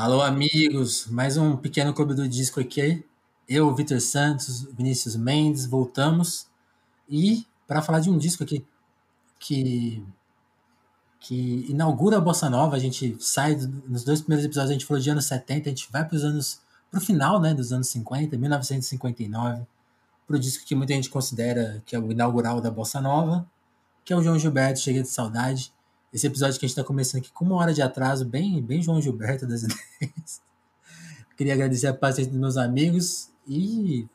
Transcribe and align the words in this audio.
Alô, 0.00 0.22
amigos! 0.22 1.08
Mais 1.08 1.36
um 1.36 1.56
pequeno 1.56 1.92
clube 1.92 2.14
do 2.14 2.28
disco 2.28 2.60
aqui. 2.60 3.04
Eu, 3.48 3.74
Vitor 3.74 4.00
Santos, 4.00 4.62
Vinícius 4.72 5.16
Mendes, 5.16 5.66
voltamos. 5.66 6.46
E 7.08 7.44
para 7.66 7.82
falar 7.82 7.98
de 7.98 8.08
um 8.08 8.16
disco 8.16 8.44
aqui 8.44 8.64
que, 9.40 10.00
que 11.18 11.66
inaugura 11.68 12.18
a 12.18 12.20
Bossa 12.20 12.48
Nova, 12.48 12.76
a 12.76 12.78
gente 12.78 13.16
sai, 13.18 13.56
nos 13.88 14.04
dois 14.04 14.20
primeiros 14.20 14.44
episódios 14.46 14.70
a 14.70 14.72
gente 14.74 14.86
falou 14.86 15.02
de 15.02 15.10
anos 15.10 15.24
70, 15.24 15.68
a 15.68 15.70
gente 15.70 15.90
vai 15.90 16.04
para 16.04 16.14
os 16.14 16.22
anos, 16.22 16.60
para 16.92 16.98
o 16.98 17.00
final 17.00 17.40
né, 17.40 17.52
dos 17.52 17.72
anos 17.72 17.88
50, 17.88 18.38
1959, 18.38 19.66
para 20.28 20.36
o 20.36 20.38
disco 20.38 20.64
que 20.64 20.76
muita 20.76 20.94
gente 20.94 21.10
considera 21.10 21.82
que 21.84 21.96
é 21.96 21.98
o 21.98 22.12
inaugural 22.12 22.60
da 22.60 22.70
Bossa 22.70 23.00
Nova, 23.00 23.44
que 24.04 24.12
é 24.12 24.16
o 24.16 24.22
João 24.22 24.38
Gilberto, 24.38 24.78
Chega 24.78 25.02
de 25.02 25.08
Saudade. 25.08 25.72
Esse 26.12 26.26
episódio 26.26 26.58
que 26.58 26.64
a 26.64 26.68
gente 26.68 26.76
está 26.76 26.84
começando 26.84 27.20
aqui 27.20 27.30
com 27.32 27.44
uma 27.44 27.56
hora 27.56 27.74
de 27.74 27.82
atraso, 27.82 28.24
bem, 28.24 28.62
bem 28.62 28.80
João 28.80 29.00
Gilberto 29.00 29.46
das 29.46 29.62
ideias. 29.64 30.40
Queria 31.36 31.52
agradecer 31.54 31.86
a 31.86 31.94
paciência 31.94 32.32
dos 32.32 32.40
meus 32.40 32.56
amigos 32.56 33.30
e 33.46 34.06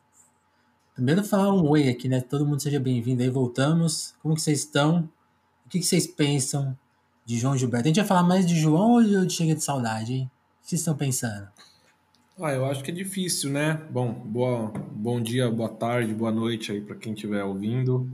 primeiro 0.94 1.22
falar 1.24 1.54
um 1.54 1.68
oi 1.68 1.88
aqui, 1.88 2.08
né? 2.08 2.20
Todo 2.20 2.44
mundo 2.44 2.60
seja 2.60 2.80
bem-vindo 2.80 3.22
aí, 3.22 3.30
voltamos. 3.30 4.14
Como 4.20 4.34
que 4.34 4.42
vocês 4.42 4.60
estão? 4.60 5.08
O 5.64 5.68
que, 5.68 5.78
que 5.78 5.86
vocês 5.86 6.06
pensam 6.06 6.76
de 7.24 7.38
João 7.38 7.56
Gilberto? 7.56 7.86
A 7.86 7.88
gente 7.88 7.96
vai 7.96 8.06
falar 8.06 8.24
mais 8.24 8.44
de 8.44 8.56
João 8.56 8.92
ou 8.92 9.26
de 9.26 9.32
Chega 9.32 9.54
de 9.54 9.62
Saudade, 9.62 10.12
hein? 10.12 10.30
O 10.58 10.62
que 10.62 10.68
vocês 10.68 10.80
estão 10.80 10.96
pensando? 10.96 11.48
Ah, 12.40 12.52
eu 12.52 12.64
acho 12.64 12.82
que 12.82 12.90
é 12.90 12.94
difícil, 12.94 13.50
né? 13.50 13.80
Bom, 13.90 14.12
boa, 14.12 14.72
bom 14.90 15.22
dia, 15.22 15.48
boa 15.48 15.68
tarde, 15.68 16.12
boa 16.12 16.32
noite 16.32 16.72
aí 16.72 16.80
para 16.80 16.96
quem 16.96 17.12
estiver 17.12 17.44
ouvindo. 17.44 18.10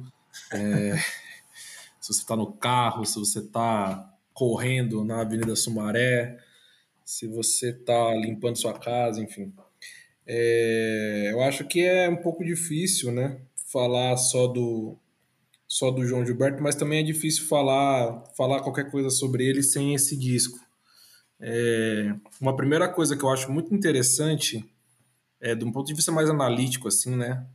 É... 0.52 0.98
se 2.12 2.20
você 2.20 2.22
está 2.22 2.36
no 2.36 2.52
carro, 2.52 3.04
se 3.04 3.18
você 3.18 3.38
está 3.38 4.12
correndo 4.32 5.04
na 5.04 5.20
Avenida 5.20 5.54
Sumaré, 5.54 6.38
se 7.04 7.26
você 7.26 7.70
está 7.70 8.14
limpando 8.14 8.56
sua 8.56 8.72
casa, 8.72 9.20
enfim. 9.20 9.52
É, 10.26 11.30
eu 11.32 11.42
acho 11.42 11.64
que 11.66 11.80
é 11.80 12.08
um 12.08 12.16
pouco 12.16 12.44
difícil, 12.44 13.12
né? 13.12 13.40
Falar 13.70 14.16
só 14.16 14.46
do 14.46 14.96
só 15.66 15.88
do 15.90 16.04
João 16.04 16.26
Gilberto, 16.26 16.60
mas 16.60 16.74
também 16.74 16.98
é 16.98 17.02
difícil 17.02 17.46
falar 17.46 18.24
falar 18.36 18.60
qualquer 18.60 18.90
coisa 18.90 19.08
sobre 19.08 19.46
ele 19.46 19.62
sem 19.62 19.94
esse 19.94 20.16
disco. 20.16 20.58
É, 21.40 22.14
uma 22.40 22.56
primeira 22.56 22.88
coisa 22.88 23.16
que 23.16 23.24
eu 23.24 23.30
acho 23.30 23.50
muito 23.50 23.74
interessante, 23.74 24.64
é, 25.40 25.54
de 25.54 25.64
um 25.64 25.72
ponto 25.72 25.86
de 25.86 25.94
vista 25.94 26.12
mais 26.12 26.28
analítico, 26.28 26.88
assim, 26.88 27.16
né, 27.16 27.46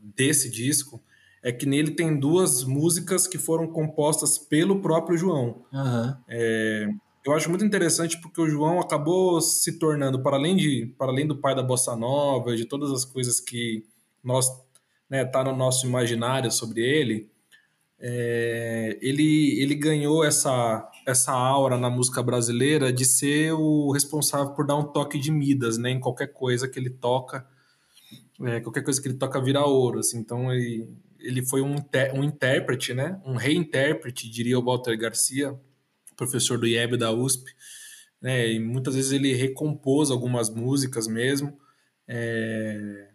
desse 0.00 0.50
disco, 0.50 1.00
é 1.42 1.50
que 1.50 1.66
nele 1.66 1.90
tem 1.90 2.16
duas 2.16 2.62
músicas 2.64 3.26
que 3.26 3.36
foram 3.36 3.66
compostas 3.66 4.38
pelo 4.38 4.80
próprio 4.80 5.18
João. 5.18 5.64
Uhum. 5.72 6.14
É, 6.28 6.88
eu 7.24 7.32
acho 7.32 7.48
muito 7.48 7.64
interessante 7.64 8.20
porque 8.20 8.40
o 8.40 8.48
João 8.48 8.80
acabou 8.80 9.40
se 9.40 9.78
tornando, 9.78 10.22
para 10.22 10.36
além, 10.36 10.56
de, 10.56 10.94
para 10.96 11.10
além 11.10 11.26
do 11.26 11.36
pai 11.36 11.54
da 11.54 11.62
bossa 11.62 11.96
nova, 11.96 12.56
de 12.56 12.64
todas 12.64 12.90
as 12.92 13.04
coisas 13.04 13.40
que 13.40 13.84
nós 14.22 14.46
né, 15.10 15.24
tá 15.24 15.42
no 15.44 15.54
nosso 15.54 15.86
imaginário 15.86 16.50
sobre 16.50 16.80
ele, 16.80 17.30
é, 18.04 18.98
ele, 19.00 19.60
ele 19.62 19.76
ganhou 19.76 20.24
essa, 20.24 20.90
essa 21.06 21.32
aura 21.32 21.78
na 21.78 21.88
música 21.88 22.20
brasileira 22.20 22.92
de 22.92 23.04
ser 23.04 23.52
o 23.52 23.92
responsável 23.92 24.54
por 24.54 24.66
dar 24.66 24.76
um 24.76 24.82
toque 24.82 25.18
de 25.18 25.30
Midas 25.30 25.78
né, 25.78 25.90
em 25.90 26.00
qualquer 26.00 26.32
coisa 26.32 26.66
que 26.66 26.78
ele 26.78 26.90
toca. 26.90 27.46
É, 28.42 28.58
qualquer 28.58 28.82
coisa 28.82 29.00
que 29.00 29.06
ele 29.06 29.16
toca 29.16 29.40
vira 29.40 29.64
ouro. 29.64 30.00
Assim, 30.00 30.18
então 30.18 30.52
ele, 30.52 30.88
ele 31.22 31.44
foi 31.44 31.62
um, 31.62 31.76
um 32.14 32.24
intérprete, 32.24 32.94
né? 32.94 33.20
Um 33.24 33.36
reintérprete, 33.36 34.30
diria 34.30 34.58
o 34.58 34.64
Walter 34.64 34.96
Garcia, 34.96 35.58
professor 36.16 36.58
do 36.58 36.66
IEB 36.66 36.96
da 36.96 37.12
USP. 37.12 37.52
Né? 38.20 38.52
E 38.52 38.58
muitas 38.60 38.94
vezes 38.94 39.12
ele 39.12 39.34
recompôs 39.34 40.10
algumas 40.10 40.48
músicas 40.50 41.06
mesmo. 41.06 41.58
É... 42.06 43.08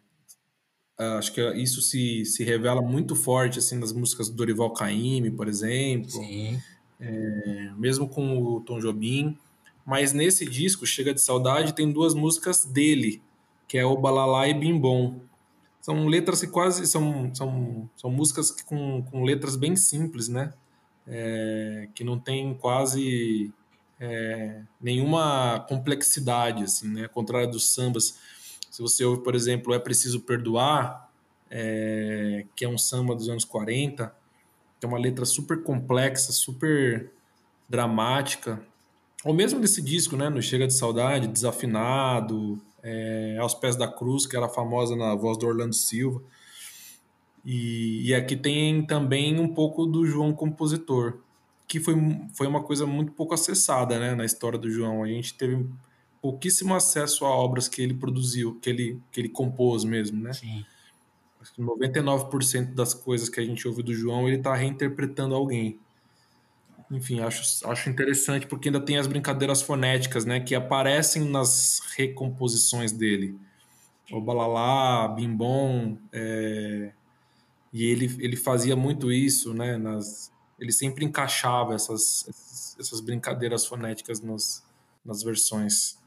Acho 0.97 1.31
que 1.31 1.41
isso 1.53 1.79
se, 1.81 2.25
se 2.25 2.43
revela 2.43 2.81
muito 2.81 3.15
forte 3.15 3.59
assim 3.59 3.77
nas 3.77 3.93
músicas 3.93 4.29
do 4.29 4.35
Dorival 4.35 4.73
Caymmi, 4.73 5.31
por 5.31 5.47
exemplo. 5.47 6.09
Sim. 6.09 6.59
É... 6.99 7.71
Mesmo 7.77 8.09
com 8.09 8.37
o 8.37 8.61
Tom 8.61 8.79
Jobim. 8.79 9.37
Mas 9.85 10.11
nesse 10.11 10.45
disco, 10.45 10.85
Chega 10.85 11.13
de 11.13 11.21
Saudade, 11.21 11.73
tem 11.73 11.91
duas 11.91 12.13
músicas 12.13 12.65
dele, 12.65 13.21
que 13.67 13.77
é 13.77 13.85
o 13.85 13.95
Balalá 13.95 14.47
e 14.49 14.53
Bim 14.53 14.77
Bom 14.77 15.21
são 15.87 16.05
letras 16.05 16.41
que 16.41 16.47
quase 16.47 16.85
são, 16.85 17.33
são, 17.33 17.89
são 17.95 18.11
músicas 18.11 18.51
com, 18.51 19.01
com 19.03 19.23
letras 19.23 19.55
bem 19.55 19.73
simples, 19.77 20.27
né? 20.27 20.51
É, 21.07 21.87
que 21.95 22.03
não 22.03 22.19
tem 22.19 22.53
quase 22.55 23.53
é, 23.97 24.63
nenhuma 24.81 25.65
complexidade, 25.69 26.65
assim, 26.65 26.89
né? 26.89 27.03
Ao 27.03 27.09
contrário 27.09 27.49
dos 27.49 27.69
sambas. 27.69 28.19
Se 28.69 28.81
você 28.81 29.05
ouve, 29.05 29.23
por 29.23 29.33
exemplo, 29.33 29.73
É 29.73 29.79
Preciso 29.79 30.19
Perdoar, 30.19 31.09
é, 31.49 32.45
que 32.53 32.65
é 32.65 32.67
um 32.67 32.77
samba 32.77 33.15
dos 33.15 33.29
anos 33.29 33.45
40, 33.45 34.13
que 34.81 34.85
é 34.85 34.89
uma 34.89 34.99
letra 34.99 35.23
super 35.23 35.63
complexa, 35.63 36.33
super 36.33 37.13
dramática. 37.69 38.61
Ou 39.23 39.33
mesmo 39.33 39.57
nesse 39.57 39.81
disco, 39.81 40.17
né? 40.17 40.27
No 40.27 40.41
Chega 40.41 40.67
de 40.67 40.73
Saudade, 40.73 41.29
Desafinado, 41.29 42.61
é, 42.87 43.37
Aos 43.37 43.53
Pés 43.53 43.75
da 43.75 43.87
Cruz, 43.87 44.25
que 44.25 44.37
era 44.37 44.47
famosa 44.47 44.95
na 44.95 45.13
voz 45.13 45.37
do 45.37 45.45
Orlando 45.45 45.75
Silva. 45.75 46.21
E, 47.43 48.09
e, 48.09 48.15
aqui 48.15 48.35
tem 48.35 48.85
também 48.85 49.39
um 49.39 49.53
pouco 49.53 49.85
do 49.85 50.05
João 50.05 50.33
compositor, 50.33 51.19
que 51.67 51.79
foi, 51.79 51.95
foi 52.33 52.47
uma 52.47 52.63
coisa 52.63 52.85
muito 52.85 53.11
pouco 53.11 53.33
acessada 53.33 53.99
né, 53.99 54.15
na 54.15 54.25
história 54.25 54.57
do 54.57 54.69
João. 54.69 55.03
A 55.03 55.07
gente 55.07 55.33
teve 55.33 55.65
pouquíssimo 56.21 56.73
acesso 56.73 57.25
a 57.25 57.29
obras 57.29 57.67
que 57.67 57.81
ele 57.81 57.93
produziu, 57.93 58.57
que 58.61 58.69
ele, 58.69 59.01
que 59.11 59.19
ele 59.19 59.29
compôs 59.29 59.83
mesmo, 59.83 60.21
né? 60.21 60.33
Sim. 60.33 60.65
99% 61.57 62.73
das 62.73 62.93
coisas 62.93 63.29
que 63.29 63.39
a 63.39 63.45
gente 63.45 63.65
ouve 63.67 63.81
do 63.81 63.93
João, 63.93 64.27
ele 64.27 64.37
está 64.37 64.53
reinterpretando 64.53 65.33
alguém 65.33 65.79
enfim, 66.89 67.19
acho, 67.19 67.67
acho 67.67 67.89
interessante 67.89 68.47
porque 68.47 68.69
ainda 68.69 68.79
tem 68.79 68.97
as 68.97 69.07
brincadeiras 69.07 69.61
fonéticas, 69.61 70.25
né, 70.25 70.39
que 70.39 70.55
aparecem 70.55 71.23
nas 71.29 71.81
recomposições 71.97 72.91
dele. 72.91 73.37
O 74.11 74.21
Balalá, 74.21 75.07
Bimbom, 75.09 75.97
é, 76.13 76.91
e 77.73 77.85
ele, 77.85 78.15
ele 78.19 78.37
fazia 78.37 78.75
muito 78.75 79.11
isso, 79.11 79.53
né, 79.53 79.77
nas, 79.77 80.31
ele 80.59 80.71
sempre 80.71 81.03
encaixava 81.03 81.75
essas, 81.75 82.75
essas 82.79 83.01
brincadeiras 83.01 83.65
fonéticas 83.65 84.21
nas, 84.21 84.63
nas 85.05 85.21
versões. 85.23 85.97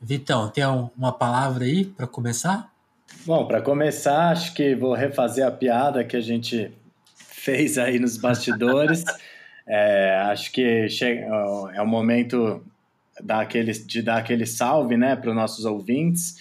Vitão, 0.00 0.48
tem 0.48 0.64
uma 0.96 1.12
palavra 1.12 1.64
aí 1.64 1.84
para 1.84 2.06
começar? 2.06 2.72
Bom, 3.26 3.46
para 3.46 3.60
começar, 3.60 4.30
acho 4.30 4.54
que 4.54 4.74
vou 4.74 4.94
refazer 4.94 5.46
a 5.46 5.50
piada 5.50 6.02
que 6.04 6.16
a 6.16 6.20
gente 6.20 6.72
fez 7.14 7.76
aí 7.76 7.98
nos 7.98 8.16
bastidores. 8.16 9.04
É, 9.72 10.16
acho 10.32 10.50
que 10.50 10.88
chega, 10.88 11.20
é 11.74 11.80
o 11.80 11.86
momento 11.86 12.60
daquele, 13.22 13.70
de 13.70 14.02
dar 14.02 14.16
aquele 14.16 14.44
salve 14.44 14.96
né, 14.96 15.14
para 15.14 15.30
os 15.30 15.36
nossos 15.36 15.64
ouvintes 15.64 16.34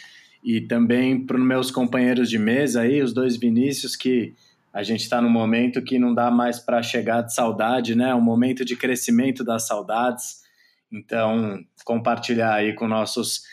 e 0.44 0.62
também 0.62 1.24
para 1.24 1.38
os 1.38 1.44
meus 1.44 1.70
companheiros 1.70 2.28
de 2.28 2.40
mesa 2.40 2.82
aí, 2.82 3.04
os 3.04 3.14
dois 3.14 3.38
Vinícius, 3.38 3.96
que 3.96 4.34
a 4.74 4.82
gente 4.82 5.02
está 5.02 5.22
num 5.22 5.30
momento 5.30 5.84
que 5.84 6.00
não 6.00 6.14
dá 6.14 6.32
mais 6.32 6.60
para 6.60 6.82
chegar 6.82 7.22
de 7.22 7.34
saudade, 7.34 7.96
né? 7.96 8.16
Um 8.16 8.22
momento 8.22 8.64
de 8.64 8.76
crescimento 8.76 9.44
das 9.44 9.68
saudades. 9.68 10.44
Então, 10.92 11.64
compartilhar 11.84 12.54
aí 12.54 12.74
com 12.74 12.88
nossos 12.88 13.44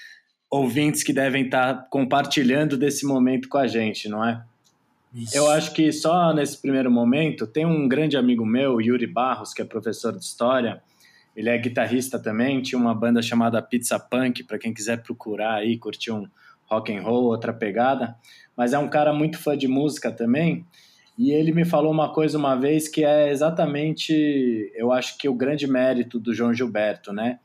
ouvintes 0.50 1.03
que 1.03 1.12
devem 1.12 1.47
estar 1.47 1.75
tá 1.75 1.86
compartilhando 1.91 2.76
desse 2.76 3.04
momento 3.04 3.48
com 3.48 3.59
a 3.59 3.66
gente, 3.66 4.09
não 4.09 4.25
é? 4.25 4.42
Isso. 5.16 5.34
Eu 5.34 5.50
acho 5.50 5.72
que 5.72 5.91
só 5.91 6.34
nesse 6.34 6.60
primeiro 6.60 6.91
momento, 6.91 7.47
tem 7.47 7.65
um 7.65 7.88
grande 7.88 8.19
amigo 8.19 8.44
meu, 8.44 8.82
Yuri 8.82 9.06
Barros, 9.06 9.54
que 9.54 9.62
é 9.62 9.65
professor 9.65 10.12
de 10.12 10.22
história. 10.22 10.82
Ele 11.34 11.49
é 11.49 11.56
guitarrista 11.56 12.19
também, 12.19 12.60
tinha 12.60 12.78
uma 12.78 12.95
banda 12.95 13.22
chamada 13.22 13.63
Pizza 13.63 13.98
Punk, 13.98 14.45
para 14.45 14.59
quem 14.59 14.74
quiser 14.74 15.03
procurar 15.03 15.54
aí, 15.54 15.78
curtir 15.78 16.13
um 16.13 16.28
rock 16.66 16.95
and 16.95 17.01
roll, 17.01 17.24
outra 17.24 17.54
pegada. 17.54 18.15
Mas 18.54 18.74
é 18.74 18.78
um 18.78 18.89
cara 18.89 19.10
muito 19.10 19.39
fã 19.39 19.57
de 19.57 19.66
música 19.66 20.13
também. 20.13 20.66
E 21.16 21.30
ele 21.30 21.51
me 21.51 21.65
falou 21.65 21.91
uma 21.91 22.12
coisa 22.12 22.36
uma 22.36 22.54
vez 22.54 22.86
que 22.86 23.03
é 23.03 23.30
exatamente, 23.30 24.71
eu 24.74 24.92
acho 24.92 25.16
que 25.16 25.27
o 25.30 25.34
grande 25.34 25.66
mérito 25.66 26.21
do 26.21 26.34
João 26.34 26.53
Gilberto, 26.53 27.10
né? 27.10 27.39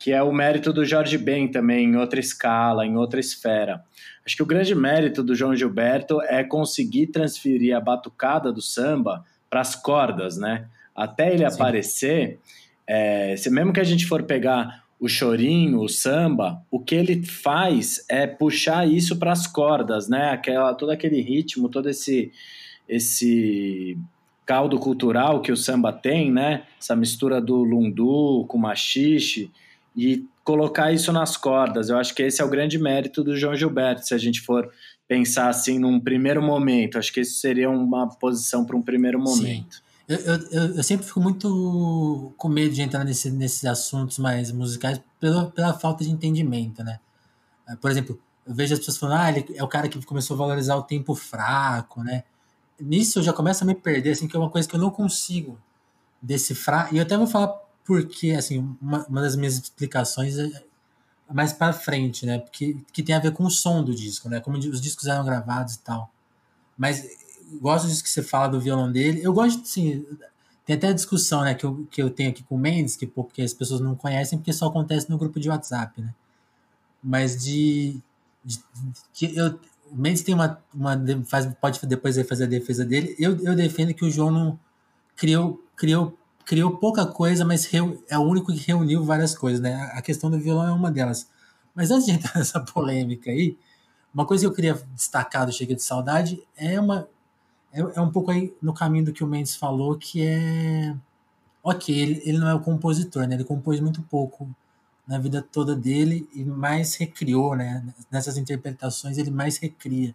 Que 0.00 0.10
é 0.10 0.20
o 0.20 0.32
mérito 0.32 0.72
do 0.72 0.84
Jorge 0.84 1.16
Ben 1.16 1.46
também, 1.46 1.86
em 1.86 1.96
outra 1.96 2.18
escala, 2.18 2.84
em 2.84 2.96
outra 2.96 3.20
esfera. 3.20 3.84
Acho 4.26 4.34
que 4.34 4.42
o 4.42 4.46
grande 4.46 4.74
mérito 4.74 5.22
do 5.22 5.34
João 5.34 5.54
Gilberto 5.54 6.20
é 6.22 6.42
conseguir 6.42 7.08
transferir 7.08 7.76
a 7.76 7.80
batucada 7.80 8.52
do 8.52 8.60
samba 8.60 9.24
para 9.48 9.60
as 9.60 9.76
cordas, 9.76 10.36
né? 10.36 10.66
Até 10.96 11.32
ele 11.32 11.48
Sim. 11.48 11.54
aparecer, 11.54 12.38
é, 12.86 13.36
se 13.36 13.48
mesmo 13.50 13.72
que 13.72 13.80
a 13.80 13.84
gente 13.84 14.06
for 14.06 14.22
pegar 14.24 14.84
o 15.00 15.08
chorinho, 15.08 15.80
o 15.80 15.88
samba, 15.88 16.62
o 16.70 16.78
que 16.78 16.94
ele 16.94 17.24
faz 17.24 18.04
é 18.08 18.26
puxar 18.26 18.86
isso 18.86 19.16
para 19.18 19.32
as 19.32 19.46
cordas, 19.46 20.08
né? 20.08 20.30
Aquela, 20.30 20.74
todo 20.74 20.90
aquele 20.90 21.20
ritmo, 21.20 21.68
todo 21.68 21.88
esse 21.88 22.32
esse 22.88 23.96
caldo 24.44 24.78
cultural 24.80 25.40
que 25.40 25.52
o 25.52 25.56
samba 25.56 25.92
tem, 25.92 26.30
né? 26.30 26.64
Essa 26.78 26.96
mistura 26.96 27.40
do 27.40 27.62
lundu 27.62 28.44
com 28.48 28.58
machixe 28.58 29.50
e 29.96 30.24
colocar 30.44 30.92
isso 30.92 31.12
nas 31.12 31.36
cordas. 31.36 31.88
Eu 31.88 31.96
acho 31.96 32.14
que 32.14 32.22
esse 32.22 32.40
é 32.40 32.44
o 32.44 32.48
grande 32.48 32.78
mérito 32.78 33.22
do 33.22 33.36
João 33.36 33.54
Gilberto, 33.54 34.06
se 34.06 34.14
a 34.14 34.18
gente 34.18 34.40
for 34.40 34.70
pensar 35.06 35.48
assim 35.48 35.78
num 35.78 35.98
primeiro 35.98 36.42
momento. 36.42 36.98
Acho 36.98 37.12
que 37.12 37.20
isso 37.20 37.40
seria 37.40 37.68
uma 37.68 38.08
posição 38.08 38.64
para 38.64 38.76
um 38.76 38.82
primeiro 38.82 39.18
momento. 39.18 39.76
Sim. 39.76 39.82
Eu, 40.08 40.18
eu, 40.18 40.74
eu, 40.76 40.82
sempre 40.82 41.06
fico 41.06 41.20
muito 41.20 42.34
com 42.36 42.48
medo 42.48 42.74
de 42.74 42.82
entrar 42.82 43.04
nesse, 43.04 43.30
nesses 43.30 43.64
assuntos 43.64 44.18
mais 44.18 44.50
musicais 44.50 45.00
pela, 45.20 45.50
pela 45.52 45.72
falta 45.72 46.02
de 46.02 46.10
entendimento, 46.10 46.82
né? 46.82 46.98
Por 47.80 47.88
exemplo, 47.88 48.20
eu 48.44 48.52
vejo 48.52 48.74
as 48.74 48.80
pessoas 48.80 48.98
falando, 48.98 49.20
ah, 49.20 49.30
ele 49.30 49.46
é 49.54 49.62
o 49.62 49.68
cara 49.68 49.88
que 49.88 50.04
começou 50.04 50.34
a 50.34 50.38
valorizar 50.38 50.74
o 50.74 50.82
tempo 50.82 51.14
fraco, 51.14 52.02
né? 52.02 52.24
Nisso 52.80 53.20
eu 53.20 53.22
já 53.22 53.32
começo 53.32 53.62
a 53.62 53.66
me 53.66 53.74
perder, 53.74 54.10
assim, 54.10 54.26
que 54.26 54.34
é 54.34 54.38
uma 54.40 54.50
coisa 54.50 54.68
que 54.68 54.74
eu 54.74 54.80
não 54.80 54.90
consigo 54.90 55.56
decifrar. 56.20 56.92
E 56.92 56.96
eu 56.96 57.02
até 57.02 57.16
vou 57.16 57.28
falar 57.28 57.56
porque, 57.84 58.32
assim, 58.32 58.58
uma, 58.80 59.06
uma 59.06 59.22
das 59.22 59.36
minhas 59.36 59.54
explicações 59.54 60.38
é 60.38 60.50
mais 61.32 61.52
para 61.52 61.72
frente, 61.72 62.26
né? 62.26 62.38
Porque 62.38 62.76
que 62.92 63.02
tem 63.02 63.14
a 63.14 63.20
ver 63.20 63.32
com 63.32 63.44
o 63.44 63.50
som 63.50 63.82
do 63.82 63.94
disco, 63.94 64.28
né? 64.28 64.40
Como 64.40 64.58
os 64.58 64.80
discos 64.80 65.06
eram 65.06 65.24
gravados 65.24 65.74
e 65.74 65.80
tal. 65.80 66.10
Mas 66.76 67.04
gosto 67.60 67.88
disso 67.88 68.02
que 68.02 68.10
você 68.10 68.22
fala 68.22 68.48
do 68.48 68.60
violão 68.60 68.90
dele. 68.90 69.20
Eu 69.22 69.32
gosto, 69.32 69.66
sim. 69.66 70.04
Tem 70.64 70.76
até 70.76 70.88
a 70.88 70.92
discussão, 70.92 71.42
né, 71.42 71.54
que 71.54 71.64
eu, 71.64 71.86
que 71.90 72.02
eu 72.02 72.10
tenho 72.10 72.30
aqui 72.30 72.42
com 72.44 72.54
o 72.54 72.58
Mendes, 72.58 72.94
que 72.94 73.06
porque 73.06 73.42
as 73.42 73.52
pessoas 73.52 73.80
não 73.80 73.96
conhecem, 73.96 74.38
porque 74.38 74.52
só 74.52 74.68
acontece 74.68 75.10
no 75.10 75.18
grupo 75.18 75.40
de 75.40 75.48
WhatsApp, 75.48 76.00
né? 76.00 76.14
Mas 77.02 77.42
de, 77.42 78.00
de, 78.44 78.62
que 79.12 79.36
eu, 79.36 79.58
o 79.90 79.96
Mendes 79.96 80.22
tem 80.22 80.34
uma, 80.34 80.62
uma 80.72 80.96
faz, 81.24 81.46
pode 81.60 81.84
depois 81.86 82.16
fazer 82.28 82.44
a 82.44 82.46
defesa 82.46 82.84
dele. 82.84 83.16
Eu, 83.18 83.36
eu 83.40 83.56
defendo 83.56 83.92
que 83.94 84.04
o 84.04 84.10
João 84.10 84.30
não 84.30 84.58
criou, 85.16 85.62
criou, 85.76 86.16
criou 86.50 86.76
pouca 86.78 87.06
coisa, 87.06 87.44
mas 87.44 87.70
é 88.08 88.18
o 88.18 88.22
único 88.22 88.52
que 88.52 88.58
reuniu 88.58 89.04
várias 89.04 89.38
coisas, 89.38 89.60
né? 89.60 89.88
A 89.94 90.02
questão 90.02 90.28
do 90.28 90.36
violão 90.36 90.66
é 90.66 90.72
uma 90.72 90.90
delas. 90.90 91.30
Mas 91.72 91.92
antes 91.92 92.06
de 92.06 92.10
entrar 92.18 92.36
nessa 92.36 92.58
polêmica 92.58 93.30
aí, 93.30 93.56
uma 94.12 94.26
coisa 94.26 94.42
que 94.42 94.46
eu 94.48 94.52
queria 94.52 94.74
destacar 94.92 95.46
do 95.46 95.52
Chega 95.52 95.76
de 95.76 95.82
Saudade 95.84 96.42
é 96.56 96.80
uma 96.80 97.08
é, 97.72 97.80
é 97.80 98.00
um 98.00 98.10
pouco 98.10 98.32
aí 98.32 98.52
no 98.60 98.74
caminho 98.74 99.04
do 99.04 99.12
que 99.12 99.22
o 99.22 99.28
Mendes 99.28 99.54
falou, 99.54 99.96
que 99.96 100.26
é 100.26 100.92
ok, 101.62 101.96
ele, 101.96 102.20
ele 102.24 102.38
não 102.38 102.48
é 102.48 102.54
o 102.54 102.58
compositor, 102.58 103.28
né? 103.28 103.36
Ele 103.36 103.44
compôs 103.44 103.78
muito 103.78 104.02
pouco 104.02 104.50
na 105.06 105.20
vida 105.20 105.40
toda 105.40 105.76
dele 105.76 106.28
e 106.34 106.44
mais 106.44 106.96
recriou, 106.96 107.54
né? 107.54 107.84
Nessas 108.10 108.36
interpretações 108.36 109.18
ele 109.18 109.30
mais 109.30 109.56
recria. 109.56 110.12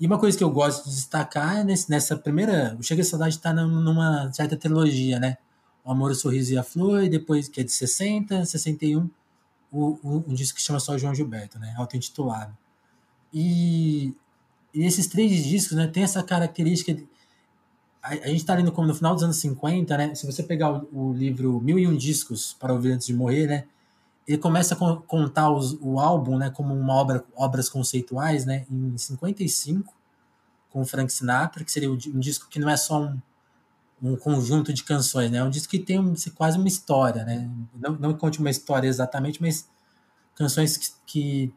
E 0.00 0.06
uma 0.08 0.18
coisa 0.18 0.36
que 0.36 0.42
eu 0.42 0.50
gosto 0.50 0.88
de 0.88 0.96
destacar 0.96 1.58
é 1.58 1.62
nesse, 1.62 1.88
nessa 1.88 2.16
primeira. 2.16 2.76
O 2.80 2.82
Chega 2.82 3.02
de 3.02 3.08
Saudade 3.08 3.36
está 3.36 3.52
numa 3.52 4.32
certa 4.32 4.56
trilogia, 4.56 5.20
né? 5.20 5.36
O 5.84 5.90
Amor, 5.90 6.10
o 6.10 6.14
Sorriso 6.14 6.52
e 6.52 6.58
a 6.58 6.62
Flor, 6.62 7.02
e 7.02 7.08
depois, 7.08 7.48
que 7.48 7.60
é 7.60 7.64
de 7.64 7.72
60, 7.72 8.44
61, 8.44 9.08
o, 9.70 9.98
o, 10.02 10.24
um 10.28 10.34
disco 10.34 10.56
que 10.56 10.62
chama 10.62 10.78
só 10.78 10.96
João 10.96 11.14
Gilberto, 11.14 11.58
né? 11.58 11.74
Auto-intitulado. 11.76 12.56
E, 13.32 14.14
e 14.72 14.84
esses 14.84 15.06
três 15.06 15.44
discos, 15.44 15.76
né? 15.76 15.86
Tem 15.86 16.02
essa 16.02 16.22
característica. 16.22 16.94
De, 16.94 17.08
a, 18.02 18.10
a, 18.10 18.28
gente 18.28 18.36
está 18.36 18.54
lendo 18.54 18.70
como 18.70 18.86
no 18.86 18.94
final 18.94 19.14
dos 19.14 19.24
anos 19.24 19.36
50, 19.36 19.96
né? 19.96 20.14
Se 20.14 20.26
você 20.26 20.42
pegar 20.42 20.72
o, 20.72 20.88
o 20.92 21.12
livro 21.12 21.60
Mil 21.60 21.78
e 21.78 21.86
Um 21.86 21.96
Discos 21.96 22.54
para 22.58 22.72
Ouvir 22.72 22.92
Antes 22.92 23.06
de 23.06 23.14
Morrer, 23.14 23.46
né? 23.46 23.64
ele 24.26 24.38
começa 24.38 24.74
a 24.74 24.96
contar 25.06 25.50
os, 25.50 25.76
o 25.80 25.98
álbum 25.98 26.38
né, 26.38 26.50
como 26.50 26.74
uma 26.74 26.94
obra, 26.94 27.24
obras 27.34 27.68
conceituais 27.68 28.44
né, 28.44 28.64
em 28.70 28.96
55, 28.96 29.92
com 30.70 30.84
Frank 30.84 31.12
Sinatra, 31.12 31.64
que 31.64 31.72
seria 31.72 31.90
um 31.90 31.96
disco 31.96 32.48
que 32.48 32.58
não 32.58 32.68
é 32.68 32.76
só 32.76 33.02
um, 33.02 33.20
um 34.02 34.16
conjunto 34.16 34.72
de 34.72 34.82
canções, 34.82 35.30
né, 35.30 35.42
um 35.44 35.50
disco 35.50 35.70
que 35.70 35.78
tem 35.78 35.98
um, 35.98 36.14
quase 36.34 36.58
uma 36.58 36.68
história. 36.68 37.24
Né, 37.24 37.48
não, 37.74 37.92
não 37.94 38.14
conte 38.14 38.40
uma 38.40 38.50
história 38.50 38.88
exatamente, 38.88 39.40
mas 39.40 39.68
canções 40.34 40.76
que, 40.76 40.88
que, 41.06 41.54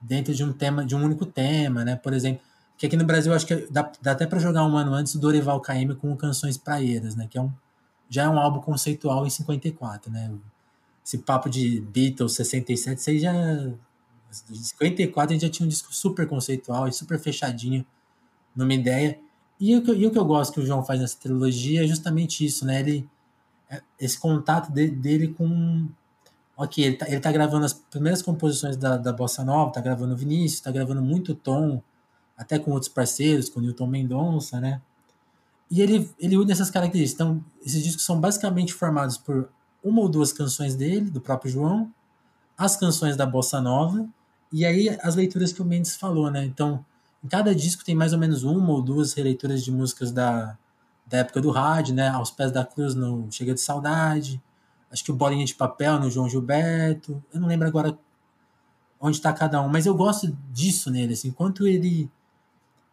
dentro 0.00 0.34
de 0.34 0.42
um 0.42 0.52
tema, 0.52 0.84
de 0.84 0.96
um 0.96 1.04
único 1.04 1.26
tema, 1.26 1.84
né, 1.84 1.96
por 1.96 2.12
exemplo, 2.14 2.42
que 2.78 2.86
aqui 2.86 2.96
no 2.96 3.04
Brasil 3.04 3.32
acho 3.34 3.46
que 3.46 3.68
dá, 3.70 3.92
dá 4.00 4.12
até 4.12 4.26
para 4.26 4.38
jogar 4.38 4.64
um 4.64 4.76
ano 4.76 4.94
antes 4.94 5.14
o 5.14 5.20
Dorival 5.20 5.60
Caymmi 5.60 5.94
com 5.94 6.16
Canções 6.16 6.56
Praeiras, 6.56 7.14
né, 7.14 7.28
que 7.28 7.36
é 7.36 7.42
um, 7.42 7.52
já 8.08 8.24
é 8.24 8.28
um 8.28 8.38
álbum 8.38 8.60
conceitual 8.60 9.26
em 9.26 9.30
54, 9.30 10.10
né, 10.10 10.32
esse 11.04 11.18
papo 11.18 11.50
de 11.50 11.80
Beatles 11.80 12.34
67, 12.34 12.98
isso 12.98 13.18
já. 13.18 13.32
Em 14.50 14.54
54 14.54 15.30
a 15.30 15.34
gente 15.34 15.42
já 15.42 15.52
tinha 15.52 15.66
um 15.66 15.68
disco 15.68 15.94
super 15.94 16.26
conceitual 16.26 16.88
e 16.88 16.92
super 16.92 17.18
fechadinho 17.18 17.84
numa 18.54 18.72
ideia. 18.72 19.18
E 19.64 19.76
o, 19.76 19.82
que, 19.84 19.92
e 19.92 20.04
o 20.04 20.10
que 20.10 20.18
eu 20.18 20.24
gosto 20.24 20.54
que 20.54 20.58
o 20.58 20.66
João 20.66 20.84
faz 20.84 20.98
nessa 20.98 21.16
trilogia 21.16 21.84
é 21.84 21.86
justamente 21.86 22.44
isso, 22.44 22.66
né? 22.66 22.80
Ele, 22.80 23.08
é, 23.70 23.80
esse 24.00 24.18
contato 24.18 24.72
de, 24.72 24.88
dele 24.88 25.28
com. 25.28 25.88
Ok, 26.56 26.84
ele 26.84 26.96
tá, 26.96 27.08
ele 27.08 27.20
tá 27.20 27.30
gravando 27.30 27.64
as 27.64 27.72
primeiras 27.72 28.20
composições 28.22 28.76
da, 28.76 28.96
da 28.96 29.12
Bossa 29.12 29.44
Nova, 29.44 29.70
tá 29.70 29.80
gravando 29.80 30.16
Vinícius, 30.16 30.60
tá 30.60 30.72
gravando 30.72 31.00
muito 31.00 31.32
tom, 31.32 31.80
até 32.36 32.58
com 32.58 32.72
outros 32.72 32.90
parceiros, 32.90 33.48
com 33.48 33.60
o 33.60 33.62
Newton 33.62 33.86
Mendonça, 33.86 34.60
né? 34.60 34.82
E 35.70 35.80
ele, 35.80 36.10
ele 36.18 36.36
une 36.36 36.50
essas 36.50 36.68
características. 36.68 37.24
Então, 37.24 37.44
esses 37.64 37.84
discos 37.84 38.04
são 38.04 38.20
basicamente 38.20 38.74
formados 38.74 39.16
por 39.16 39.48
uma 39.82 40.00
ou 40.00 40.08
duas 40.08 40.32
canções 40.32 40.74
dele, 40.74 41.08
do 41.08 41.20
próprio 41.20 41.52
João, 41.52 41.88
as 42.58 42.76
canções 42.76 43.16
da 43.16 43.24
Bossa 43.24 43.60
Nova, 43.60 44.08
e 44.52 44.66
aí 44.66 44.88
as 45.02 45.14
leituras 45.14 45.52
que 45.52 45.62
o 45.62 45.64
Mendes 45.64 45.94
falou, 45.94 46.32
né? 46.32 46.44
Então, 46.44 46.84
em 47.22 47.28
cada 47.28 47.54
disco 47.54 47.84
tem 47.84 47.94
mais 47.94 48.12
ou 48.12 48.18
menos 48.18 48.42
uma 48.42 48.70
ou 48.70 48.82
duas 48.82 49.12
releituras 49.14 49.62
de 49.62 49.70
músicas 49.70 50.10
da, 50.10 50.58
da 51.06 51.18
época 51.18 51.40
do 51.40 51.50
rádio, 51.50 51.94
né? 51.94 52.08
Aos 52.08 52.30
Pés 52.30 52.50
da 52.50 52.64
Cruz 52.64 52.94
no 52.94 53.30
Chega 53.30 53.54
de 53.54 53.60
Saudade, 53.60 54.42
acho 54.90 55.04
que 55.04 55.12
o 55.12 55.14
Bolinha 55.14 55.44
de 55.44 55.54
Papel 55.54 56.00
no 56.00 56.10
João 56.10 56.28
Gilberto, 56.28 57.22
eu 57.32 57.40
não 57.40 57.48
lembro 57.48 57.68
agora 57.68 57.96
onde 59.00 59.16
está 59.16 59.32
cada 59.32 59.60
um, 59.60 59.68
mas 59.68 59.86
eu 59.86 59.94
gosto 59.94 60.36
disso 60.52 60.90
nele, 60.90 61.12
assim, 61.14 61.28
enquanto 61.28 61.66
ele... 61.66 62.10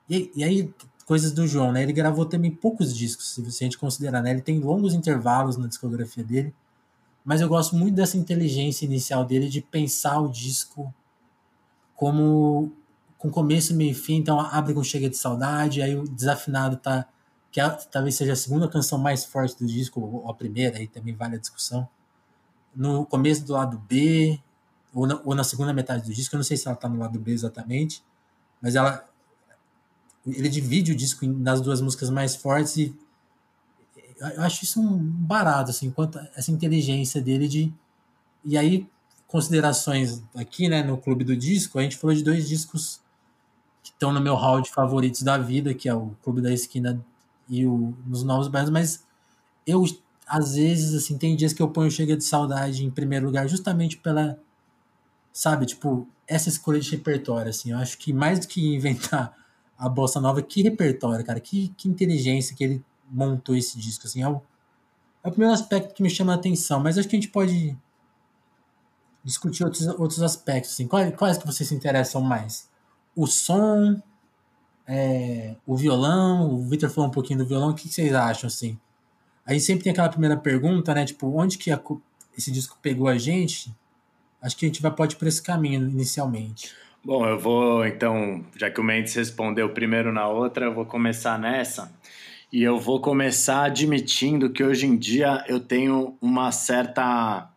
E, 0.09 0.31
e, 0.35 0.43
aí, 0.43 0.73
coisas 1.05 1.31
do 1.31 1.45
João, 1.47 1.71
né? 1.71 1.83
Ele 1.83 1.93
gravou 1.93 2.25
também 2.25 2.49
poucos 2.49 2.95
discos, 2.95 3.33
se 3.33 3.41
a 3.41 3.65
gente 3.65 3.77
considerar, 3.77 4.21
né? 4.21 4.31
Ele 4.31 4.41
tem 4.41 4.59
longos 4.59 4.93
intervalos 4.93 5.55
na 5.55 5.67
discografia 5.67 6.23
dele, 6.23 6.53
mas 7.23 7.41
eu 7.41 7.49
gosto 7.49 7.75
muito 7.75 7.95
dessa 7.95 8.17
inteligência 8.17 8.85
inicial 8.85 9.23
dele 9.23 9.49
de 9.49 9.61
pensar 9.61 10.19
o 10.19 10.29
disco 10.29 10.91
como 11.95 12.71
com 13.19 13.30
começo, 13.30 13.75
meio 13.75 13.92
e 13.92 13.94
fim, 13.94 14.16
então 14.16 14.39
abre 14.39 14.74
com 14.74 14.81
Chega 14.81 15.10
de 15.10 15.18
Saudade, 15.18 15.81
aí 15.81 15.95
o 15.95 16.07
Desafinado 16.07 16.77
tá 16.77 17.07
que 17.51 17.60
é, 17.60 17.69
talvez 17.92 18.16
seja 18.16 18.33
a 18.33 18.36
segunda 18.36 18.68
canção 18.68 18.98
mais 18.98 19.25
forte 19.25 19.57
do 19.57 19.66
disco, 19.66 20.00
ou 20.00 20.30
a 20.30 20.33
primeira, 20.33 20.77
aí 20.77 20.88
também 20.88 21.13
vale 21.16 21.36
a 21.36 21.39
discussão. 21.39 21.88
No 22.75 23.06
começo 23.06 23.44
do 23.44 23.54
lado 23.54 23.77
B, 23.77 24.40
ou 24.94 25.07
na, 25.07 25.19
ou 25.26 25.35
na 25.35 25.44
segunda 25.44 25.73
metade 25.73 26.04
do 26.04 26.14
disco, 26.14 26.35
eu 26.35 26.38
não 26.38 26.44
sei 26.44 26.57
se 26.57 26.68
ela 26.68 26.78
tá 26.78 26.88
no 26.88 26.99
lado 26.99 27.19
B 27.19 27.31
exatamente, 27.31 28.04
mas 28.61 28.76
ela 28.76 29.07
ele 30.28 30.49
divide 30.49 30.92
o 30.92 30.95
disco 30.95 31.26
nas 31.26 31.59
duas 31.59 31.81
músicas 31.81 32.09
mais 32.09 32.35
fortes 32.35 32.78
e 32.78 32.95
eu 34.19 34.44
acho 34.44 34.64
isso 34.64 34.81
um 34.81 34.97
barato, 34.97 35.71
assim, 35.71 35.90
quanto 35.90 36.19
essa 36.35 36.52
inteligência 36.52 37.21
dele 37.21 37.47
de. 37.47 37.73
E 38.44 38.57
aí, 38.57 38.88
considerações 39.28 40.21
aqui, 40.35 40.68
né, 40.68 40.83
no 40.83 40.97
Clube 40.97 41.23
do 41.23 41.35
Disco, 41.35 41.80
a 41.80 41.81
gente 41.81 41.97
falou 41.97 42.16
de 42.16 42.23
dois 42.23 42.47
discos 42.47 42.99
que 43.89 43.95
estão 43.95 44.13
no 44.13 44.21
meu 44.21 44.35
hall 44.35 44.61
de 44.61 44.69
favoritos 44.69 45.23
da 45.23 45.37
vida, 45.37 45.73
que 45.73 45.89
é 45.89 45.93
o 45.93 46.11
Clube 46.23 46.41
da 46.41 46.53
Esquina 46.53 47.03
e 47.47 47.65
o 47.65 47.93
Nos 48.05 48.23
Novos 48.23 48.47
Bairros, 48.47 48.69
mas 48.69 49.03
eu, 49.65 49.83
às 50.27 50.55
vezes, 50.55 50.93
assim, 50.93 51.17
tem 51.17 51.35
dias 51.35 51.53
que 51.53 51.61
eu 51.61 51.69
ponho 51.69 51.89
Chega 51.89 52.15
de 52.15 52.23
Saudade 52.23 52.85
em 52.85 52.91
primeiro 52.91 53.25
lugar, 53.25 53.47
justamente 53.47 53.97
pela, 53.97 54.39
sabe, 55.33 55.65
tipo, 55.65 56.07
essa 56.27 56.49
escolha 56.49 56.79
de 56.79 56.91
repertório, 56.91 57.49
assim, 57.49 57.71
eu 57.71 57.77
acho 57.77 57.97
que 57.97 58.13
mais 58.13 58.39
do 58.39 58.47
que 58.47 58.75
inventar 58.75 59.35
a 59.77 59.89
bossa 59.89 60.19
nova, 60.19 60.41
que 60.41 60.61
repertório, 60.61 61.25
cara, 61.25 61.39
que, 61.39 61.69
que 61.77 61.87
inteligência 61.87 62.55
que 62.55 62.63
ele 62.63 62.85
montou 63.09 63.55
esse 63.55 63.77
disco. 63.79 64.05
Assim, 64.05 64.21
é, 64.21 64.27
o, 64.27 64.41
é 65.23 65.27
o 65.27 65.31
primeiro 65.31 65.53
aspecto 65.53 65.93
que 65.93 66.03
me 66.03 66.09
chama 66.09 66.33
a 66.33 66.35
atenção, 66.35 66.79
mas 66.79 66.97
acho 66.97 67.07
que 67.07 67.15
a 67.15 67.19
gente 67.19 67.31
pode 67.31 67.75
discutir 69.23 69.63
outros, 69.63 69.87
outros 69.87 70.21
aspectos. 70.21 70.73
Assim. 70.73 70.87
Quais, 70.87 71.15
quais 71.15 71.37
que 71.37 71.45
vocês 71.45 71.67
se 71.67 71.75
interessam 71.75 72.21
mais? 72.21 72.69
O 73.19 73.28
som, 73.28 74.02
é, 74.88 75.56
o 75.68 75.76
violão, 75.76 76.54
o 76.54 76.66
Victor 76.66 76.90
falou 76.90 77.09
um 77.09 77.14
pouquinho 77.14 77.40
do 77.40 77.45
violão, 77.45 77.71
o 77.71 77.73
que 77.73 77.90
vocês 77.90 78.14
acham, 78.14 78.47
assim? 78.47 78.80
Aí 79.45 79.59
sempre 79.59 79.83
tem 79.83 79.92
aquela 79.92 80.07
primeira 80.07 80.38
pergunta, 80.38 80.94
né, 80.94 81.04
tipo, 81.06 81.28
onde 81.35 81.57
que 81.57 81.69
a, 81.69 81.81
esse 82.38 82.49
disco 82.49 82.78
pegou 82.81 83.09
a 83.09 83.18
gente? 83.18 83.76
Acho 84.42 84.56
que 84.56 84.66
a 84.66 84.69
gente 84.69 84.81
vai, 84.81 84.90
pode 84.90 85.16
ir 85.16 85.18
por 85.18 85.28
esse 85.28 85.44
caminho 85.44 85.81
inicialmente. 85.90 86.73
Bom, 87.04 87.26
eu 87.26 87.38
vou, 87.38 87.85
então, 87.85 88.45
já 88.56 88.71
que 88.71 88.80
o 88.80 88.83
Mendes 88.83 89.14
respondeu 89.16 89.69
primeiro 89.73 90.14
na 90.14 90.28
outra, 90.28 90.68
eu 90.68 90.73
vou 90.73 90.85
começar 90.85 91.38
nessa. 91.38 91.92
E 92.54 92.64
eu 92.64 92.80
vou 92.80 93.02
começar 93.02 93.66
admitindo 93.66 94.49
que 94.49 94.64
hoje 94.64 94.85
em 94.85 94.97
dia 94.97 95.44
eu 95.47 95.59
tenho 95.59 96.18
uma 96.21 96.52
certa. 96.54 97.49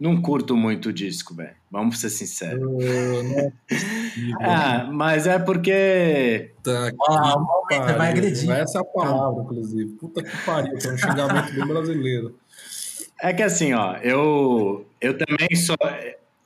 Não 0.00 0.22
curto 0.22 0.56
muito 0.56 0.88
o 0.88 0.92
disco, 0.94 1.34
velho. 1.34 1.54
Vamos 1.70 2.00
ser 2.00 2.08
sinceros. 2.08 2.62
Uh, 2.62 3.52
é, 4.40 4.90
mas 4.90 5.26
é 5.26 5.38
porque. 5.38 6.52
Tá, 6.62 6.90
ah, 7.06 7.36
vai 7.98 8.08
agredir. 8.08 8.50
Essa 8.50 8.78
é 8.78 8.80
a 8.80 8.84
palavra, 8.84 9.42
inclusive. 9.42 9.90
Puta 9.96 10.22
que 10.22 10.36
pariu, 10.46 10.72
é 10.72 10.92
um 10.92 10.96
xingamento 10.96 11.52
bem 11.52 11.66
brasileiro. 11.66 12.34
É 13.20 13.34
que 13.34 13.42
assim, 13.42 13.74
ó, 13.74 13.96
eu, 13.98 14.86
eu 14.98 15.18
também 15.18 15.54
sou. 15.54 15.76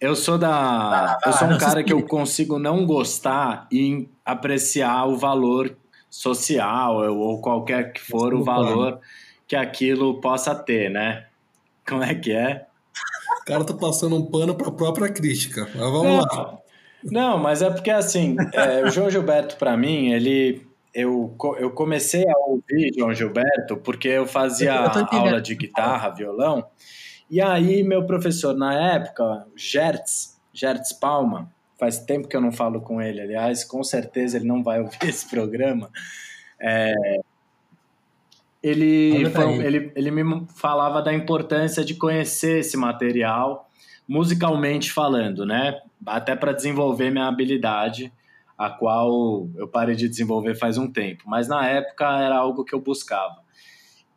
Eu 0.01 0.17
sou 0.17 0.37
da. 0.37 1.17
Eu 1.25 1.33
sou 1.33 1.47
um 1.47 1.57
cara 1.57 1.85
que 1.85 1.93
eu 1.93 2.03
consigo 2.03 2.59
não 2.59 2.85
gostar 2.85 3.69
e 3.71 4.09
apreciar 4.25 5.07
o 5.07 5.17
valor 5.17 5.77
social 6.11 7.09
ou 7.17 7.41
qualquer 7.41 7.93
que 7.93 8.01
for 8.01 8.35
o 8.35 8.43
valor 8.43 8.99
que 9.47 9.55
aquilo 9.55 10.21
possa 10.21 10.57
ter, 10.57 10.91
né? 10.91 11.27
Como 11.87 12.03
é 12.03 12.15
que 12.17 12.33
é? 12.33 12.67
O 13.45 13.47
cara 13.47 13.63
tá 13.63 13.75
passando 13.75 14.17
um 14.17 14.25
pano 14.25 14.55
para 14.55 14.69
a 14.69 14.73
própria 14.73 15.13
crítica. 15.13 15.69
Mas 15.75 15.91
vamos 15.91 16.03
não, 16.05 16.17
lá. 16.17 16.59
Não, 17.05 17.39
mas 17.39 17.61
é 17.61 17.69
porque 17.69 17.91
assim, 17.91 18.37
é, 18.55 18.83
o 18.83 18.91
João 18.91 19.11
Gilberto, 19.11 19.57
para 19.57 19.77
mim, 19.77 20.13
ele. 20.13 20.67
Eu, 20.95 21.37
eu 21.59 21.71
comecei 21.73 22.25
a 22.27 22.39
ouvir 22.47 22.93
João 22.97 23.13
Gilberto 23.13 23.77
porque 23.77 24.09
eu 24.09 24.27
fazia 24.27 24.75
eu 24.75 25.19
aula 25.19 25.43
de 25.43 25.55
guitarra, 25.57 26.09
violão, 26.09 26.65
e 27.29 27.41
aí 27.41 27.83
meu 27.83 28.07
professor 28.07 28.57
na 28.57 28.93
época, 28.93 29.45
Gertz, 29.57 30.41
Gertz 30.53 30.93
Palma, 30.93 31.51
faz 31.77 31.99
tempo 31.99 32.29
que 32.29 32.37
eu 32.37 32.41
não 32.41 32.53
falo 32.53 32.81
com 32.81 33.03
ele, 33.03 33.21
aliás, 33.21 33.65
com 33.65 33.83
certeza 33.83 34.37
ele 34.37 34.47
não 34.47 34.63
vai 34.63 34.81
ouvir 34.81 34.97
esse 35.03 35.29
programa. 35.29 35.91
É, 36.61 36.95
ele, 38.65 39.31
foi, 39.31 39.59
ele, 39.59 39.93
ele 39.95 40.11
me 40.11 40.47
falava 40.57 41.03
da 41.03 41.13
importância 41.13 41.85
de 41.85 41.95
conhecer 41.95 42.61
esse 42.61 42.79
material, 42.79 43.69
musicalmente 44.09 44.91
falando, 44.91 45.45
né? 45.45 45.79
Até 46.07 46.35
para 46.35 46.53
desenvolver 46.53 47.11
minha 47.11 47.27
habilidade, 47.27 48.11
a 48.57 48.71
qual 48.71 49.47
eu 49.55 49.69
parei 49.69 49.95
de 49.95 50.09
desenvolver 50.09 50.55
faz 50.55 50.79
um 50.79 50.91
tempo, 50.91 51.25
mas 51.27 51.47
na 51.47 51.69
época 51.69 52.07
era 52.21 52.39
algo 52.39 52.65
que 52.65 52.75
eu 52.75 52.81
buscava. 52.81 53.37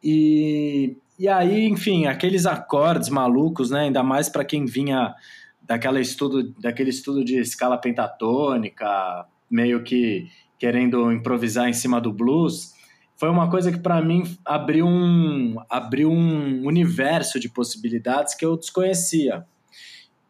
E, 0.01 0.95
e 1.19 1.27
aí, 1.27 1.67
enfim, 1.67 2.05
aqueles 2.05 2.45
acordes 2.45 3.09
malucos, 3.09 3.69
né? 3.69 3.81
Ainda 3.81 4.01
mais 4.01 4.29
para 4.29 4.45
quem 4.45 4.65
vinha 4.65 5.13
daquela 5.61 5.99
estudo, 5.99 6.53
daquele 6.57 6.91
estudo 6.91 7.25
de 7.25 7.37
escala 7.37 7.77
pentatônica, 7.77 9.25
meio 9.51 9.83
que 9.83 10.29
querendo 10.57 11.11
improvisar 11.11 11.67
em 11.67 11.73
cima 11.73 11.99
do 11.99 12.13
blues 12.13 12.76
foi 13.17 13.29
uma 13.29 13.49
coisa 13.49 13.71
que 13.71 13.79
para 13.79 13.99
mim 14.01 14.37
abriu 14.45 14.85
um, 14.85 15.55
abriu 15.67 16.11
um 16.11 16.65
universo 16.65 17.39
de 17.39 17.49
possibilidades 17.49 18.35
que 18.35 18.45
eu 18.45 18.55
desconhecia. 18.55 19.43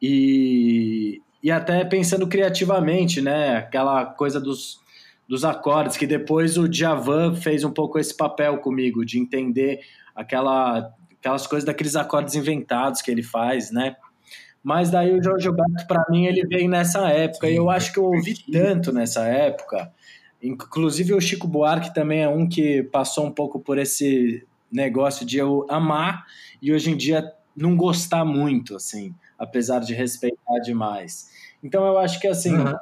E, 0.01 1.21
e 1.43 1.51
até 1.51 1.83
pensando 1.83 2.27
criativamente, 2.27 3.21
né? 3.21 3.57
Aquela 3.57 4.05
coisa 4.05 4.39
dos, 4.39 4.79
dos 5.27 5.43
acordes, 5.43 5.97
que 5.97 6.07
depois 6.07 6.57
o 6.57 6.67
Djavan 6.67 7.35
fez 7.35 7.65
um 7.65 7.71
pouco 7.71 7.99
esse 7.99 8.15
papel 8.15 8.57
comigo, 8.59 9.05
de 9.05 9.19
entender 9.19 9.81
aquela, 10.15 10.89
aquelas 11.19 11.45
coisas 11.45 11.65
daqueles 11.65 11.95
acordes 11.97 12.35
inventados 12.35 13.01
que 13.01 13.11
ele 13.11 13.23
faz, 13.23 13.69
né? 13.69 13.97
Mas 14.63 14.89
daí 14.89 15.13
o 15.13 15.23
Jorge 15.23 15.43
Gilberto, 15.43 15.87
para 15.87 16.05
mim, 16.09 16.25
ele 16.25 16.45
veio 16.45 16.69
nessa 16.69 17.09
época, 17.09 17.47
Sim, 17.47 17.53
e 17.53 17.55
eu 17.57 17.69
acho 17.69 17.91
que 17.91 17.99
eu 17.99 18.05
ouvi 18.05 18.33
tanto 18.51 18.91
nessa 18.91 19.25
época, 19.25 19.91
Inclusive 20.41 21.13
o 21.13 21.21
Chico 21.21 21.47
Buarque 21.47 21.93
também 21.93 22.21
é 22.21 22.29
um 22.29 22.47
que 22.47 22.83
passou 22.83 23.25
um 23.25 23.31
pouco 23.31 23.59
por 23.59 23.77
esse 23.77 24.45
negócio 24.71 25.25
de 25.25 25.37
eu 25.37 25.65
amar 25.69 26.25
e 26.61 26.71
hoje 26.71 26.91
em 26.91 26.97
dia 26.97 27.31
não 27.55 27.75
gostar 27.75 28.23
muito, 28.23 28.75
assim, 28.75 29.15
apesar 29.37 29.79
de 29.79 29.93
respeitar 29.93 30.59
demais. 30.63 31.29
Então 31.63 31.85
eu 31.87 31.97
acho 31.97 32.19
que 32.19 32.27
assim, 32.27 32.55
uhum. 32.55 32.75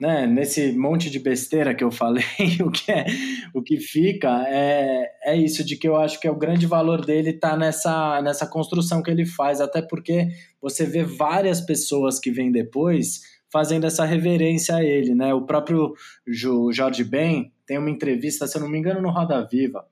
né, 0.00 0.26
nesse 0.26 0.72
monte 0.72 1.10
de 1.10 1.18
besteira 1.18 1.74
que 1.74 1.84
eu 1.84 1.90
falei, 1.90 2.24
o 2.64 2.70
que 2.70 2.90
é, 2.90 3.04
o 3.52 3.60
que 3.60 3.76
fica 3.76 4.46
é, 4.48 5.10
é 5.24 5.36
isso 5.36 5.62
de 5.62 5.76
que 5.76 5.86
eu 5.86 5.96
acho 5.96 6.18
que 6.18 6.26
é 6.26 6.30
o 6.30 6.38
grande 6.38 6.66
valor 6.66 7.04
dele 7.04 7.34
tá 7.34 7.58
nessa 7.58 8.22
nessa 8.22 8.46
construção 8.46 9.02
que 9.02 9.10
ele 9.10 9.26
faz, 9.26 9.60
até 9.60 9.82
porque 9.82 10.28
você 10.62 10.86
vê 10.86 11.04
várias 11.04 11.60
pessoas 11.60 12.18
que 12.18 12.30
vêm 12.30 12.50
depois 12.50 13.37
fazendo 13.50 13.86
essa 13.86 14.04
reverência 14.04 14.76
a 14.76 14.84
ele, 14.84 15.14
né? 15.14 15.32
O 15.34 15.46
próprio 15.46 15.94
Jorge 16.26 17.04
Ben 17.04 17.52
tem 17.66 17.78
uma 17.78 17.90
entrevista, 17.90 18.46
se 18.46 18.56
eu 18.56 18.62
não 18.62 18.68
me 18.68 18.78
engano, 18.78 19.00
no 19.00 19.10
Roda 19.10 19.46
Viva, 19.46 19.84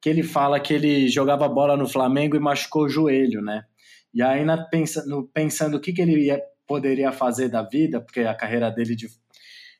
que 0.00 0.08
ele 0.08 0.22
fala 0.22 0.60
que 0.60 0.72
ele 0.72 1.08
jogava 1.08 1.48
bola 1.48 1.76
no 1.76 1.88
Flamengo 1.88 2.36
e 2.36 2.40
machucou 2.40 2.84
o 2.84 2.88
joelho, 2.88 3.42
né? 3.42 3.64
E 4.12 4.22
aí, 4.22 4.44
na, 4.44 4.56
pensa, 4.56 5.04
no, 5.06 5.26
pensando 5.26 5.76
o 5.76 5.80
que, 5.80 5.92
que 5.92 6.02
ele 6.02 6.26
ia, 6.26 6.40
poderia 6.66 7.12
fazer 7.12 7.48
da 7.48 7.62
vida, 7.62 8.00
porque 8.00 8.20
a 8.20 8.34
carreira 8.34 8.70
dele 8.70 8.94
de, 8.94 9.08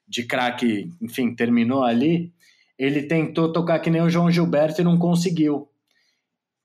de 0.07 0.25
craque, 0.25 0.91
enfim, 1.01 1.35
terminou 1.35 1.83
ali, 1.83 2.33
ele 2.79 3.03
tentou 3.03 3.53
tocar 3.53 3.79
que 3.81 3.91
nem 3.91 4.03
o 4.03 4.11
João 4.11 4.31
Gilberto 4.31 4.81
e 4.81 4.85
não 4.85 4.99
conseguiu. 4.99 5.69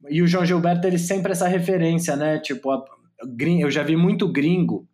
E 0.09 0.21
o 0.21 0.27
João 0.27 0.45
Gilberto, 0.45 0.85
ele 0.85 0.99
sempre 0.99 1.31
essa 1.31 1.47
referência, 1.47 2.15
né? 2.15 2.39
Tipo, 2.39 2.71
a, 2.71 2.83
eu 3.59 3.71
já 3.71 3.83
vi 3.83 3.95
muito 3.95 4.31
gringo 4.31 4.87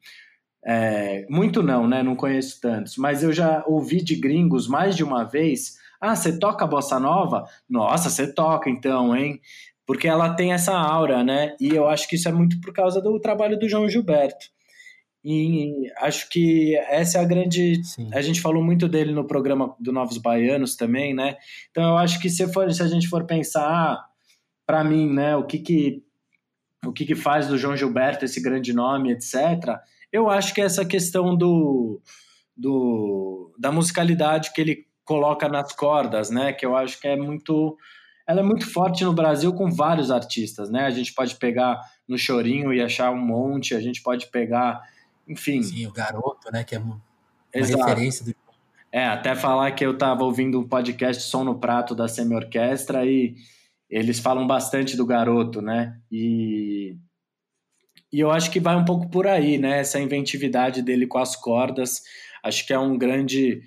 é, 0.65 1.25
muito 1.29 1.63
não, 1.63 1.87
né? 1.87 2.03
Não 2.03 2.15
conheço 2.15 2.59
tantos, 2.61 2.97
mas 2.97 3.23
eu 3.23 3.31
já 3.31 3.63
ouvi 3.65 4.03
de 4.03 4.15
gringos 4.15 4.67
mais 4.67 4.95
de 4.95 5.03
uma 5.03 5.23
vez. 5.23 5.77
Ah, 6.01 6.15
você 6.15 6.37
toca 6.37 6.67
bossa 6.67 6.99
nova? 6.99 7.45
Nossa, 7.69 8.09
você 8.09 8.31
toca 8.31 8.69
então, 8.69 9.15
hein? 9.15 9.39
Porque 9.85 10.07
ela 10.07 10.33
tem 10.33 10.53
essa 10.53 10.73
aura, 10.77 11.23
né? 11.23 11.55
E 11.59 11.69
eu 11.69 11.87
acho 11.87 12.07
que 12.07 12.15
isso 12.15 12.29
é 12.29 12.31
muito 12.31 12.59
por 12.61 12.73
causa 12.73 13.01
do 13.01 13.19
trabalho 13.19 13.57
do 13.57 13.67
João 13.67 13.89
Gilberto. 13.89 14.47
E 15.23 15.91
acho 15.97 16.29
que 16.29 16.75
essa 16.87 17.17
é 17.17 17.21
a 17.21 17.25
grande. 17.25 17.83
Sim. 17.83 18.09
A 18.13 18.21
gente 18.21 18.39
falou 18.39 18.63
muito 18.63 18.87
dele 18.87 19.11
no 19.11 19.27
programa 19.27 19.75
do 19.79 19.91
Novos 19.91 20.17
Baianos 20.17 20.75
também, 20.75 21.13
né? 21.13 21.35
Então 21.71 21.83
eu 21.83 21.97
acho 21.97 22.19
que 22.19 22.29
se, 22.29 22.47
for, 22.53 22.71
se 22.71 22.81
a 22.81 22.87
gente 22.87 23.07
for 23.09 23.25
pensar, 23.25 23.65
ah, 23.65 24.05
para 24.65 24.83
mim, 24.83 25.11
né, 25.11 25.35
o 25.35 25.45
que 25.45 25.59
que, 25.59 26.03
o 26.85 26.93
que 26.93 27.05
que 27.05 27.15
faz 27.15 27.47
do 27.47 27.57
João 27.57 27.75
Gilberto 27.75 28.23
esse 28.23 28.41
grande 28.41 28.71
nome, 28.71 29.11
etc 29.11 29.79
eu 30.11 30.29
acho 30.29 30.53
que 30.53 30.61
essa 30.61 30.85
questão 30.85 31.35
do, 31.35 32.01
do, 32.55 33.53
da 33.57 33.71
musicalidade 33.71 34.51
que 34.53 34.61
ele 34.61 34.87
coloca 35.05 35.47
nas 35.49 35.73
cordas, 35.73 36.29
né? 36.29 36.53
Que 36.53 36.65
eu 36.65 36.75
acho 36.75 36.99
que 36.99 37.07
é 37.07 37.15
muito. 37.15 37.77
Ela 38.27 38.41
é 38.41 38.43
muito 38.43 38.71
forte 38.71 39.03
no 39.03 39.11
Brasil 39.11 39.51
com 39.53 39.71
vários 39.71 40.11
artistas, 40.11 40.69
né? 40.69 40.85
A 40.85 40.91
gente 40.91 41.13
pode 41.13 41.35
pegar 41.35 41.81
no 42.07 42.17
Chorinho 42.17 42.71
e 42.71 42.81
achar 42.81 43.11
um 43.11 43.17
monte, 43.17 43.73
a 43.73 43.81
gente 43.81 44.03
pode 44.03 44.27
pegar, 44.27 44.81
enfim. 45.27 45.63
Sim, 45.63 45.87
o 45.87 45.91
Garoto, 45.91 46.51
né? 46.51 46.63
Que 46.63 46.75
é 46.75 46.79
uma 46.79 47.01
Exato. 47.51 47.83
referência 47.83 48.25
do. 48.25 48.35
É, 48.91 49.05
até 49.05 49.35
falar 49.35 49.71
que 49.71 49.85
eu 49.85 49.93
estava 49.93 50.23
ouvindo 50.23 50.59
um 50.59 50.67
podcast 50.67 51.23
Som 51.23 51.43
no 51.43 51.59
Prato 51.59 51.93
da 51.93 52.07
Semi-Orquestra 52.07 53.05
e 53.05 53.35
eles 53.89 54.19
falam 54.19 54.45
bastante 54.47 54.97
do 54.97 55.05
Garoto, 55.05 55.61
né? 55.61 55.99
E 56.11 56.97
e 58.11 58.19
eu 58.19 58.31
acho 58.31 58.51
que 58.51 58.59
vai 58.59 58.75
um 58.75 58.85
pouco 58.85 59.09
por 59.09 59.27
aí, 59.27 59.57
né? 59.57 59.79
Essa 59.79 59.99
inventividade 59.99 60.81
dele 60.81 61.07
com 61.07 61.17
as 61.17 61.35
cordas, 61.35 62.01
acho 62.43 62.65
que 62.65 62.73
é 62.73 62.79
um 62.79 62.97
grande 62.97 63.61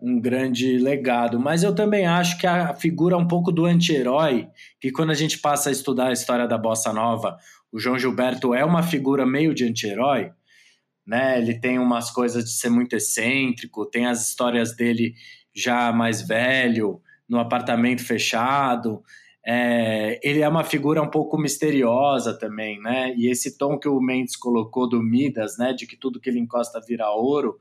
um 0.00 0.20
grande 0.20 0.76
legado. 0.76 1.40
Mas 1.40 1.62
eu 1.62 1.74
também 1.74 2.06
acho 2.06 2.38
que 2.38 2.46
a 2.46 2.74
figura 2.74 3.16
um 3.16 3.26
pouco 3.26 3.50
do 3.50 3.64
anti-herói, 3.64 4.48
que 4.80 4.90
quando 4.90 5.10
a 5.10 5.14
gente 5.14 5.38
passa 5.38 5.70
a 5.70 5.72
estudar 5.72 6.08
a 6.08 6.12
história 6.12 6.46
da 6.46 6.58
bossa 6.58 6.92
nova, 6.92 7.38
o 7.72 7.78
João 7.78 7.98
Gilberto 7.98 8.52
é 8.54 8.64
uma 8.64 8.82
figura 8.82 9.24
meio 9.24 9.54
de 9.54 9.64
anti-herói, 9.64 10.30
né? 11.06 11.38
Ele 11.38 11.58
tem 11.58 11.78
umas 11.78 12.10
coisas 12.10 12.44
de 12.44 12.50
ser 12.50 12.70
muito 12.70 12.94
excêntrico, 12.94 13.86
tem 13.86 14.06
as 14.06 14.28
histórias 14.28 14.76
dele 14.76 15.14
já 15.54 15.92
mais 15.92 16.20
velho, 16.20 17.00
no 17.28 17.38
apartamento 17.38 18.04
fechado. 18.04 19.02
É, 19.46 20.18
ele 20.22 20.40
é 20.40 20.48
uma 20.48 20.64
figura 20.64 21.02
um 21.02 21.10
pouco 21.10 21.36
misteriosa 21.36 22.32
também, 22.32 22.80
né? 22.80 23.14
E 23.14 23.30
esse 23.30 23.58
tom 23.58 23.78
que 23.78 23.88
o 23.88 24.00
Mendes 24.00 24.36
colocou 24.36 24.88
do 24.88 25.02
Midas, 25.02 25.58
né? 25.58 25.72
De 25.72 25.86
que 25.86 25.96
tudo 25.96 26.18
que 26.18 26.30
ele 26.30 26.38
encosta 26.38 26.80
vira 26.80 27.10
ouro, 27.10 27.58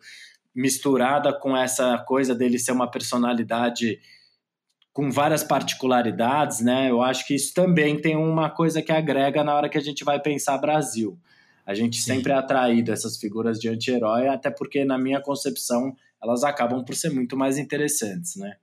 misturada 0.55 1.33
com 1.33 1.57
essa 1.57 1.97
coisa 1.97 2.33
dele 2.33 2.57
ser 2.57 2.71
uma 2.71 2.89
personalidade 2.89 3.99
com 4.93 5.09
várias 5.11 5.43
particularidades, 5.43 6.61
né? 6.61 6.89
Eu 6.89 7.01
acho 7.01 7.25
que 7.25 7.33
isso 7.33 7.53
também 7.53 7.99
tem 7.99 8.15
uma 8.15 8.49
coisa 8.49 8.81
que 8.81 8.91
agrega 8.91 9.43
na 9.43 9.55
hora 9.55 9.67
que 9.67 9.77
a 9.77 9.81
gente 9.81 10.03
vai 10.03 10.21
pensar 10.21 10.57
Brasil. 10.59 11.19
A 11.65 11.73
gente 11.73 11.97
Sim. 11.97 12.15
sempre 12.15 12.31
é 12.31 12.35
atraído 12.35 12.91
a 12.91 12.93
essas 12.93 13.17
figuras 13.17 13.59
de 13.59 13.67
anti-herói, 13.67 14.27
até 14.27 14.51
porque, 14.51 14.85
na 14.85 14.97
minha 14.97 15.19
concepção, 15.19 15.95
elas 16.21 16.43
acabam 16.43 16.83
por 16.85 16.95
ser 16.95 17.09
muito 17.09 17.35
mais 17.35 17.57
interessantes, 17.57 18.35
né? 18.35 18.57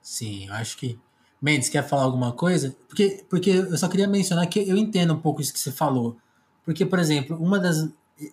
Sim, 0.00 0.46
eu 0.46 0.54
acho 0.54 0.78
que 0.78 0.98
Mendes, 1.40 1.68
quer 1.68 1.86
falar 1.86 2.02
alguma 2.02 2.32
coisa? 2.32 2.74
Porque, 2.88 3.24
porque 3.30 3.50
eu 3.50 3.78
só 3.78 3.88
queria 3.88 4.08
mencionar 4.08 4.46
que 4.48 4.58
eu 4.58 4.76
entendo 4.76 5.14
um 5.14 5.20
pouco 5.20 5.40
isso 5.40 5.52
que 5.52 5.60
você 5.60 5.70
falou. 5.70 6.16
Porque, 6.64 6.84
por 6.84 6.98
exemplo, 6.98 7.36
uma 7.40 7.58
das. 7.60 7.88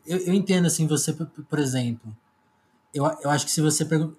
Eu, 0.06 0.18
eu 0.18 0.34
entendo 0.34 0.66
assim, 0.66 0.88
você, 0.88 1.14
por 1.14 1.60
exemplo. 1.60 2.16
Eu, 2.94 3.06
eu 3.22 3.30
acho 3.30 3.46
que 3.46 3.52
se 3.52 3.62
você 3.62 3.86
perguntar. 3.86 4.18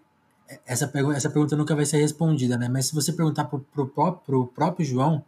Essa, 0.65 0.87
pergunta, 0.87 1.17
essa 1.17 1.29
pergunta 1.29 1.57
nunca 1.57 1.75
vai 1.75 1.85
ser 1.85 1.99
respondida, 1.99 2.57
né? 2.57 2.69
Mas 2.69 2.87
se 2.87 2.95
você 2.95 3.13
perguntar 3.13 3.47
pro, 3.47 3.59
pro, 3.59 3.89
pro 3.89 4.47
próprio 4.47 4.87
João, 4.87 5.25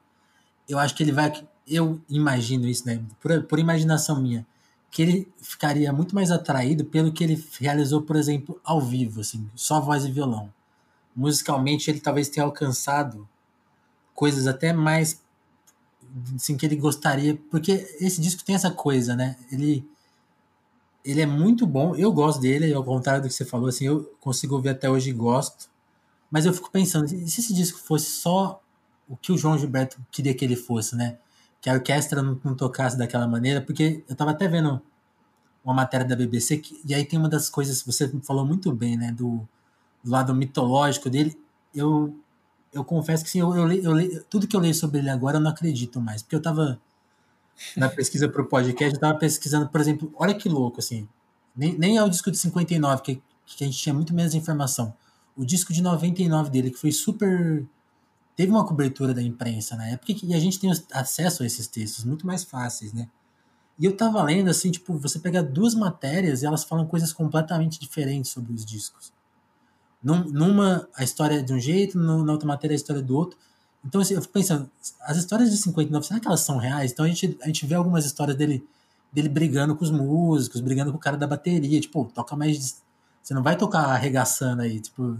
eu 0.68 0.78
acho 0.78 0.94
que 0.94 1.02
ele 1.02 1.10
vai. 1.10 1.32
Eu 1.66 2.00
imagino 2.08 2.68
isso, 2.68 2.86
né? 2.86 3.02
Por, 3.20 3.42
por 3.42 3.58
imaginação 3.58 4.22
minha. 4.22 4.46
Que 4.90 5.02
ele 5.02 5.28
ficaria 5.42 5.92
muito 5.92 6.14
mais 6.14 6.30
atraído 6.30 6.84
pelo 6.84 7.12
que 7.12 7.24
ele 7.24 7.44
realizou, 7.58 8.02
por 8.02 8.14
exemplo, 8.14 8.58
ao 8.64 8.80
vivo, 8.80 9.20
assim, 9.20 9.50
só 9.54 9.80
voz 9.80 10.04
e 10.04 10.10
violão. 10.10 10.50
Musicalmente, 11.14 11.90
ele 11.90 12.00
talvez 12.00 12.28
tenha 12.28 12.46
alcançado 12.46 13.28
coisas 14.18 14.48
até 14.48 14.72
mais 14.72 15.22
assim, 16.34 16.56
que 16.56 16.66
ele 16.66 16.74
gostaria, 16.74 17.36
porque 17.48 17.70
esse 18.00 18.20
disco 18.20 18.42
tem 18.44 18.56
essa 18.56 18.68
coisa, 18.68 19.14
né? 19.14 19.36
Ele 19.52 19.88
ele 21.04 21.20
é 21.20 21.26
muito 21.26 21.64
bom, 21.64 21.94
eu 21.94 22.12
gosto 22.12 22.40
dele, 22.40 22.74
ao 22.74 22.82
contrário 22.82 23.22
do 23.22 23.28
que 23.28 23.34
você 23.34 23.44
falou, 23.44 23.68
assim, 23.68 23.86
eu 23.86 24.12
consigo 24.20 24.56
ouvir 24.56 24.70
até 24.70 24.90
hoje 24.90 25.10
e 25.10 25.12
gosto. 25.12 25.70
Mas 26.28 26.44
eu 26.44 26.52
fico 26.52 26.68
pensando, 26.68 27.08
se 27.08 27.16
esse 27.40 27.54
disco 27.54 27.78
fosse 27.78 28.06
só 28.06 28.60
o 29.08 29.16
que 29.16 29.30
o 29.30 29.38
João 29.38 29.56
Gilberto 29.56 29.96
queria 30.10 30.34
que 30.34 30.44
ele 30.44 30.56
fosse, 30.56 30.96
né? 30.96 31.16
Que 31.60 31.70
a 31.70 31.74
orquestra 31.74 32.20
não, 32.20 32.38
não 32.44 32.56
tocasse 32.56 32.98
daquela 32.98 33.28
maneira, 33.28 33.60
porque 33.62 34.04
eu 34.08 34.16
tava 34.16 34.32
até 34.32 34.48
vendo 34.48 34.82
uma 35.64 35.74
matéria 35.74 36.04
da 36.04 36.16
BBC, 36.16 36.58
que, 36.58 36.80
e 36.84 36.92
aí 36.92 37.04
tem 37.04 37.18
uma 37.18 37.28
das 37.28 37.48
coisas, 37.48 37.82
você 37.82 38.08
falou 38.22 38.44
muito 38.44 38.72
bem, 38.72 38.96
né, 38.96 39.12
do, 39.12 39.48
do 40.02 40.10
lado 40.10 40.34
mitológico 40.34 41.08
dele, 41.08 41.40
eu, 41.74 42.14
eu 42.72 42.84
confesso 42.84 43.24
que 43.24 43.30
sim, 43.30 43.40
eu, 43.40 43.54
eu, 43.54 44.00
eu, 44.00 44.24
tudo 44.24 44.46
que 44.46 44.56
eu 44.56 44.60
leio 44.60 44.74
sobre 44.74 44.98
ele 44.98 45.10
agora 45.10 45.38
eu 45.38 45.40
não 45.40 45.50
acredito 45.50 46.00
mais, 46.00 46.22
porque 46.22 46.36
eu 46.36 46.42
tava 46.42 46.80
na 47.76 47.88
pesquisa 47.88 48.28
para 48.28 48.42
o 48.42 48.46
podcast, 48.46 48.94
eu 48.94 49.00
tava 49.00 49.18
pesquisando, 49.18 49.68
por 49.68 49.80
exemplo, 49.80 50.12
olha 50.16 50.34
que 50.34 50.48
louco, 50.48 50.80
assim, 50.80 51.08
nem, 51.56 51.76
nem 51.76 51.96
é 51.96 52.02
o 52.02 52.08
disco 52.08 52.30
de 52.30 52.38
59, 52.38 53.02
que, 53.02 53.22
que 53.46 53.64
a 53.64 53.66
gente 53.66 53.78
tinha 53.78 53.94
muito 53.94 54.14
menos 54.14 54.34
informação, 54.34 54.94
o 55.36 55.44
disco 55.44 55.72
de 55.72 55.82
99 55.82 56.50
dele, 56.50 56.70
que 56.70 56.78
foi 56.78 56.92
super 56.92 57.66
teve 58.38 58.52
uma 58.52 58.64
cobertura 58.64 59.12
da 59.12 59.20
imprensa 59.20 59.74
na 59.74 59.88
época 59.88 60.14
e 60.22 60.32
a 60.32 60.38
gente 60.38 60.60
tem 60.60 60.70
acesso 60.92 61.42
a 61.42 61.46
esses 61.46 61.66
textos 61.66 62.04
muito 62.04 62.24
mais 62.24 62.44
fáceis, 62.44 62.92
né? 62.92 63.08
E 63.76 63.84
eu 63.84 63.96
tava 63.96 64.22
lendo, 64.22 64.48
assim, 64.48 64.70
tipo, 64.70 64.96
você 64.96 65.18
pega 65.18 65.42
duas 65.42 65.74
matérias 65.74 66.42
e 66.42 66.46
elas 66.46 66.62
falam 66.62 66.86
coisas 66.86 67.12
completamente 67.12 67.80
diferentes 67.80 68.30
sobre 68.30 68.52
os 68.52 68.64
discos. 68.64 69.12
Num, 70.02 70.24
numa, 70.24 70.88
a 70.94 71.02
história 71.02 71.40
é 71.40 71.42
de 71.42 71.52
um 71.52 71.58
jeito, 71.58 71.98
na 71.98 72.32
outra 72.32 72.46
matéria, 72.46 72.74
a 72.74 72.76
história 72.76 73.00
é 73.00 73.02
do 73.02 73.16
outro. 73.16 73.38
Então, 73.84 74.00
assim, 74.00 74.14
eu 74.14 74.22
fico 74.22 74.32
pensando, 74.32 74.70
as 75.02 75.16
histórias 75.16 75.50
de 75.50 75.56
59, 75.56 76.06
será 76.06 76.20
que 76.20 76.26
elas 76.26 76.40
são 76.40 76.58
reais? 76.58 76.92
Então, 76.92 77.04
a 77.04 77.08
gente, 77.08 77.38
a 77.42 77.46
gente 77.46 77.66
vê 77.66 77.74
algumas 77.74 78.04
histórias 78.04 78.36
dele, 78.36 78.66
dele 79.12 79.28
brigando 79.28 79.74
com 79.76 79.84
os 79.84 79.90
músicos, 79.90 80.60
brigando 80.60 80.90
com 80.92 80.98
o 80.98 81.00
cara 81.00 81.16
da 81.16 81.26
bateria. 81.26 81.80
Tipo, 81.80 82.04
toca 82.14 82.36
mais. 82.36 82.82
Você 83.22 83.34
não 83.34 83.42
vai 83.42 83.56
tocar 83.56 83.80
arregaçando 83.86 84.62
aí, 84.62 84.80
tipo. 84.80 85.18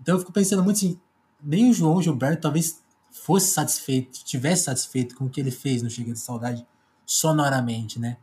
Então, 0.00 0.14
eu 0.14 0.20
fico 0.20 0.32
pensando 0.32 0.62
muito 0.62 0.76
assim, 0.76 0.98
nem 1.42 1.70
o 1.70 1.72
João 1.72 2.00
Gilberto 2.00 2.42
talvez 2.42 2.80
fosse 3.10 3.50
satisfeito, 3.50 4.24
tivesse 4.24 4.64
satisfeito 4.64 5.16
com 5.16 5.24
o 5.24 5.30
que 5.30 5.40
ele 5.40 5.50
fez 5.50 5.82
no 5.82 5.90
Chega 5.90 6.12
de 6.12 6.18
Saudade 6.18 6.66
sonoramente, 7.04 7.98
né? 7.98 8.16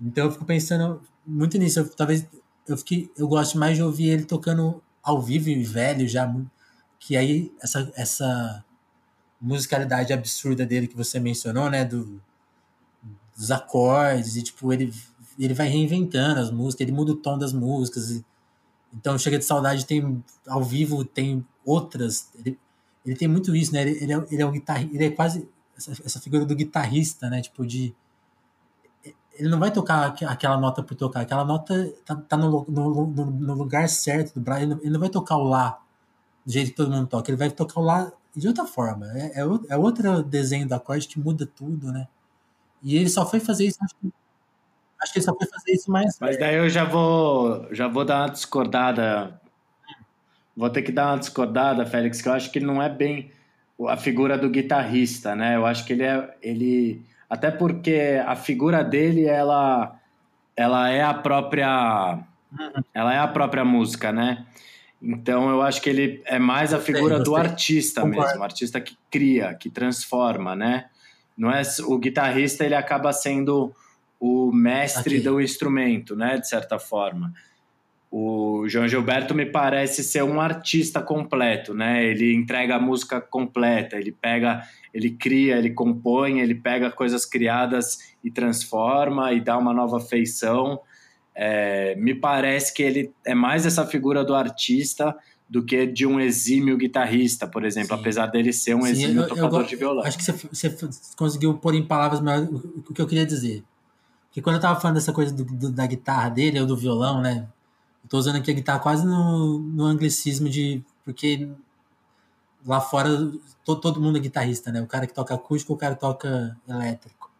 Então 0.00 0.26
eu 0.26 0.30
fico 0.30 0.44
pensando 0.44 1.00
muito 1.26 1.58
nisso. 1.58 1.80
Eu, 1.80 1.88
talvez 1.88 2.26
eu 2.66 2.76
fiquei, 2.76 3.10
eu 3.16 3.26
gosto 3.26 3.58
mais 3.58 3.76
de 3.76 3.82
ouvir 3.82 4.08
ele 4.08 4.24
tocando 4.24 4.82
ao 5.08 5.20
vivo 5.20 5.48
e 5.48 5.64
velho 5.64 6.06
já, 6.08 6.32
que 6.98 7.16
aí 7.16 7.52
essa 7.62 7.90
essa 7.96 8.64
musicalidade 9.40 10.12
absurda 10.12 10.66
dele 10.66 10.88
que 10.88 10.96
você 10.96 11.20
mencionou, 11.20 11.70
né, 11.70 11.84
do, 11.84 12.20
dos 13.36 13.50
acordes 13.50 14.36
e 14.36 14.42
tipo 14.42 14.72
ele 14.72 14.92
ele 15.38 15.54
vai 15.54 15.68
reinventando 15.68 16.40
as 16.40 16.50
músicas, 16.50 16.80
ele 16.82 16.92
muda 16.92 17.12
o 17.12 17.16
tom 17.16 17.38
das 17.38 17.52
músicas. 17.52 18.10
E, 18.10 18.24
então 18.92 19.16
chega 19.18 19.38
de 19.38 19.44
saudade 19.44 19.86
tem 19.86 20.22
ao 20.46 20.62
vivo 20.64 21.04
tem 21.04 21.46
outras. 21.64 22.30
Ele, 22.34 22.58
ele 23.06 23.16
tem 23.16 23.28
muito 23.28 23.54
isso, 23.54 23.72
né? 23.72 23.82
Ele, 23.82 24.02
ele, 24.02 24.12
é, 24.12 24.26
ele 24.30 24.42
é 24.42 24.46
um 24.46 24.52
guitarrista, 24.52 24.94
ele 24.94 25.04
é 25.04 25.10
quase 25.10 25.48
essa, 25.76 25.92
essa, 26.04 26.20
figura 26.20 26.44
do 26.44 26.56
guitarrista, 26.56 27.30
né? 27.30 27.40
Tipo, 27.40 27.64
de. 27.64 27.94
Ele 29.38 29.48
não 29.48 29.58
vai 29.58 29.70
tocar 29.70 30.14
aquela 30.26 30.58
nota 30.58 30.82
por 30.82 30.94
tocar, 30.94 31.20
aquela 31.20 31.44
nota 31.44 31.92
tá, 32.04 32.16
tá 32.16 32.36
no, 32.36 32.66
no, 32.68 33.06
no, 33.06 33.54
lugar 33.54 33.88
certo 33.88 34.34
do 34.34 34.40
Brian. 34.40 34.62
Ele 34.62 34.78
ele 34.82 34.90
não 34.90 35.00
vai 35.00 35.08
tocar 35.08 35.36
o 35.36 35.44
Lá 35.44 35.80
do 36.44 36.52
jeito 36.52 36.70
que 36.70 36.76
todo 36.76 36.90
mundo 36.90 37.06
toca, 37.06 37.30
ele 37.30 37.38
vai 37.38 37.50
tocar 37.50 37.80
o 37.80 37.84
Lá 37.84 38.12
de 38.34 38.48
outra 38.48 38.64
forma. 38.66 39.06
É, 39.14 39.40
é, 39.40 39.44
é 39.68 39.76
outro 39.76 40.22
desenho 40.22 40.66
do 40.68 40.74
acorde 40.74 41.08
que 41.08 41.18
muda 41.18 41.46
tudo, 41.46 41.92
né? 41.92 42.08
E 42.82 42.96
ele 42.96 43.08
só 43.08 43.24
foi 43.26 43.40
fazer 43.40 43.66
isso, 43.66 43.78
acho 43.82 43.94
que, 43.96 44.12
acho 45.02 45.12
que 45.12 45.18
ele 45.18 45.24
só 45.24 45.34
foi 45.34 45.46
fazer 45.46 45.72
isso 45.72 45.90
mais. 45.90 46.18
Mas 46.20 46.38
daí 46.38 46.56
eu 46.56 46.68
já 46.68 46.84
vou, 46.84 47.72
já 47.72 47.88
vou 47.88 48.04
dar 48.04 48.22
uma 48.22 48.30
discordada 48.30 49.40
Vou 50.58 50.68
ter 50.68 50.82
que 50.82 50.90
dar 50.90 51.12
uma 51.12 51.18
discordada, 51.20 51.86
Félix, 51.86 52.20
que 52.20 52.28
eu 52.28 52.32
acho 52.32 52.50
que 52.50 52.58
ele 52.58 52.66
não 52.66 52.82
é 52.82 52.88
bem 52.88 53.30
a 53.86 53.96
figura 53.96 54.36
do 54.36 54.50
guitarrista, 54.50 55.36
né? 55.36 55.54
Eu 55.54 55.64
acho 55.64 55.84
que 55.86 55.92
ele 55.92 56.02
é. 56.02 56.36
Ele, 56.42 57.00
até 57.28 57.50
porque 57.50 58.22
a 58.26 58.34
figura 58.34 58.82
dele, 58.82 59.26
ela, 59.26 59.98
ela 60.56 60.88
é 60.90 61.02
a 61.02 61.14
própria. 61.14 62.18
Ela 62.94 63.14
é 63.14 63.18
a 63.18 63.28
própria 63.28 63.64
música, 63.64 64.10
né? 64.10 64.46
Então 65.00 65.48
eu 65.50 65.62
acho 65.62 65.80
que 65.80 65.90
ele 65.90 66.22
é 66.24 66.38
mais 66.38 66.72
a 66.72 66.80
figura 66.80 67.20
do 67.20 67.36
artista 67.36 68.00
Concordo. 68.00 68.26
mesmo, 68.26 68.40
o 68.40 68.44
artista 68.44 68.80
que 68.80 68.96
cria, 69.10 69.54
que 69.54 69.70
transforma, 69.70 70.56
né? 70.56 70.86
Não 71.36 71.50
é 71.50 71.62
o 71.86 71.98
guitarrista, 71.98 72.64
ele 72.64 72.74
acaba 72.74 73.12
sendo 73.12 73.72
o 74.18 74.50
mestre 74.50 75.16
Aqui. 75.16 75.24
do 75.24 75.40
instrumento, 75.40 76.16
né, 76.16 76.38
de 76.38 76.48
certa 76.48 76.78
forma. 76.78 77.32
O 78.10 78.66
João 78.68 78.88
Gilberto 78.88 79.34
me 79.34 79.44
parece 79.44 80.02
ser 80.02 80.24
um 80.24 80.40
artista 80.40 81.02
completo, 81.02 81.74
né? 81.74 82.04
Ele 82.04 82.34
entrega 82.34 82.76
a 82.76 82.80
música 82.80 83.20
completa, 83.20 83.96
ele 83.96 84.12
pega, 84.12 84.62
ele 84.94 85.10
cria, 85.10 85.58
ele 85.58 85.70
compõe, 85.70 86.40
ele 86.40 86.54
pega 86.54 86.90
coisas 86.90 87.26
criadas 87.26 88.14
e 88.24 88.30
transforma 88.30 89.32
e 89.32 89.40
dá 89.40 89.58
uma 89.58 89.74
nova 89.74 90.00
feição. 90.00 90.80
É, 91.34 91.94
me 91.96 92.14
parece 92.14 92.72
que 92.72 92.82
ele 92.82 93.12
é 93.26 93.34
mais 93.34 93.66
essa 93.66 93.86
figura 93.86 94.24
do 94.24 94.34
artista 94.34 95.14
do 95.48 95.64
que 95.64 95.86
de 95.86 96.06
um 96.06 96.20
exímio 96.20 96.76
guitarrista, 96.76 97.46
por 97.46 97.64
exemplo, 97.64 97.94
Sim. 97.94 98.00
apesar 98.00 98.26
dele 98.26 98.52
ser 98.52 98.74
um 98.74 98.82
Sim, 98.82 98.90
exímio 98.90 99.22
eu, 99.22 99.28
tocador 99.28 99.60
eu, 99.60 99.66
de 99.66 99.76
violão. 99.76 100.04
Acho 100.04 100.18
que 100.18 100.24
você, 100.24 100.32
você 100.32 100.76
conseguiu 101.16 101.54
pôr 101.54 101.74
em 101.74 101.86
palavras 101.86 102.20
o 102.88 102.92
que 102.92 103.00
eu 103.00 103.06
queria 103.06 103.24
dizer. 103.24 103.64
Porque 104.26 104.42
quando 104.42 104.56
eu 104.56 104.62
tava 104.62 104.78
falando 104.78 104.96
dessa 104.96 105.12
coisa 105.12 105.32
do, 105.32 105.44
do, 105.44 105.70
da 105.70 105.86
guitarra 105.86 106.28
dele 106.28 106.60
ou 106.60 106.66
do 106.66 106.76
violão, 106.76 107.22
né? 107.22 107.48
Estou 108.08 108.20
usando 108.20 108.36
aqui 108.36 108.50
a 108.50 108.54
guitarra 108.54 108.78
quase 108.78 109.04
no, 109.04 109.58
no 109.58 109.84
anglicismo 109.84 110.48
de. 110.48 110.82
Porque 111.04 111.46
lá 112.64 112.80
fora 112.80 113.10
todo, 113.62 113.80
todo 113.82 114.00
mundo 114.00 114.16
é 114.16 114.20
guitarrista, 114.20 114.72
né? 114.72 114.80
O 114.80 114.86
cara 114.86 115.06
que 115.06 115.12
toca 115.12 115.34
acústico, 115.34 115.74
o 115.74 115.76
cara 115.76 115.94
que 115.94 116.00
toca 116.00 116.56
elétrico. 116.66 117.30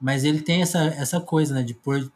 Mas 0.00 0.24
ele 0.24 0.40
tem 0.40 0.62
essa, 0.62 0.78
essa 0.84 1.20
coisa, 1.20 1.54
né? 1.54 1.62
De 1.62 1.74
pôr, 1.74 2.10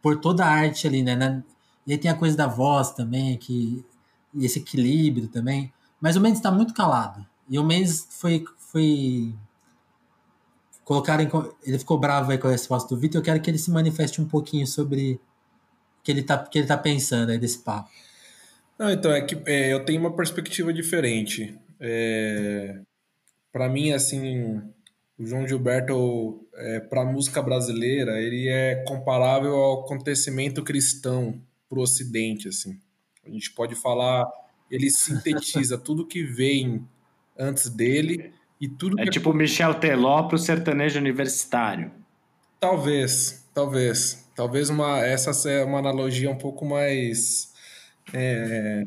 pôr 0.00 0.20
toda 0.20 0.44
a 0.44 0.48
arte 0.48 0.86
ali, 0.86 1.02
né? 1.02 1.42
E 1.84 1.90
aí 1.90 1.98
tem 1.98 2.08
a 2.08 2.14
coisa 2.14 2.36
da 2.36 2.46
voz 2.46 2.92
também, 2.92 3.36
que, 3.36 3.84
e 4.32 4.46
esse 4.46 4.60
equilíbrio 4.60 5.26
também. 5.26 5.72
Mas 6.00 6.14
o 6.14 6.20
Mendes 6.20 6.38
está 6.38 6.52
muito 6.52 6.72
calado. 6.72 7.26
E 7.48 7.58
o 7.58 7.64
Mendes 7.64 8.06
foi. 8.10 8.44
foi 8.58 9.34
colocaram, 10.84 11.28
ele 11.64 11.78
ficou 11.80 11.98
bravo 11.98 12.30
aí 12.30 12.38
com 12.38 12.46
a 12.46 12.52
resposta 12.52 12.94
do 12.94 13.00
Vitor. 13.00 13.18
Eu 13.18 13.24
quero 13.24 13.40
que 13.40 13.50
ele 13.50 13.58
se 13.58 13.72
manifeste 13.72 14.20
um 14.20 14.28
pouquinho 14.28 14.68
sobre 14.68 15.20
que 16.04 16.12
ele 16.12 16.22
tá, 16.22 16.38
que 16.38 16.58
ele 16.58 16.68
tá 16.68 16.76
pensando 16.76 17.30
aí 17.30 17.38
desse 17.38 17.58
papo? 17.58 17.90
Não, 18.78 18.90
então, 18.90 19.10
é 19.10 19.22
que 19.22 19.36
é, 19.46 19.72
eu 19.72 19.84
tenho 19.84 20.00
uma 20.00 20.14
perspectiva 20.14 20.72
diferente. 20.72 21.58
É, 21.80 22.78
para 23.50 23.68
mim, 23.68 23.92
assim, 23.92 24.60
o 25.18 25.24
João 25.24 25.46
Gilberto, 25.46 26.46
é, 26.54 26.80
para 26.80 27.02
a 27.02 27.04
música 27.04 27.40
brasileira, 27.40 28.20
ele 28.20 28.48
é 28.48 28.84
comparável 28.86 29.54
ao 29.54 29.84
acontecimento 29.84 30.62
cristão 30.62 31.40
para 31.68 31.78
o 31.78 31.82
Ocidente, 31.82 32.48
assim. 32.48 32.78
A 33.24 33.30
gente 33.30 33.52
pode 33.52 33.74
falar, 33.74 34.26
ele 34.70 34.90
sintetiza 34.90 35.78
tudo 35.78 36.06
que 36.06 36.22
vem 36.22 36.86
antes 37.38 37.70
dele 37.70 38.32
e 38.60 38.68
tudo 38.68 39.00
é 39.00 39.04
que... 39.04 39.10
tipo 39.10 39.32
Michel 39.32 39.74
Teló 39.74 40.24
para 40.24 40.36
o 40.36 40.38
sertanejo 40.38 40.98
universitário. 40.98 41.90
Talvez, 42.60 43.46
talvez. 43.54 44.23
Talvez 44.34 44.68
uma, 44.68 44.98
essa 45.04 45.30
é 45.48 45.64
uma 45.64 45.78
analogia 45.78 46.30
um 46.30 46.38
pouco 46.38 46.64
mais. 46.64 47.52
É, 48.12 48.84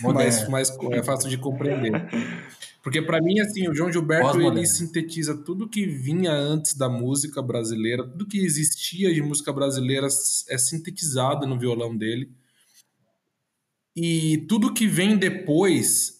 mais, 0.00 0.48
mais 0.48 0.70
é 0.92 1.02
fácil 1.02 1.28
de 1.28 1.38
compreender. 1.38 1.92
Porque 2.82 3.02
para 3.02 3.20
mim, 3.20 3.40
assim, 3.40 3.68
o 3.68 3.74
João 3.74 3.92
Gilberto 3.92 4.40
ele 4.40 4.66
sintetiza 4.66 5.36
tudo 5.36 5.68
que 5.68 5.84
vinha 5.86 6.32
antes 6.32 6.74
da 6.74 6.88
música 6.88 7.42
brasileira, 7.42 8.06
tudo 8.06 8.26
que 8.26 8.38
existia 8.38 9.12
de 9.12 9.20
música 9.20 9.52
brasileira 9.52 10.06
é 10.48 10.58
sintetizado 10.58 11.46
no 11.46 11.58
violão 11.58 11.96
dele. 11.96 12.30
E 13.96 14.46
tudo 14.48 14.72
que 14.72 14.86
vem 14.86 15.18
depois 15.18 16.17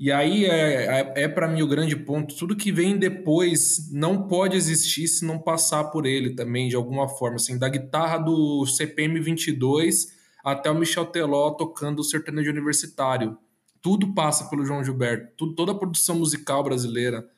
e 0.00 0.10
aí 0.10 0.46
é, 0.46 0.86
é, 0.86 1.12
é 1.24 1.28
para 1.28 1.46
mim 1.46 1.60
o 1.60 1.68
grande 1.68 1.94
ponto. 1.94 2.34
Tudo 2.34 2.56
que 2.56 2.72
vem 2.72 2.98
depois 2.98 3.92
não 3.92 4.26
pode 4.26 4.56
existir 4.56 5.06
se 5.06 5.26
não 5.26 5.38
passar 5.38 5.84
por 5.90 6.06
ele 6.06 6.34
também, 6.34 6.70
de 6.70 6.74
alguma 6.74 7.06
forma. 7.06 7.36
Assim, 7.36 7.58
da 7.58 7.68
guitarra 7.68 8.16
do 8.16 8.64
CPM 8.64 9.20
22 9.20 10.06
até 10.42 10.70
o 10.70 10.74
Michel 10.74 11.04
Teló 11.04 11.50
tocando 11.50 11.98
o 11.98 12.02
sertanejo 12.02 12.50
universitário. 12.50 13.36
Tudo 13.82 14.14
passa 14.14 14.48
pelo 14.48 14.64
João 14.64 14.82
Gilberto. 14.82 15.34
Tudo, 15.36 15.54
toda 15.54 15.72
a 15.72 15.78
produção 15.78 16.18
musical 16.18 16.64
brasileira, 16.64 17.28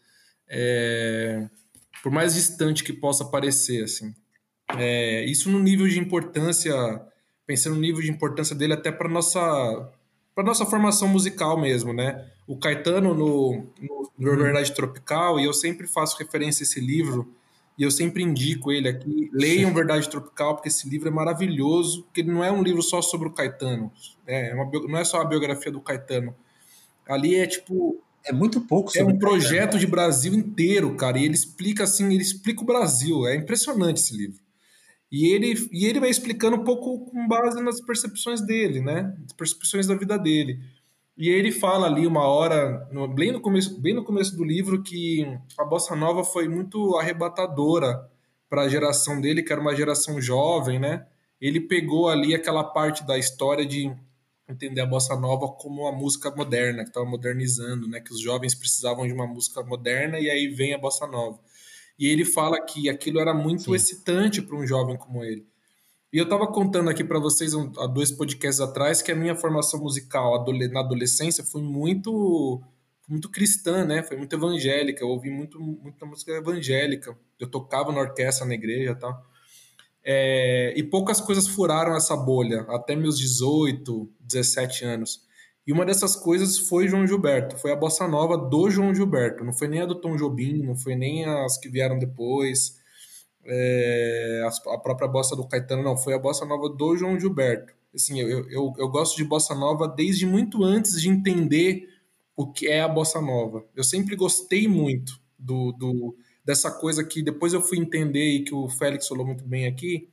é, 0.49 1.49
por 2.01 2.13
mais 2.13 2.35
distante 2.35 2.85
que 2.85 2.93
possa 2.93 3.25
parecer, 3.25 3.83
assim. 3.83 4.15
É, 4.79 5.25
isso 5.25 5.51
no 5.51 5.59
nível 5.59 5.89
de 5.89 5.99
importância, 5.99 6.73
pensando 7.45 7.75
no 7.75 7.81
nível 7.81 8.03
de 8.03 8.11
importância 8.11 8.55
dele 8.55 8.75
até 8.75 8.93
para 8.93 9.09
nossa 9.09 9.93
para 10.35 10.45
nossa 10.45 10.65
formação 10.65 11.09
musical 11.09 11.61
mesmo, 11.61 11.93
né? 11.93 12.27
O 12.47 12.57
Caetano 12.57 13.15
no, 13.15 13.67
no, 13.81 14.11
no 14.19 14.31
uhum. 14.31 14.37
Verdade 14.37 14.73
Tropical, 14.75 15.39
e 15.39 15.45
eu 15.45 15.53
sempre 15.53 15.87
faço 15.87 16.19
referência 16.19 16.63
a 16.63 16.65
esse 16.65 16.81
livro, 16.81 17.33
e 17.79 17.83
eu 17.83 17.91
sempre 17.91 18.23
indico 18.23 18.71
ele 18.71 18.89
aqui. 18.89 19.31
Leiam 19.33 19.73
Verdade 19.73 20.09
Tropical, 20.09 20.55
porque 20.55 20.69
esse 20.69 20.89
livro 20.89 21.09
é 21.09 21.11
maravilhoso, 21.11 22.03
porque 22.05 22.21
ele 22.21 22.33
não 22.33 22.43
é 22.43 22.51
um 22.51 22.63
livro 22.63 22.83
só 22.83 23.03
sobre 23.03 23.29
o 23.29 23.33
Caetano, 23.33 23.93
né? 24.27 24.51
é 24.51 24.55
uma, 24.55 24.71
não 24.89 24.99
é 24.99 25.05
só 25.05 25.21
a 25.21 25.25
biografia 25.25 25.71
do 25.71 25.81
Caetano. 25.81 26.35
Ali 27.07 27.35
é 27.37 27.47
tipo. 27.47 28.01
É 28.25 28.33
muito 28.33 28.61
pouco 28.61 28.97
É 28.97 29.03
um 29.03 29.19
projeto 29.19 29.77
de 29.77 29.87
Brasil 29.87 30.33
inteiro, 30.33 30.95
cara. 30.95 31.19
E 31.19 31.25
ele 31.25 31.35
explica 31.35 31.83
assim, 31.83 32.07
ele 32.13 32.23
explica 32.23 32.63
o 32.63 32.65
Brasil. 32.65 33.27
É 33.27 33.35
impressionante 33.35 34.01
esse 34.01 34.17
livro. 34.17 34.41
E 35.13 35.27
ele, 35.27 35.69
e 35.71 35.85
ele 35.85 36.01
vai 36.01 36.09
explicando 36.09 36.57
um 36.57 36.65
pouco 36.65 37.05
com 37.05 37.29
base 37.29 37.63
nas 37.63 37.83
percepções 37.83 38.41
dele, 38.41 38.81
né? 38.81 39.15
As 39.27 39.35
percepções 39.35 39.87
da 39.87 39.95
vida 39.95 40.19
dele. 40.19 40.59
E 41.19 41.29
ele 41.29 41.53
fala 41.53 41.87
ali 41.87 42.07
uma 42.07 42.27
hora, 42.27 42.89
bem, 43.15 43.31
no 43.31 43.39
começo, 43.39 43.79
bem 43.79 43.93
no 43.93 44.03
começo 44.03 44.35
do 44.35 44.43
livro, 44.43 44.83
que 44.83 45.27
a 45.59 45.65
bossa 45.67 45.95
nova 45.95 46.25
foi 46.25 46.49
muito 46.49 46.97
arrebatadora 46.97 48.11
para 48.49 48.63
a 48.63 48.69
geração 48.69 49.21
dele, 49.21 49.43
que 49.43 49.53
era 49.53 49.61
uma 49.61 49.77
geração 49.77 50.19
jovem, 50.19 50.79
né? 50.79 51.07
Ele 51.39 51.61
pegou 51.61 52.09
ali 52.09 52.35
aquela 52.35 52.65
parte 52.65 53.07
da 53.07 53.19
história 53.19 53.67
de 53.67 53.95
entender 54.49 54.81
a 54.81 54.87
bossa 54.87 55.15
nova 55.15 55.47
como 55.49 55.83
uma 55.83 55.93
música 55.93 56.31
moderna, 56.31 56.85
que 56.85 56.89
estava 56.89 57.05
modernizando, 57.05 57.87
né? 57.87 58.01
Que 58.01 58.15
os 58.15 58.21
jovens 58.21 58.55
precisavam 58.55 59.07
de 59.07 59.13
uma 59.13 59.27
música 59.27 59.63
moderna 59.63 60.19
e 60.19 60.31
aí 60.31 60.49
vem 60.49 60.73
a 60.73 60.79
bossa 60.79 61.07
nova. 61.07 61.39
E 61.99 62.07
ele 62.09 62.25
fala 62.25 62.61
que 62.65 62.89
aquilo 62.89 63.21
era 63.21 63.35
muito 63.35 63.65
Sim. 63.65 63.75
excitante 63.75 64.43
para 64.43 64.57
um 64.57 64.67
jovem 64.67 64.97
como 64.97 65.23
ele. 65.23 65.47
E 66.13 66.19
eu 66.19 66.25
estava 66.25 66.47
contando 66.47 66.91
aqui 66.91 67.03
para 67.03 67.19
vocês 67.19 67.55
um, 67.55 67.73
há 67.79 67.87
dois 67.87 68.11
podcasts 68.11 68.61
atrás 68.61 69.01
que 69.01 69.11
a 69.11 69.17
minha 69.17 69.35
formação 69.35 69.81
musical 69.81 70.45
na 70.71 70.81
adolescência 70.81 71.43
foi 71.43 71.63
muito 71.63 72.63
muito 73.09 73.31
cristã, 73.31 73.85
né? 73.85 74.03
Foi 74.03 74.17
muito 74.17 74.35
evangélica. 74.35 75.03
Eu 75.03 75.09
ouvi 75.09 75.31
muito 75.31 75.61
muita 75.61 76.05
música 76.05 76.33
evangélica. 76.33 77.17
Eu 77.39 77.49
tocava 77.51 77.93
na 77.93 78.01
orquestra 78.01 78.47
na 78.47 78.55
igreja, 78.55 78.95
tá? 78.95 79.23
É, 80.05 80.75
e 80.77 80.83
poucas 80.83 81.21
coisas 81.21 81.47
furaram 81.47 81.97
essa 81.97 82.17
bolha 82.17 82.63
até 82.69 82.95
meus 82.97 83.19
18, 83.19 84.11
17 84.21 84.85
anos. 84.85 85.27
E 85.67 85.73
uma 85.73 85.85
dessas 85.85 86.17
coisas 86.17 86.59
foi 86.59 86.89
João 86.89 87.07
Gilberto, 87.07 87.57
foi 87.57 87.73
a 87.73 87.77
bossa 87.77 88.09
nova 88.09 88.37
do 88.37 88.69
João 88.69 88.95
Gilberto, 88.95 89.45
não 89.45 89.53
foi 89.53 89.69
nem 89.69 89.81
a 89.81 89.87
do 89.87 89.95
Tom 89.95 90.17
Jobim, 90.17 90.63
não 90.65 90.75
foi 90.75 90.97
nem 90.97 91.25
as 91.25 91.57
que 91.57 91.69
vieram 91.69 91.99
depois, 91.99 92.81
é, 93.45 94.45
a, 94.45 94.79
própria 94.79 95.09
bossa 95.09 95.37
do 95.37 95.47
Caetano, 95.47 95.83
não, 95.83 95.97
foi 95.97 96.15
a 96.15 96.19
bossa 96.19 96.45
nova 96.45 96.69
do 96.69 96.97
João 96.97 97.19
Gilberto. 97.19 97.73
Assim, 97.95 98.21
eu, 98.21 98.49
eu, 98.49 98.73
eu 98.79 98.89
gosto 98.89 99.17
de 99.17 99.25
bossa 99.25 99.55
nova 99.55 99.87
desde 99.87 100.27
muito 100.27 100.65
antes 100.65 101.01
de 101.01 101.09
entender 101.09 101.89
o 102.37 102.51
que 102.51 102.67
é 102.67 102.81
a 102.81 102.89
bossa 102.89 103.21
nova. 103.21 103.65
Eu 103.77 103.85
sempre 103.85 104.17
gostei 104.17 104.67
muito 104.67 105.21
do, 105.39 105.73
do 105.73 106.17
dessa 106.45 106.71
coisa 106.71 107.05
que 107.05 107.23
depois 107.23 107.53
eu 107.53 107.61
fui 107.61 107.79
entender 107.79 108.37
e 108.37 108.45
que 108.45 108.55
o 108.55 108.69
Félix 108.69 109.07
falou 109.07 109.27
muito 109.27 109.45
bem 109.45 109.67
aqui, 109.67 110.09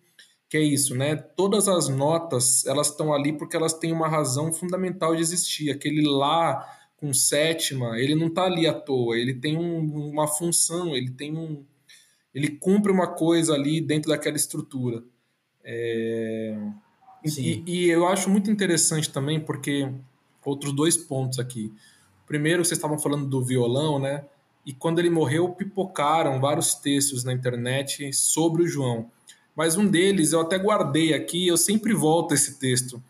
que 0.49 0.57
é 0.57 0.61
isso, 0.61 0.95
né? 0.95 1.15
Todas 1.15 1.67
as 1.67 1.87
notas, 1.87 2.65
elas 2.65 2.87
estão 2.87 3.13
ali 3.13 3.31
porque 3.31 3.55
elas 3.55 3.73
têm 3.73 3.93
uma 3.93 4.07
razão 4.07 4.51
fundamental 4.51 5.15
de 5.15 5.21
existir. 5.21 5.69
Aquele 5.69 6.01
lá 6.01 6.67
com 6.97 7.13
sétima, 7.13 7.97
ele 7.99 8.15
não 8.15 8.27
está 8.27 8.45
ali 8.45 8.67
à 8.67 8.73
toa, 8.73 9.15
ele 9.15 9.35
tem 9.35 9.55
um, 9.55 10.09
uma 10.09 10.27
função, 10.27 10.95
ele 10.95 11.11
tem 11.11 11.37
um 11.37 11.63
ele 12.33 12.49
cumpre 12.49 12.91
uma 12.91 13.07
coisa 13.07 13.53
ali 13.53 13.81
dentro 13.81 14.09
daquela 14.09 14.35
estrutura. 14.35 15.03
É... 15.63 16.57
E, 17.23 17.63
e, 17.65 17.89
eu 17.89 18.07
acho 18.07 18.29
muito 18.29 18.49
interessante 18.49 19.09
também 19.09 19.39
porque 19.39 19.91
outros 20.45 20.71
dois 20.71 20.95
pontos 20.95 21.37
aqui. 21.37 21.71
Primeiro, 22.25 22.63
vocês 22.63 22.77
estavam 22.77 22.97
falando 22.97 23.27
do 23.27 23.43
violão, 23.43 23.99
né? 23.99 24.25
E 24.65 24.73
quando 24.73 24.99
ele 24.99 25.09
morreu, 25.09 25.49
pipocaram 25.49 26.39
vários 26.39 26.75
textos 26.75 27.23
na 27.23 27.33
internet 27.33 28.13
sobre 28.13 28.63
o 28.63 28.67
João 28.67 29.11
mas 29.59 29.75
um 29.75 29.85
deles 29.85 30.31
eu 30.31 30.39
até 30.39 30.57
guardei 30.57 31.13
aqui, 31.13 31.45
eu 31.45 31.57
sempre 31.57 31.93
volto 31.93 32.31
a 32.31 32.35
esse 32.35 32.57
texto, 32.57 33.03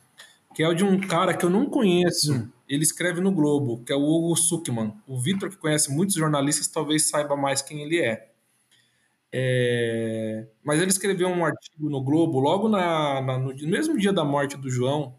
que 0.55 0.63
é 0.63 0.67
o 0.67 0.73
de 0.73 0.83
um 0.83 0.99
cara 0.99 1.31
que 1.37 1.45
eu 1.45 1.49
não 1.49 1.69
conheço. 1.69 2.33
Hum. 2.33 2.49
Ele 2.67 2.81
escreve 2.81 3.21
no 3.21 3.31
Globo, 3.31 3.83
que 3.83 3.93
é 3.93 3.95
o 3.95 4.01
Hugo 4.01 4.35
Suckman. 4.35 4.95
O 5.05 5.19
Vitor, 5.19 5.51
que 5.51 5.57
conhece 5.57 5.91
muitos 5.91 6.15
jornalistas, 6.15 6.67
talvez 6.67 7.07
saiba 7.07 7.35
mais 7.35 7.61
quem 7.61 7.83
ele 7.83 7.99
é. 7.99 8.31
é... 9.31 10.47
Mas 10.63 10.81
ele 10.81 10.89
escreveu 10.89 11.27
um 11.27 11.45
artigo 11.45 11.87
no 11.87 12.01
Globo 12.01 12.39
logo 12.39 12.67
na, 12.67 13.21
na, 13.21 13.37
no 13.37 13.53
mesmo 13.67 13.95
dia 13.95 14.11
da 14.11 14.25
morte 14.25 14.57
do 14.57 14.71
João, 14.71 15.15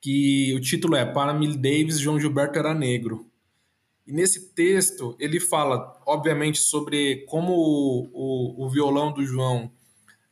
que 0.00 0.54
o 0.54 0.60
título 0.60 0.94
é 0.94 1.04
Para 1.04 1.34
Mill 1.34 1.56
Davis, 1.56 1.98
João 1.98 2.20
Gilberto 2.20 2.60
era 2.60 2.72
negro. 2.72 3.28
E 4.06 4.12
nesse 4.12 4.50
texto 4.50 5.16
ele 5.18 5.40
fala, 5.40 6.00
obviamente, 6.06 6.60
sobre 6.60 7.26
como 7.26 7.54
o, 7.54 8.08
o, 8.12 8.66
o 8.66 8.70
violão 8.70 9.12
do 9.12 9.26
João 9.26 9.68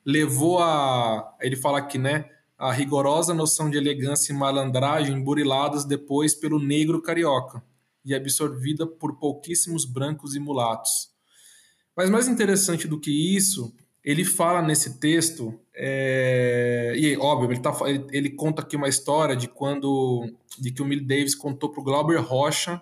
levou 0.09 0.59
a. 0.59 1.37
Ele 1.38 1.55
fala 1.55 1.79
aqui, 1.79 1.99
né? 1.99 2.31
A 2.57 2.73
rigorosa 2.73 3.35
noção 3.35 3.68
de 3.68 3.77
elegância 3.77 4.33
e 4.33 4.37
malandragem 4.37 5.23
buriladas 5.23 5.85
depois 5.85 6.35
pelo 6.35 6.59
negro 6.59 7.03
carioca 7.03 7.62
e 8.03 8.14
absorvida 8.14 8.87
por 8.87 9.18
pouquíssimos 9.18 9.85
brancos 9.85 10.35
e 10.35 10.40
mulatos. 10.40 11.11
Mas 11.94 12.09
mais 12.09 12.27
interessante 12.27 12.88
do 12.88 12.99
que 12.99 13.11
isso, 13.37 13.73
ele 14.03 14.25
fala 14.25 14.62
nesse 14.62 14.99
texto, 14.99 15.61
é, 15.75 16.94
e 16.97 17.16
óbvio, 17.18 17.53
ele, 17.53 17.61
tá, 17.61 17.77
ele, 17.85 18.07
ele, 18.11 18.31
conta 18.31 18.62
aqui 18.62 18.77
uma 18.77 18.88
história 18.88 19.37
de 19.37 19.47
quando 19.47 20.27
de 20.59 20.73
que 20.73 20.81
o 20.81 20.87
Mill 20.87 21.07
Davis 21.07 21.35
contou 21.35 21.71
para 21.71 21.81
o 21.81 21.85
Glauber 21.85 22.21
Rocha 22.21 22.81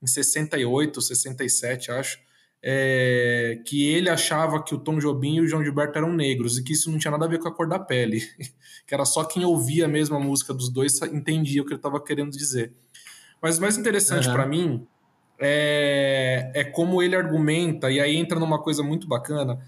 em 0.00 0.06
68, 0.06 1.00
67, 1.00 1.90
acho, 1.90 2.18
é, 2.62 3.60
que 3.66 3.88
ele 3.88 4.08
achava 4.08 4.62
que 4.62 4.74
o 4.74 4.78
Tom 4.78 4.98
Jobim 4.98 5.36
e 5.36 5.40
o 5.40 5.48
João 5.48 5.64
Gilberto 5.64 5.98
eram 5.98 6.12
negros 6.12 6.58
e 6.58 6.62
que 6.62 6.72
isso 6.72 6.90
não 6.90 6.98
tinha 6.98 7.10
nada 7.10 7.24
a 7.24 7.28
ver 7.28 7.40
com 7.40 7.48
a 7.48 7.52
cor 7.52 7.68
da 7.68 7.78
pele, 7.78 8.20
que 8.86 8.94
era 8.94 9.04
só 9.04 9.24
quem 9.24 9.44
ouvia 9.44 9.86
a 9.86 10.18
música 10.18 10.54
dos 10.54 10.68
dois 10.68 11.00
entendia 11.02 11.62
o 11.62 11.64
que 11.64 11.72
ele 11.72 11.78
estava 11.78 12.00
querendo 12.00 12.30
dizer. 12.30 12.72
Mas 13.40 13.58
o 13.58 13.60
mais 13.60 13.76
interessante 13.76 14.28
uhum. 14.28 14.34
para 14.34 14.46
mim 14.46 14.86
é, 15.40 16.52
é 16.54 16.64
como 16.64 17.02
ele 17.02 17.16
argumenta, 17.16 17.90
e 17.90 18.00
aí 18.00 18.16
entra 18.16 18.38
numa 18.38 18.62
coisa 18.62 18.82
muito 18.82 19.08
bacana, 19.08 19.58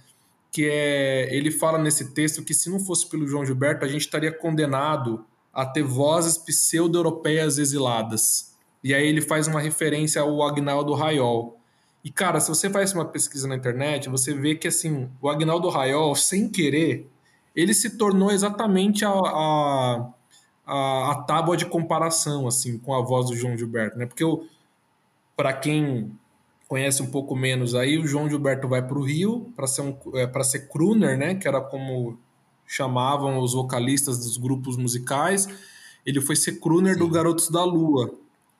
que 0.52 0.68
é 0.70 1.34
ele 1.34 1.50
fala 1.50 1.78
nesse 1.78 2.14
texto 2.14 2.44
que 2.44 2.54
se 2.54 2.70
não 2.70 2.78
fosse 2.78 3.08
pelo 3.08 3.26
João 3.26 3.44
Gilberto, 3.44 3.84
a 3.84 3.88
gente 3.88 4.02
estaria 4.02 4.30
condenado 4.30 5.24
a 5.52 5.66
ter 5.66 5.82
vozes 5.82 6.38
pseudo-europeias 6.38 7.58
exiladas. 7.58 8.54
E 8.82 8.94
aí 8.94 9.06
ele 9.06 9.20
faz 9.20 9.48
uma 9.48 9.60
referência 9.60 10.20
ao 10.22 10.42
Agnaldo 10.42 10.94
Raiol 10.94 11.58
e, 12.04 12.10
cara, 12.10 12.38
se 12.38 12.50
você 12.50 12.68
faz 12.68 12.92
uma 12.92 13.06
pesquisa 13.06 13.48
na 13.48 13.56
internet, 13.56 14.10
você 14.10 14.34
vê 14.34 14.54
que, 14.54 14.68
assim, 14.68 15.08
o 15.22 15.28
Agnaldo 15.30 15.70
Raiol, 15.70 16.14
sem 16.14 16.50
querer, 16.50 17.08
ele 17.56 17.72
se 17.72 17.96
tornou 17.96 18.30
exatamente 18.30 19.06
a, 19.06 19.10
a, 19.10 20.10
a, 20.66 21.12
a 21.12 21.14
tábua 21.26 21.56
de 21.56 21.64
comparação, 21.64 22.46
assim, 22.46 22.76
com 22.76 22.94
a 22.94 23.00
voz 23.00 23.30
do 23.30 23.36
João 23.36 23.56
Gilberto, 23.56 23.96
né? 23.96 24.04
Porque, 24.04 24.22
para 25.34 25.54
quem 25.54 26.12
conhece 26.68 27.02
um 27.02 27.10
pouco 27.10 27.34
menos 27.34 27.74
aí, 27.74 27.96
o 27.96 28.06
João 28.06 28.28
Gilberto 28.28 28.68
vai 28.68 28.86
para 28.86 28.98
o 28.98 29.02
Rio 29.02 29.50
para 29.56 29.66
ser, 29.66 29.80
um, 29.80 29.96
é, 30.14 30.42
ser 30.42 30.68
crooner, 30.68 31.16
né? 31.16 31.34
Que 31.34 31.48
era 31.48 31.60
como 31.60 32.18
chamavam 32.66 33.38
os 33.38 33.54
vocalistas 33.54 34.18
dos 34.18 34.36
grupos 34.36 34.76
musicais. 34.76 35.48
Ele 36.04 36.20
foi 36.20 36.36
ser 36.36 36.60
crooner 36.60 36.94
Sim. 36.94 36.98
do 36.98 37.08
Garotos 37.08 37.48
da 37.48 37.64
Lua, 37.64 38.12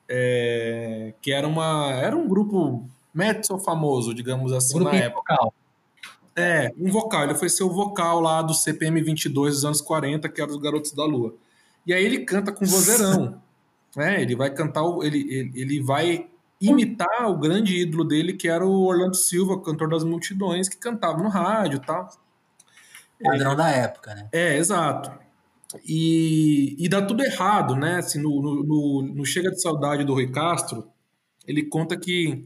é, 0.09 1.13
que 1.21 1.31
era, 1.31 1.47
uma, 1.47 1.91
era 1.91 2.15
um 2.15 2.27
grupo 2.27 2.89
mezzo 3.15 3.57
famoso, 3.57 4.13
digamos 4.13 4.51
assim, 4.51 4.79
na 4.79 4.93
época. 4.93 5.33
Vocal. 5.33 5.53
É, 6.35 6.73
um 6.77 6.91
vocal. 6.91 7.23
Ele 7.23 7.35
foi 7.35 7.47
ser 7.47 7.63
o 7.63 7.69
vocal 7.69 8.19
lá 8.19 8.41
do 8.41 8.53
CPM 8.53 9.01
22 9.01 9.53
dos 9.53 9.65
anos 9.65 9.81
40, 9.81 10.27
que 10.27 10.41
era 10.41 10.51
os 10.51 10.57
Garotos 10.57 10.91
da 10.91 11.05
Lua. 11.05 11.33
E 11.87 11.93
aí 11.93 12.03
ele 12.03 12.25
canta 12.25 12.51
com 12.51 12.65
vozeirão. 12.65 13.41
né? 13.95 14.21
Ele 14.21 14.35
vai 14.35 14.53
cantar, 14.53 14.83
ele, 15.01 15.21
ele, 15.33 15.51
ele 15.55 15.81
vai 15.81 16.27
imitar 16.59 17.29
o 17.29 17.37
grande 17.37 17.77
ídolo 17.77 18.03
dele, 18.03 18.33
que 18.33 18.49
era 18.49 18.65
o 18.65 18.83
Orlando 18.83 19.15
Silva, 19.15 19.61
cantor 19.61 19.89
das 19.89 20.03
multidões, 20.03 20.67
que 20.67 20.77
cantava 20.77 21.21
no 21.23 21.29
rádio 21.29 21.77
e 21.77 21.85
tal. 21.85 22.09
Padrão 23.23 23.53
é, 23.53 23.55
da 23.55 23.69
época, 23.69 24.13
né? 24.13 24.27
É, 24.31 24.57
exato. 24.57 25.11
E, 25.85 26.75
e 26.77 26.87
dá 26.89 27.01
tudo 27.01 27.23
errado, 27.23 27.75
né? 27.75 27.97
Assim, 27.97 28.21
no, 28.21 28.41
no, 28.41 29.01
no 29.01 29.25
Chega 29.25 29.51
de 29.51 29.61
Saudade 29.61 30.03
do 30.03 30.13
Rui 30.13 30.27
Castro, 30.31 30.87
ele 31.47 31.63
conta 31.63 31.97
que 31.97 32.45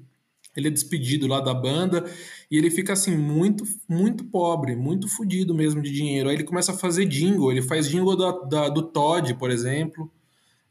ele 0.56 0.68
é 0.68 0.72
despedido 0.72 1.28
lá 1.28 1.40
da 1.40 1.54
banda 1.54 2.06
e 2.50 2.58
ele 2.58 2.70
fica 2.70 2.94
assim 2.94 3.16
muito 3.16 3.64
muito 3.88 4.26
pobre, 4.26 4.76
muito 4.76 5.08
fodido 5.08 5.54
mesmo 5.54 5.82
de 5.82 5.92
dinheiro. 5.92 6.30
Aí 6.30 6.36
ele 6.36 6.44
começa 6.44 6.72
a 6.72 6.78
fazer 6.78 7.06
jingle, 7.06 7.52
ele 7.52 7.62
faz 7.62 7.90
jingle 7.90 8.16
da, 8.16 8.32
da 8.32 8.70
do 8.70 8.84
Todd, 8.84 9.34
por 9.36 9.52
exemplo. 9.52 10.12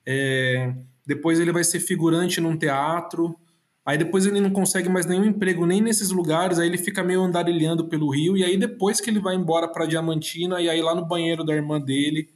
É, 0.04 0.74
depois 1.06 1.38
ele 1.40 1.52
vai 1.52 1.64
ser 1.64 1.80
figurante 1.80 2.40
num 2.40 2.56
teatro. 2.56 3.36
Aí 3.84 3.96
depois 3.96 4.26
ele 4.26 4.40
não 4.40 4.50
consegue 4.50 4.88
mais 4.88 5.06
nenhum 5.06 5.24
emprego 5.24 5.64
nem 5.64 5.80
nesses 5.80 6.10
lugares, 6.10 6.58
aí 6.58 6.68
ele 6.68 6.76
fica 6.76 7.02
meio 7.02 7.22
andarilhando 7.22 7.88
pelo 7.88 8.10
Rio 8.10 8.36
e 8.36 8.44
aí 8.44 8.58
depois 8.58 9.00
que 9.00 9.08
ele 9.08 9.18
vai 9.18 9.34
embora 9.34 9.66
para 9.66 9.86
Diamantina 9.86 10.60
e 10.60 10.68
aí 10.68 10.82
lá 10.82 10.94
no 10.94 11.06
banheiro 11.06 11.42
da 11.42 11.54
irmã 11.54 11.80
dele, 11.80 12.28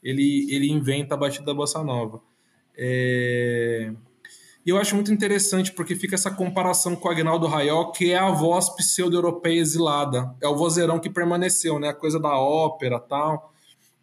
ele 0.00 0.46
ele 0.50 0.70
inventa 0.70 1.14
a 1.14 1.18
batida 1.18 1.46
da 1.46 1.54
bossa 1.54 1.82
nova. 1.82 2.22
É... 2.76 3.92
E 4.64 4.70
eu 4.70 4.76
acho 4.76 4.94
muito 4.94 5.12
interessante 5.12 5.72
porque 5.72 5.96
fica 5.96 6.14
essa 6.14 6.30
comparação 6.30 6.94
com 6.94 7.08
o 7.08 7.10
Agnaldo 7.10 7.46
Raiol, 7.46 7.92
que 7.92 8.12
é 8.12 8.18
a 8.18 8.30
voz 8.30 8.68
pseudo-europeia 8.76 9.58
exilada. 9.58 10.34
É 10.40 10.46
o 10.46 10.56
vozeirão 10.56 10.98
que 10.98 11.08
permaneceu, 11.08 11.78
né? 11.78 11.88
A 11.88 11.94
coisa 11.94 12.20
da 12.20 12.38
ópera 12.38 13.00
tal, 13.00 13.52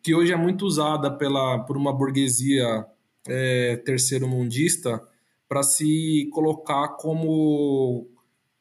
que 0.01 0.15
hoje 0.15 0.33
é 0.33 0.35
muito 0.35 0.65
usada 0.65 1.11
pela, 1.11 1.59
por 1.59 1.77
uma 1.77 1.93
burguesia 1.93 2.85
é, 3.27 3.77
terceiro-mundista 3.85 5.01
para 5.47 5.61
se 5.61 6.29
colocar 6.33 6.89
como 6.89 8.07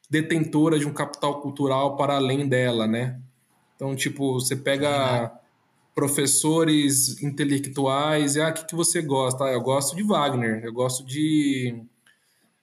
detentora 0.09 0.79
de 0.79 0.87
um 0.87 0.93
capital 0.93 1.41
cultural 1.41 1.95
para 1.95 2.15
além 2.15 2.47
dela, 2.47 2.87
né? 2.87 3.19
Então, 3.75 3.95
tipo, 3.95 4.33
você 4.33 4.55
pega 4.55 5.31
professores 5.97 7.23
intelectuais, 7.23 8.35
e 8.35 8.41
ah, 8.41 8.49
o 8.49 8.53
que, 8.53 8.67
que 8.67 8.75
você 8.75 9.01
gosta? 9.01 9.45
Ah, 9.45 9.51
eu 9.51 9.61
gosto 9.61 9.95
de 9.95 10.03
Wagner, 10.03 10.63
eu 10.63 10.71
gosto 10.71 11.03
de. 11.03 11.81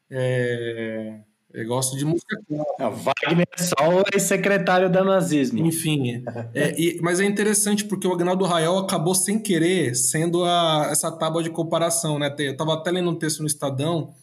É, 0.08 1.18
eu 1.52 1.66
gosto 1.66 1.96
de 1.96 2.04
música 2.04 2.36
clássica. 2.46 2.90
Wagner 2.90 3.48
é 3.58 3.60
só 3.60 3.88
o 3.88 4.04
ex-secretário 4.14 4.88
da 4.88 5.02
nazismo. 5.02 5.66
Enfim, 5.66 6.22
é, 6.54 6.80
e, 6.80 7.00
mas 7.02 7.18
é 7.18 7.24
interessante 7.24 7.84
porque 7.84 8.06
o 8.06 8.12
Agnaldo 8.12 8.44
Raiol 8.44 8.78
acabou 8.78 9.16
sem 9.16 9.42
querer 9.42 9.96
sendo 9.96 10.44
a, 10.44 10.86
essa 10.92 11.10
tábua 11.10 11.42
de 11.42 11.50
comparação, 11.50 12.20
né? 12.20 12.32
Eu 12.38 12.52
estava 12.52 12.74
até 12.74 12.92
lendo 12.92 13.10
um 13.10 13.18
texto 13.18 13.40
no 13.40 13.48
Estadão 13.48 14.14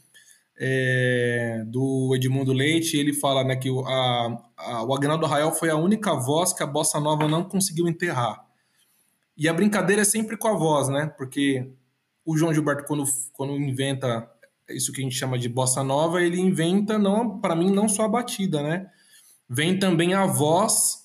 é, 0.58 1.66
do 1.68 2.16
Edmundo 2.16 2.54
Leite, 2.54 2.96
ele 2.96 3.12
fala 3.12 3.44
né, 3.44 3.58
que 3.58 3.70
o, 3.70 3.86
a, 3.86 4.42
a, 4.56 4.86
o 4.86 4.96
Agnaldo 4.96 5.26
Raiol 5.26 5.52
foi 5.52 5.70
a 5.70 5.76
única 5.76 6.14
voz 6.14 6.54
que 6.54 6.64
a 6.64 6.68
Bossa 6.68 6.98
Nova 6.98 7.28
não 7.28 7.44
conseguiu 7.44 7.90
enterrar. 7.90 8.50
E 9.38 9.48
a 9.48 9.54
brincadeira 9.54 10.02
é 10.02 10.06
sempre 10.06 10.38
com 10.38 10.48
a 10.48 10.56
voz, 10.56 10.90
né? 10.90 11.08
Porque 11.18 11.72
o 12.26 12.38
João 12.38 12.54
Gilberto, 12.54 12.86
quando, 12.86 13.04
quando 13.34 13.54
inventa 13.54 14.30
isso 14.70 14.92
que 14.92 15.02
a 15.02 15.04
gente 15.04 15.16
chama 15.16 15.38
de 15.38 15.50
bossa 15.50 15.84
nova, 15.84 16.22
ele 16.22 16.40
inventa, 16.40 16.98
não 16.98 17.40
para 17.40 17.56
mim, 17.56 17.72
não 17.72 17.90
só 17.90 18.04
a 18.04 18.10
batida, 18.10 18.62
né? 18.62 18.90
Vem 19.50 19.78
também 19.78 20.14
a 20.14 20.26
voz, 20.26 21.02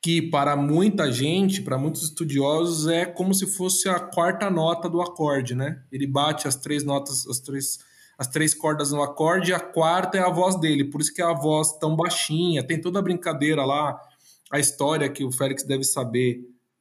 que 0.00 0.22
para 0.22 0.54
muita 0.56 1.10
gente, 1.10 1.62
para 1.62 1.76
muitos 1.76 2.02
estudiosos, 2.04 2.86
é 2.86 3.04
como 3.04 3.34
se 3.34 3.46
fosse 3.46 3.88
a 3.88 3.98
quarta 3.98 4.48
nota 4.48 4.88
do 4.88 5.02
acorde, 5.02 5.54
né? 5.54 5.82
Ele 5.90 6.06
bate 6.06 6.46
as 6.46 6.54
três 6.54 6.84
notas, 6.84 7.26
as 7.26 7.40
três, 7.40 7.78
as 8.16 8.28
três 8.28 8.54
cordas 8.54 8.92
no 8.92 9.02
acorde, 9.02 9.50
e 9.50 9.54
a 9.54 9.60
quarta 9.60 10.16
é 10.16 10.20
a 10.20 10.30
voz 10.30 10.58
dele, 10.60 10.84
por 10.84 11.00
isso 11.00 11.12
que 11.12 11.20
é 11.20 11.24
a 11.24 11.32
voz 11.32 11.72
tão 11.78 11.96
baixinha, 11.96 12.62
tem 12.62 12.80
toda 12.80 13.00
a 13.00 13.02
brincadeira 13.02 13.64
lá, 13.64 14.00
a 14.52 14.58
história 14.58 15.08
que 15.08 15.24
o 15.24 15.32
Félix 15.32 15.64
deve 15.64 15.84
saber 15.84 16.40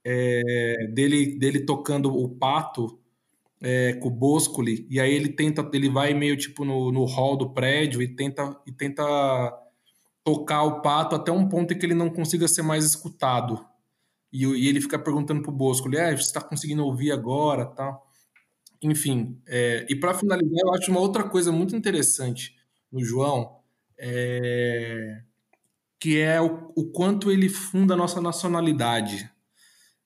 é, 0.10 0.88
dele, 0.94 1.38
dele 1.38 1.66
tocando 1.66 2.16
o 2.16 2.30
pato 2.30 2.98
é, 3.60 3.94
com 3.96 4.08
o 4.08 4.12
Boscoli, 4.12 4.88
e 4.90 5.02
aí 5.02 5.14
ele 5.14 5.28
tenta, 5.28 5.70
ele 5.74 5.90
vai 5.90 6.14
meio 6.14 6.38
tipo 6.38 6.64
no, 6.64 6.94
no 6.94 7.04
hall 7.04 7.36
do 7.36 7.54
prédio 7.54 8.02
e 8.02 8.08
tenta, 8.08 8.58
e 8.66 8.72
tenta 8.72 9.04
tocar 10.24 10.64
o 10.64 10.82
pato 10.82 11.14
até 11.14 11.30
um 11.30 11.50
ponto 11.50 11.74
em 11.74 11.78
que 11.78 11.86
ele 11.86 11.94
não 11.94 12.10
consiga 12.10 12.48
ser 12.48 12.62
mais 12.62 12.86
escutado. 12.86 13.66
E, 14.32 14.46
e 14.46 14.68
ele 14.70 14.80
fica 14.80 14.98
perguntando 14.98 15.42
pro 15.42 15.52
Boscoli, 15.52 15.98
é, 15.98 16.16
você 16.16 16.24
está 16.24 16.40
conseguindo 16.40 16.86
ouvir 16.86 17.12
agora, 17.12 17.66
tal. 17.66 18.08
Enfim, 18.82 19.42
é, 19.46 19.86
e 19.90 19.96
para 19.96 20.14
finalizar, 20.14 20.60
eu 20.64 20.74
acho 20.74 20.90
uma 20.90 21.02
outra 21.02 21.28
coisa 21.28 21.52
muito 21.52 21.76
interessante 21.76 22.56
no 22.90 23.04
João, 23.04 23.58
é, 24.00 25.22
que 26.00 26.18
é 26.20 26.40
o, 26.40 26.72
o 26.78 26.92
quanto 26.92 27.30
ele 27.30 27.50
funda 27.50 27.94
a 27.94 27.98
nossa 27.98 28.22
nacionalidade. 28.22 29.30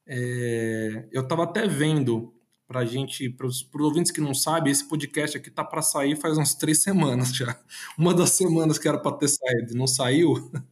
É, 0.07 1.07
eu 1.11 1.21
estava 1.21 1.43
até 1.43 1.67
vendo 1.67 2.33
para 2.67 2.85
gente, 2.85 3.29
para 3.29 3.47
os 3.47 3.67
ouvintes 3.73 4.11
que 4.11 4.21
não 4.21 4.33
sabem, 4.33 4.71
esse 4.71 4.87
podcast 4.87 5.37
aqui 5.37 5.51
tá 5.51 5.63
para 5.63 5.81
sair 5.81 6.15
faz 6.15 6.37
umas 6.37 6.55
três 6.55 6.81
semanas 6.81 7.35
já. 7.35 7.59
Uma 7.97 8.13
das 8.13 8.31
semanas 8.31 8.77
que 8.77 8.87
era 8.87 8.97
para 8.97 9.17
ter 9.17 9.27
saído, 9.27 9.75
não 9.75 9.87
saiu. 9.87 10.51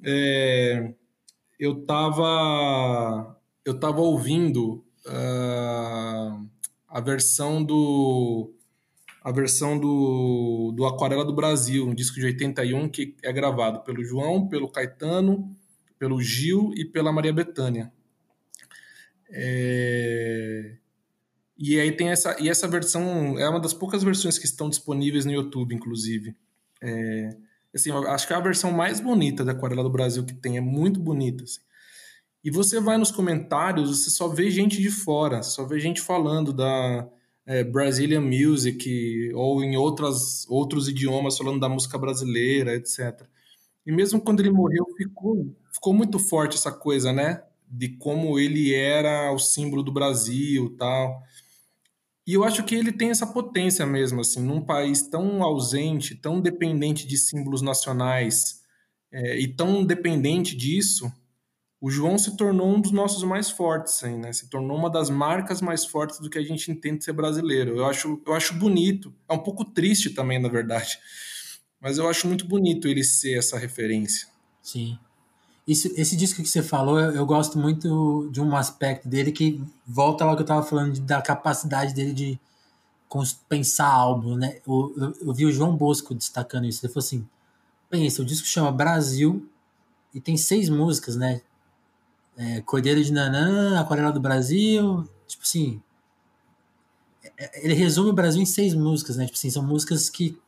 É, 0.00 0.94
eu 1.58 1.80
estava 1.80 3.36
eu 3.64 3.78
tava 3.78 4.00
ouvindo 4.00 4.84
uh, 5.06 6.48
a 6.86 7.00
versão 7.00 7.64
do 7.64 8.54
a 9.22 9.32
versão 9.32 9.78
do, 9.78 10.72
do 10.74 10.86
Aquarela 10.86 11.24
do 11.24 11.34
Brasil, 11.34 11.86
um 11.86 11.94
disco 11.94 12.20
de 12.20 12.26
81 12.26 12.88
que 12.88 13.16
é 13.22 13.32
gravado 13.32 13.80
pelo 13.80 14.04
João, 14.04 14.48
pelo 14.48 14.70
Caetano, 14.70 15.54
pelo 15.98 16.20
Gil 16.22 16.72
e 16.76 16.84
pela 16.84 17.12
Maria 17.12 17.32
Bethânia. 17.32 17.92
É... 19.30 20.76
E 21.56 21.78
aí 21.80 21.92
tem 21.92 22.10
essa 22.10 22.36
e 22.40 22.48
essa 22.48 22.68
versão 22.68 23.38
é 23.38 23.48
uma 23.48 23.60
das 23.60 23.74
poucas 23.74 24.02
versões 24.02 24.38
que 24.38 24.46
estão 24.46 24.68
disponíveis 24.68 25.24
no 25.24 25.32
YouTube, 25.32 25.74
inclusive. 25.74 26.36
É... 26.82 27.36
Assim, 27.74 27.90
acho 27.90 28.26
que 28.26 28.32
é 28.32 28.36
a 28.36 28.40
versão 28.40 28.72
mais 28.72 29.00
bonita 29.00 29.44
da 29.44 29.52
Aquarela 29.52 29.82
do 29.82 29.90
Brasil 29.90 30.24
que 30.24 30.34
tem, 30.34 30.56
é 30.56 30.60
muito 30.60 30.98
bonita. 31.00 31.44
Assim. 31.44 31.60
E 32.42 32.50
você 32.50 32.80
vai 32.80 32.96
nos 32.96 33.10
comentários, 33.10 33.90
você 33.90 34.10
só 34.10 34.28
vê 34.28 34.50
gente 34.50 34.80
de 34.80 34.90
fora, 34.90 35.42
só 35.42 35.66
vê 35.66 35.78
gente 35.78 36.00
falando 36.00 36.52
da 36.52 37.08
é, 37.44 37.64
Brazilian 37.64 38.20
Music 38.20 39.32
ou 39.34 39.62
em 39.62 39.76
outras, 39.76 40.46
outros 40.48 40.88
idiomas 40.88 41.36
falando 41.36 41.60
da 41.60 41.68
música 41.68 41.98
brasileira, 41.98 42.74
etc. 42.74 43.22
E 43.84 43.92
mesmo 43.92 44.20
quando 44.20 44.40
ele 44.40 44.50
morreu, 44.50 44.86
ficou, 44.96 45.54
ficou 45.72 45.94
muito 45.94 46.18
forte 46.18 46.56
essa 46.56 46.70
coisa, 46.70 47.12
né? 47.12 47.42
De 47.70 47.88
como 47.96 48.38
ele 48.38 48.74
era 48.74 49.32
o 49.32 49.38
símbolo 49.38 49.82
do 49.82 49.92
Brasil 49.92 50.74
tal. 50.78 51.22
E 52.26 52.34
eu 52.34 52.44
acho 52.44 52.62
que 52.64 52.74
ele 52.74 52.92
tem 52.92 53.10
essa 53.10 53.26
potência 53.26 53.86
mesmo, 53.86 54.20
assim, 54.20 54.42
num 54.42 54.60
país 54.60 55.02
tão 55.02 55.42
ausente, 55.42 56.14
tão 56.14 56.40
dependente 56.40 57.06
de 57.06 57.16
símbolos 57.16 57.62
nacionais 57.62 58.62
é, 59.10 59.38
e 59.38 59.48
tão 59.48 59.84
dependente 59.84 60.54
disso, 60.54 61.10
o 61.80 61.90
João 61.90 62.18
se 62.18 62.36
tornou 62.36 62.68
um 62.68 62.80
dos 62.80 62.90
nossos 62.90 63.22
mais 63.22 63.50
fortes, 63.50 63.94
assim, 63.94 64.18
né? 64.18 64.32
Se 64.32 64.50
tornou 64.50 64.76
uma 64.76 64.90
das 64.90 65.08
marcas 65.08 65.62
mais 65.62 65.86
fortes 65.86 66.18
do 66.18 66.28
que 66.28 66.38
a 66.38 66.42
gente 66.42 66.70
entende 66.70 67.04
ser 67.04 67.12
brasileiro. 67.12 67.76
Eu 67.76 67.86
acho, 67.86 68.20
eu 68.26 68.34
acho 68.34 68.54
bonito, 68.54 69.14
é 69.28 69.32
um 69.32 69.38
pouco 69.38 69.64
triste 69.64 70.10
também, 70.10 70.38
na 70.38 70.48
verdade, 70.48 70.98
mas 71.80 71.96
eu 71.96 72.08
acho 72.08 72.26
muito 72.26 72.46
bonito 72.46 72.88
ele 72.88 73.04
ser 73.04 73.38
essa 73.38 73.56
referência. 73.56 74.28
Sim. 74.60 74.98
Esse, 75.68 75.92
esse 76.00 76.16
disco 76.16 76.42
que 76.42 76.48
você 76.48 76.62
falou, 76.62 76.98
eu, 76.98 77.10
eu, 77.10 77.26
gosto 77.26 77.58
muito 77.58 78.30
de 78.32 78.40
um 78.40 78.56
aspecto 78.56 79.06
dele 79.06 79.30
que 79.30 79.62
volta 79.86 80.24
lá 80.24 80.34
que 80.34 80.40
eu 80.40 80.44
estava 80.44 80.62
falando 80.62 80.94
de, 80.94 81.00
da 81.02 81.20
capacidade 81.20 81.92
dele 81.92 82.14
de 82.14 82.40
pensar 83.50 83.86
álbum, 83.86 84.34
né? 84.34 84.60
Eu, 84.66 84.94
eu, 84.96 85.14
eu, 85.26 85.34
vi 85.34 85.44
o 85.44 85.52
João 85.52 85.76
Bosco 85.76 86.14
destacando 86.14 86.64
isso. 86.64 86.84
Ele 86.84 86.90
falou 86.90 87.04
assim: 87.04 87.28
pensa, 87.90 88.22
o 88.22 88.24
disco 88.24 88.46
chama 88.46 88.72
Brasil 88.72 89.46
e 90.14 90.20
tem 90.20 90.38
seis 90.38 90.70
músicas, 90.70 91.16
né? 91.16 91.42
É, 92.34 92.62
Cordeiro 92.62 93.04
de 93.04 93.12
Nanã, 93.12 93.78
Aquarela 93.78 94.10
do 94.10 94.20
Brasil, 94.20 95.06
tipo 95.26 95.42
assim. 95.42 95.82
É, 97.22 97.44
é, 97.44 97.64
ele 97.64 97.74
resume 97.74 98.08
o 98.08 98.14
Brasil 98.14 98.40
em 98.40 98.46
seis 98.46 98.72
músicas, 98.72 99.18
né? 99.18 99.26
Tipo 99.26 99.36
assim, 99.36 99.50
são 99.50 99.62
músicas 99.62 100.08
que 100.08 100.38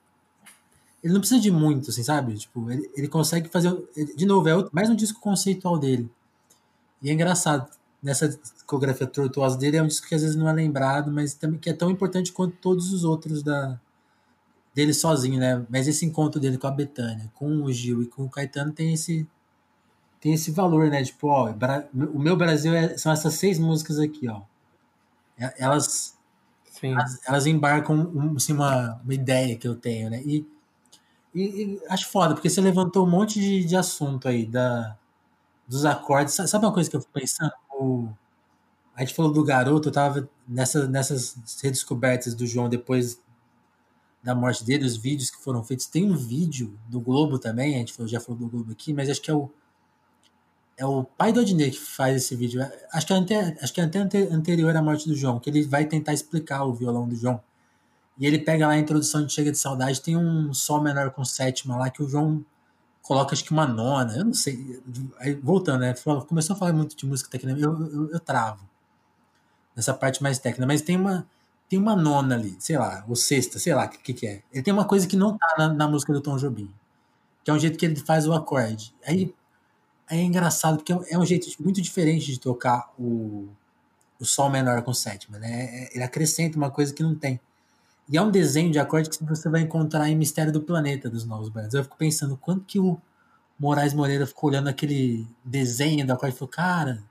ele 1.02 1.12
não 1.12 1.20
precisa 1.20 1.40
de 1.40 1.50
muito, 1.50 1.90
assim, 1.90 2.02
sabe? 2.02 2.34
Tipo, 2.34 2.70
ele, 2.70 2.90
ele 2.94 3.08
consegue 3.08 3.48
fazer. 3.48 3.68
Ele, 3.96 4.14
de 4.14 4.26
novo, 4.26 4.48
é 4.48 4.68
mais 4.72 4.90
um 4.90 4.94
disco 4.94 5.20
conceitual 5.20 5.78
dele. 5.78 6.10
E 7.02 7.10
é 7.10 7.12
engraçado. 7.12 7.70
Nessa 8.02 8.28
discografia 8.28 9.06
tortuosa 9.06 9.58
dele 9.58 9.76
é 9.76 9.82
um 9.82 9.86
disco 9.86 10.08
que 10.08 10.14
às 10.14 10.22
vezes 10.22 10.36
não 10.36 10.48
é 10.48 10.52
lembrado, 10.52 11.10
mas 11.12 11.34
também 11.34 11.58
que 11.58 11.68
é 11.68 11.72
tão 11.72 11.90
importante 11.90 12.32
quanto 12.32 12.56
todos 12.56 12.92
os 12.92 13.04
outros 13.04 13.42
da 13.42 13.78
dele 14.74 14.94
sozinho, 14.94 15.38
né? 15.38 15.66
Mas 15.68 15.88
esse 15.88 16.06
encontro 16.06 16.40
dele 16.40 16.56
com 16.56 16.66
a 16.66 16.70
Betânia, 16.70 17.30
com 17.34 17.62
o 17.62 17.72
Gil 17.72 18.02
e 18.02 18.06
com 18.06 18.24
o 18.24 18.30
Caetano 18.30 18.72
tem 18.72 18.92
esse 18.94 19.26
tem 20.20 20.34
esse 20.34 20.50
valor, 20.50 20.88
né? 20.88 21.02
Tipo, 21.02 21.28
ó, 21.28 21.52
o 22.12 22.18
meu 22.18 22.36
Brasil 22.36 22.74
é, 22.74 22.96
são 22.96 23.12
essas 23.12 23.34
seis 23.34 23.58
músicas 23.58 23.98
aqui, 23.98 24.28
ó. 24.28 24.42
Elas 25.58 26.18
elas, 26.82 27.20
elas, 27.26 27.46
embarcam 27.46 28.34
assim, 28.36 28.54
uma, 28.54 28.98
uma 29.04 29.14
ideia 29.14 29.56
que 29.56 29.68
eu 29.68 29.74
tenho, 29.74 30.08
né? 30.08 30.22
E 30.24 30.46
e, 31.35 31.43
e, 31.43 31.83
acho 31.88 32.09
foda, 32.09 32.35
porque 32.35 32.51
você 32.51 32.61
levantou 32.61 33.07
um 33.07 33.11
monte 33.11 33.40
de, 33.40 33.64
de 33.64 33.77
assunto 33.77 34.29
aí, 34.29 34.47
da, 34.47 34.97
dos 35.66 35.85
acordes. 35.85 36.35
Sabe 36.35 36.64
uma 36.66 36.73
coisa 36.73 36.90
que 36.90 36.97
eu 36.97 37.01
fico 37.01 37.12
pensando? 37.12 37.53
O, 37.73 38.09
a 38.95 39.01
gente 39.01 39.14
falou 39.14 39.33
do 39.33 39.45
garoto, 39.45 39.88
eu 39.88 39.93
tava 39.93 40.29
nessa, 40.47 40.87
nessas 40.87 41.37
redescobertas 41.62 42.35
do 42.35 42.47
João 42.47 42.69
depois 42.69 43.21
da 44.23 44.35
morte 44.35 44.64
dele, 44.64 44.85
os 44.85 44.97
vídeos 44.97 45.31
que 45.31 45.43
foram 45.43 45.64
feitos. 45.64 45.87
Tem 45.87 46.05
um 46.05 46.16
vídeo 46.16 46.79
do 46.88 47.01
Globo 47.01 47.38
também, 47.38 47.77
a 47.77 47.79
gente 47.79 47.93
falou, 47.93 48.09
já 48.09 48.21
falou 48.21 48.38
do 48.38 48.49
Globo 48.49 48.73
aqui, 48.73 48.93
mas 48.93 49.09
acho 49.09 49.23
que 49.23 49.31
é 49.31 49.35
o 49.35 49.51
é 50.77 50.87
o 50.87 51.05
pai 51.05 51.31
do 51.31 51.40
Odinei 51.40 51.71
que 51.71 51.79
faz 51.79 52.16
esse 52.16 52.35
vídeo. 52.35 52.66
Acho 52.90 53.07
que, 53.07 53.35
é 53.35 53.59
acho 53.61 53.73
que 53.73 53.81
é 53.83 53.85
até 53.85 54.01
anterior 54.01 54.75
à 54.75 54.81
morte 54.81 55.07
do 55.07 55.14
João, 55.14 55.38
que 55.38 55.51
ele 55.51 55.62
vai 55.62 55.85
tentar 55.85 56.14
explicar 56.14 56.64
o 56.64 56.73
violão 56.73 57.07
do 57.07 57.14
João. 57.14 57.38
E 58.20 58.26
ele 58.26 58.38
pega 58.38 58.66
lá 58.66 58.74
a 58.74 58.78
introdução 58.78 59.24
de 59.24 59.33
Chega 59.33 59.50
de 59.50 59.59
Saudade, 59.59 60.02
tem 60.02 60.16
um 60.16 60.52
Sol 60.52 60.83
menor 60.83 61.11
com 61.11 61.24
sétima 61.24 61.76
lá 61.76 61.88
que 61.88 62.02
o 62.02 62.09
João 62.09 62.44
coloca 63.02 63.33
acho 63.33 63.42
que 63.42 63.50
uma 63.50 63.66
nona, 63.66 64.14
eu 64.14 64.24
não 64.26 64.35
sei. 64.35 64.83
Aí, 65.18 65.35
voltando, 65.35 65.80
né? 65.80 65.94
Começou 66.28 66.54
a 66.54 66.59
falar 66.59 66.74
muito 66.74 66.94
de 66.94 67.06
música 67.06 67.30
técnica, 67.30 67.59
eu, 67.59 67.90
eu, 67.90 68.11
eu 68.11 68.20
travo 68.20 68.68
nessa 69.74 69.94
parte 69.94 70.22
mais 70.22 70.38
técnica, 70.38 70.66
mas 70.66 70.83
tem 70.83 70.96
uma 70.96 71.26
tem 71.68 71.78
uma 71.78 71.94
nona 71.94 72.35
ali, 72.35 72.56
sei 72.59 72.76
lá, 72.76 73.04
ou 73.09 73.14
sexta, 73.14 73.59
sei 73.61 73.72
lá 73.72 73.85
o 73.87 73.88
que, 73.88 74.12
que 74.12 74.26
é. 74.26 74.42
Ele 74.52 74.62
tem 74.62 74.74
uma 74.74 74.85
coisa 74.85 75.06
que 75.06 75.16
não 75.16 75.38
tá 75.38 75.54
na, 75.56 75.72
na, 75.72 75.88
música 75.88 76.12
do 76.12 76.20
Tom 76.20 76.37
Jobim, 76.37 76.68
que 77.44 77.50
é 77.50 77.54
um 77.54 77.59
jeito 77.61 77.78
que 77.78 77.87
ele 77.87 77.94
faz 77.94 78.26
o 78.26 78.33
acorde. 78.33 78.92
Aí, 79.06 79.33
é 80.09 80.20
engraçado, 80.20 80.78
porque 80.78 80.92
é 80.92 81.16
um 81.16 81.24
jeito 81.24 81.46
muito 81.62 81.80
diferente 81.80 82.26
de 82.26 82.40
tocar 82.40 82.92
o, 82.98 83.48
o 84.18 84.24
Sol 84.24 84.50
menor 84.50 84.83
com 84.83 84.92
sétima, 84.92 85.38
né? 85.38 85.48
É, 85.48 85.94
ele 85.94 86.02
acrescenta 86.02 86.56
uma 86.56 86.72
coisa 86.72 86.92
que 86.92 87.04
não 87.04 87.14
tem. 87.14 87.40
E 88.11 88.16
é 88.16 88.23
um 88.23 88.31
desenho 88.31 88.73
de 88.73 88.79
acorde 88.79 89.09
que 89.09 89.25
você 89.25 89.49
vai 89.49 89.61
encontrar 89.61 90.09
em 90.09 90.16
Mistério 90.16 90.53
do 90.53 90.61
Planeta 90.61 91.09
dos 91.09 91.25
Novos 91.25 91.49
Baianos. 91.49 91.75
Eu 91.75 91.85
fico 91.85 91.96
pensando, 91.96 92.37
quando 92.37 92.64
que 92.64 92.81
o 92.81 93.01
Moraes 93.59 93.94
Moreira 93.94 94.27
ficou 94.27 94.51
olhando 94.51 94.68
aquele 94.68 95.27
desenho 95.44 96.05
do 96.05 96.12
acorde 96.12 96.35
e 96.35 96.38
falou, 96.38 96.51
cara, 96.51 97.05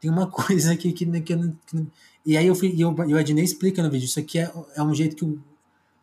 tem 0.00 0.10
uma 0.10 0.26
coisa 0.30 0.72
aqui 0.72 0.92
que, 0.92 1.06
que, 1.20 1.36
que 1.66 1.86
e 2.26 2.36
aí 2.36 2.46
eu 2.46 2.54
fui, 2.54 2.74
eu, 2.76 2.90
o 2.90 3.16
Adnei 3.16 3.44
explica 3.44 3.82
no 3.82 3.90
vídeo, 3.90 4.06
isso 4.06 4.18
aqui 4.18 4.38
é, 4.38 4.50
é 4.74 4.82
um 4.82 4.94
jeito 4.94 5.14
que 5.14 5.24
o, 5.24 5.42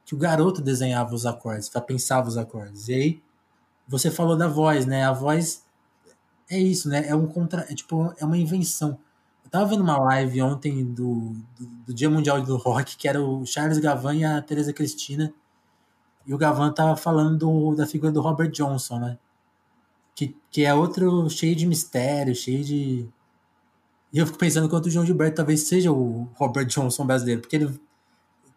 que 0.06 0.16
o 0.16 0.18
garoto 0.18 0.62
desenhava 0.62 1.14
os 1.14 1.26
acordes, 1.26 1.70
pensava 1.86 2.28
os 2.30 2.38
acordes. 2.38 2.88
E 2.88 2.94
aí 2.94 3.22
você 3.88 4.10
falou 4.10 4.38
da 4.38 4.48
voz, 4.48 4.86
né? 4.86 5.04
A 5.04 5.12
voz 5.12 5.64
é 6.50 6.60
isso, 6.60 6.88
né? 6.88 7.08
É 7.08 7.16
um 7.16 7.28
contra, 7.28 7.62
é 7.70 7.74
tipo, 7.74 8.14
é 8.18 8.24
uma 8.24 8.38
invenção. 8.38 8.98
Tava 9.52 9.66
vendo 9.66 9.84
uma 9.84 9.98
live 9.98 10.42
ontem 10.42 10.86
do, 10.86 11.36
do, 11.60 11.66
do 11.88 11.94
Dia 11.94 12.10
Mundial 12.10 12.42
do 12.42 12.56
Rock, 12.56 12.98
que 12.98 13.08
era 13.08 13.22
o 13.22 13.46
Charles 13.46 13.78
Gavan 13.78 14.16
e 14.16 14.24
a 14.24 14.42
Teresa 14.42 14.72
Cristina. 14.74 15.34
E 16.26 16.34
o 16.34 16.38
Gavan 16.38 16.72
tava 16.72 16.96
falando 16.96 17.38
do, 17.38 17.76
da 17.76 17.86
figura 17.86 18.12
do 18.12 18.22
Robert 18.22 18.50
Johnson, 18.52 19.00
né? 19.00 19.18
Que, 20.16 20.36
que 20.50 20.64
é 20.64 20.74
outro 20.74 21.30
cheio 21.30 21.56
de 21.56 21.68
mistério, 21.68 22.34
cheio 22.34 22.64
de 22.64 23.10
e 24.14 24.20
eu 24.20 24.26
fico 24.26 24.38
pensando 24.38 24.68
quanto 24.68 24.88
o 24.88 24.90
João 24.90 25.06
Gilberto 25.06 25.38
talvez 25.38 25.62
seja 25.62 25.92
o 25.92 26.28
Robert 26.36 26.66
Johnson 26.66 27.06
brasileiro, 27.06 27.42
porque 27.42 27.56
ele 27.56 27.80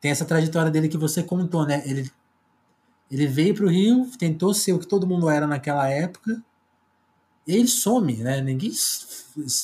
tem 0.00 0.11
essa 0.11 0.24
trajetória 0.24 0.70
dele 0.70 0.88
que 0.88 0.98
você 0.98 1.22
contou, 1.22 1.64
né? 1.64 1.83
Ele, 1.87 2.11
ele 3.11 3.26
veio 3.26 3.54
para 3.54 3.64
o 3.64 3.68
Rio, 3.68 4.11
tentou 4.18 4.52
ser 4.52 4.72
o 4.72 4.78
que 4.80 4.87
todo 4.87 5.07
mundo 5.07 5.30
era 5.30 5.46
naquela 5.46 5.88
época, 5.88 6.42
ele 7.46 7.68
some, 7.68 8.14
né? 8.16 8.40
Ninguém, 8.40 8.72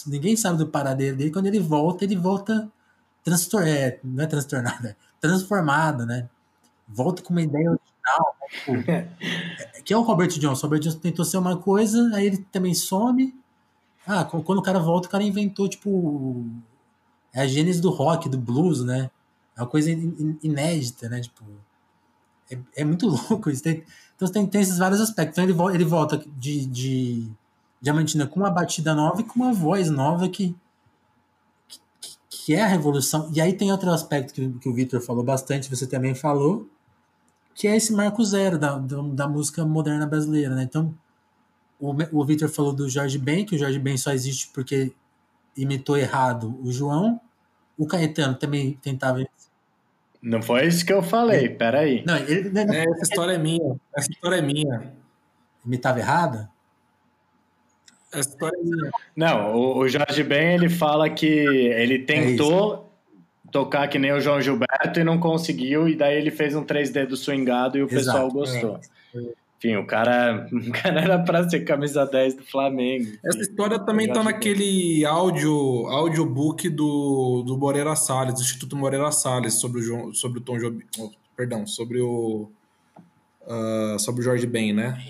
ninguém 0.07 0.37
sabe 0.37 0.59
do 0.59 0.67
paradeiro 0.69 1.17
dele. 1.17 1.31
Quando 1.31 1.47
ele 1.47 1.61
volta, 1.61 2.05
ele 2.05 2.17
volta 2.17 2.71
transtor 3.23 3.63
é, 3.63 3.99
não 4.03 4.25
é 4.25 4.27
transtornado, 4.27 4.89
é 4.89 4.97
transformado, 5.21 6.07
né? 6.07 6.29
Volta 6.89 7.23
com 7.23 7.33
uma 7.33 7.43
ideia 7.43 7.71
original, 7.71 8.37
né? 8.41 8.49
tipo, 8.51 8.91
é, 8.91 9.83
que 9.83 9.93
é 9.93 9.97
o 9.97 10.03
Robert 10.03 10.29
Johnson. 10.29 10.67
O 10.67 10.71
Robert 10.71 10.81
Johnson 10.81 10.99
tentou 10.99 11.25
ser 11.25 11.39
uma 11.39 11.57
coisa, 11.57 12.11
aí 12.15 12.27
ele 12.27 12.39
também 12.51 12.75
some, 12.75 13.35
ah, 14.07 14.25
quando 14.25 14.59
o 14.59 14.63
cara 14.63 14.79
volta, 14.79 15.09
o 15.09 15.11
cara 15.11 15.23
inventou, 15.23 15.69
tipo. 15.69 16.45
É 17.33 17.43
a 17.43 17.47
gênese 17.47 17.81
do 17.81 17.91
rock, 17.91 18.29
do 18.29 18.37
blues, 18.37 18.83
né? 18.85 19.11
É 19.57 19.61
uma 19.61 19.69
coisa 19.69 19.91
inédita, 20.43 21.09
né? 21.09 21.21
Tipo. 21.21 21.45
É, 22.51 22.59
é 22.77 22.85
muito 22.85 23.07
louco 23.31 23.51
isso. 23.51 23.63
Tem, 23.63 23.85
então 24.17 24.29
tem, 24.29 24.47
tem 24.47 24.61
esses 24.63 24.79
vários 24.79 25.01
aspectos. 25.01 25.35
Então 25.35 25.45
ele, 25.45 25.53
volta, 25.53 25.75
ele 25.77 25.85
volta 25.85 26.25
de, 26.37 26.67
de 26.67 27.31
Diamantina 27.81 28.27
com 28.27 28.41
uma 28.41 28.51
batida 28.51 28.95
nova 28.95 29.21
e 29.21 29.25
com 29.25 29.41
uma 29.41 29.53
voz 29.53 29.91
nova 29.91 30.29
que, 30.29 30.55
que, 31.69 31.79
que 32.29 32.55
é 32.55 32.63
a 32.63 32.67
revolução. 32.67 33.31
E 33.35 33.41
aí 33.41 33.53
tem 33.53 33.73
outro 33.73 33.91
aspecto 33.91 34.35
que, 34.35 34.49
que 34.59 34.69
o 34.69 34.75
Victor 34.75 35.01
falou 35.01 35.25
bastante, 35.25 35.71
você 35.71 35.87
também 35.87 36.15
falou, 36.15 36.69
que 37.55 37.67
é 37.67 37.77
esse 37.77 37.93
marco 37.93 38.25
zero 38.25 38.59
da, 38.59 38.79
da, 38.79 39.03
da 39.03 39.29
música 39.29 39.65
moderna 39.65 40.07
brasileira, 40.07 40.55
né? 40.55 40.63
Então 40.63 40.95
o, 41.81 41.95
o 42.13 42.25
Victor 42.25 42.49
falou 42.49 42.73
do 42.73 42.89
Jorge 42.89 43.19
Ben, 43.19 43.47
que 43.47 43.57
o 43.57 43.59
Jorge 43.59 43.79
Ben 43.79 43.97
só 43.97 44.13
existe 44.13 44.51
porque 44.53 44.93
imitou 45.57 45.97
errado 45.97 46.59
o 46.63 46.71
João. 46.71 47.21
O 47.79 47.87
Caetano 47.87 48.35
também 48.35 48.79
tentava. 48.83 49.25
Não 50.23 50.43
foi 50.43 50.67
isso 50.67 50.85
que 50.85 50.93
eu 50.93 51.03
falei, 51.03 51.49
peraí. 51.49 52.05
Não, 52.07 52.17
ele, 52.17 52.51
não, 52.51 52.63
é, 52.75 52.85
essa 52.85 53.03
história 53.03 53.33
é 53.33 53.39
minha. 53.39 53.81
Essa 53.97 54.11
história 54.11 54.37
é 54.37 54.43
minha. 54.43 54.93
Imitava 55.65 55.99
errado? 55.99 56.47
Essa 58.13 58.31
história 58.31 58.57
é 58.57 58.63
minha. 58.63 58.91
Não, 59.17 59.55
o, 59.55 59.79
o 59.79 59.89
Jorge 59.89 60.23
Ben 60.23 60.55
ele 60.55 60.69
fala 60.69 61.09
que 61.09 61.27
ele 61.27 61.97
é 61.97 62.05
tentou 62.05 62.87
é 62.87 63.51
tocar 63.51 63.89
que 63.89 63.99
nem 63.99 64.13
o 64.13 64.21
João 64.21 64.41
Gilberto 64.41 65.01
e 65.01 65.05
não 65.05 65.19
conseguiu, 65.19 65.89
e 65.89 65.97
daí 65.97 66.17
ele 66.17 66.31
fez 66.31 66.55
um 66.55 66.65
3D 66.65 67.07
do 67.07 67.17
swingado 67.17 67.79
e 67.79 67.83
o 67.83 67.87
Exato, 67.87 67.97
pessoal 67.97 68.31
gostou. 68.31 68.81
É. 69.15 69.41
Enfim, 69.59 69.77
o 69.77 69.87
cara, 69.87 70.49
o 70.53 70.73
cara 70.73 71.01
era 71.01 71.19
para 71.19 71.49
ser 71.49 71.61
camisa 71.61 72.07
10 72.07 72.37
do 72.37 72.45
Flamengo. 72.45 73.13
Essa 73.25 73.41
história 73.41 73.79
também 73.79 74.11
tá 74.11 74.23
naquele 74.25 75.05
áudio, 75.05 75.87
audiobook 75.89 76.69
do, 76.71 77.43
do 77.47 77.59
Moreira 77.59 77.95
Salles, 77.95 78.35
do 78.35 78.41
Instituto 78.41 78.75
Moreira 78.75 79.13
Salles, 79.13 79.55
sobre 79.55 79.83
o, 79.83 80.15
sobre 80.15 80.39
o 80.39 80.43
Tom 80.43 80.59
Jobim. 80.59 80.85
Oh, 80.99 81.11
perdão, 81.37 81.67
sobre 81.67 82.01
o. 82.01 82.49
Uh, 83.43 83.99
sobre 83.99 84.21
o 84.21 84.25
Jorge 84.25 84.47
Ben, 84.47 84.73
né? 84.73 85.03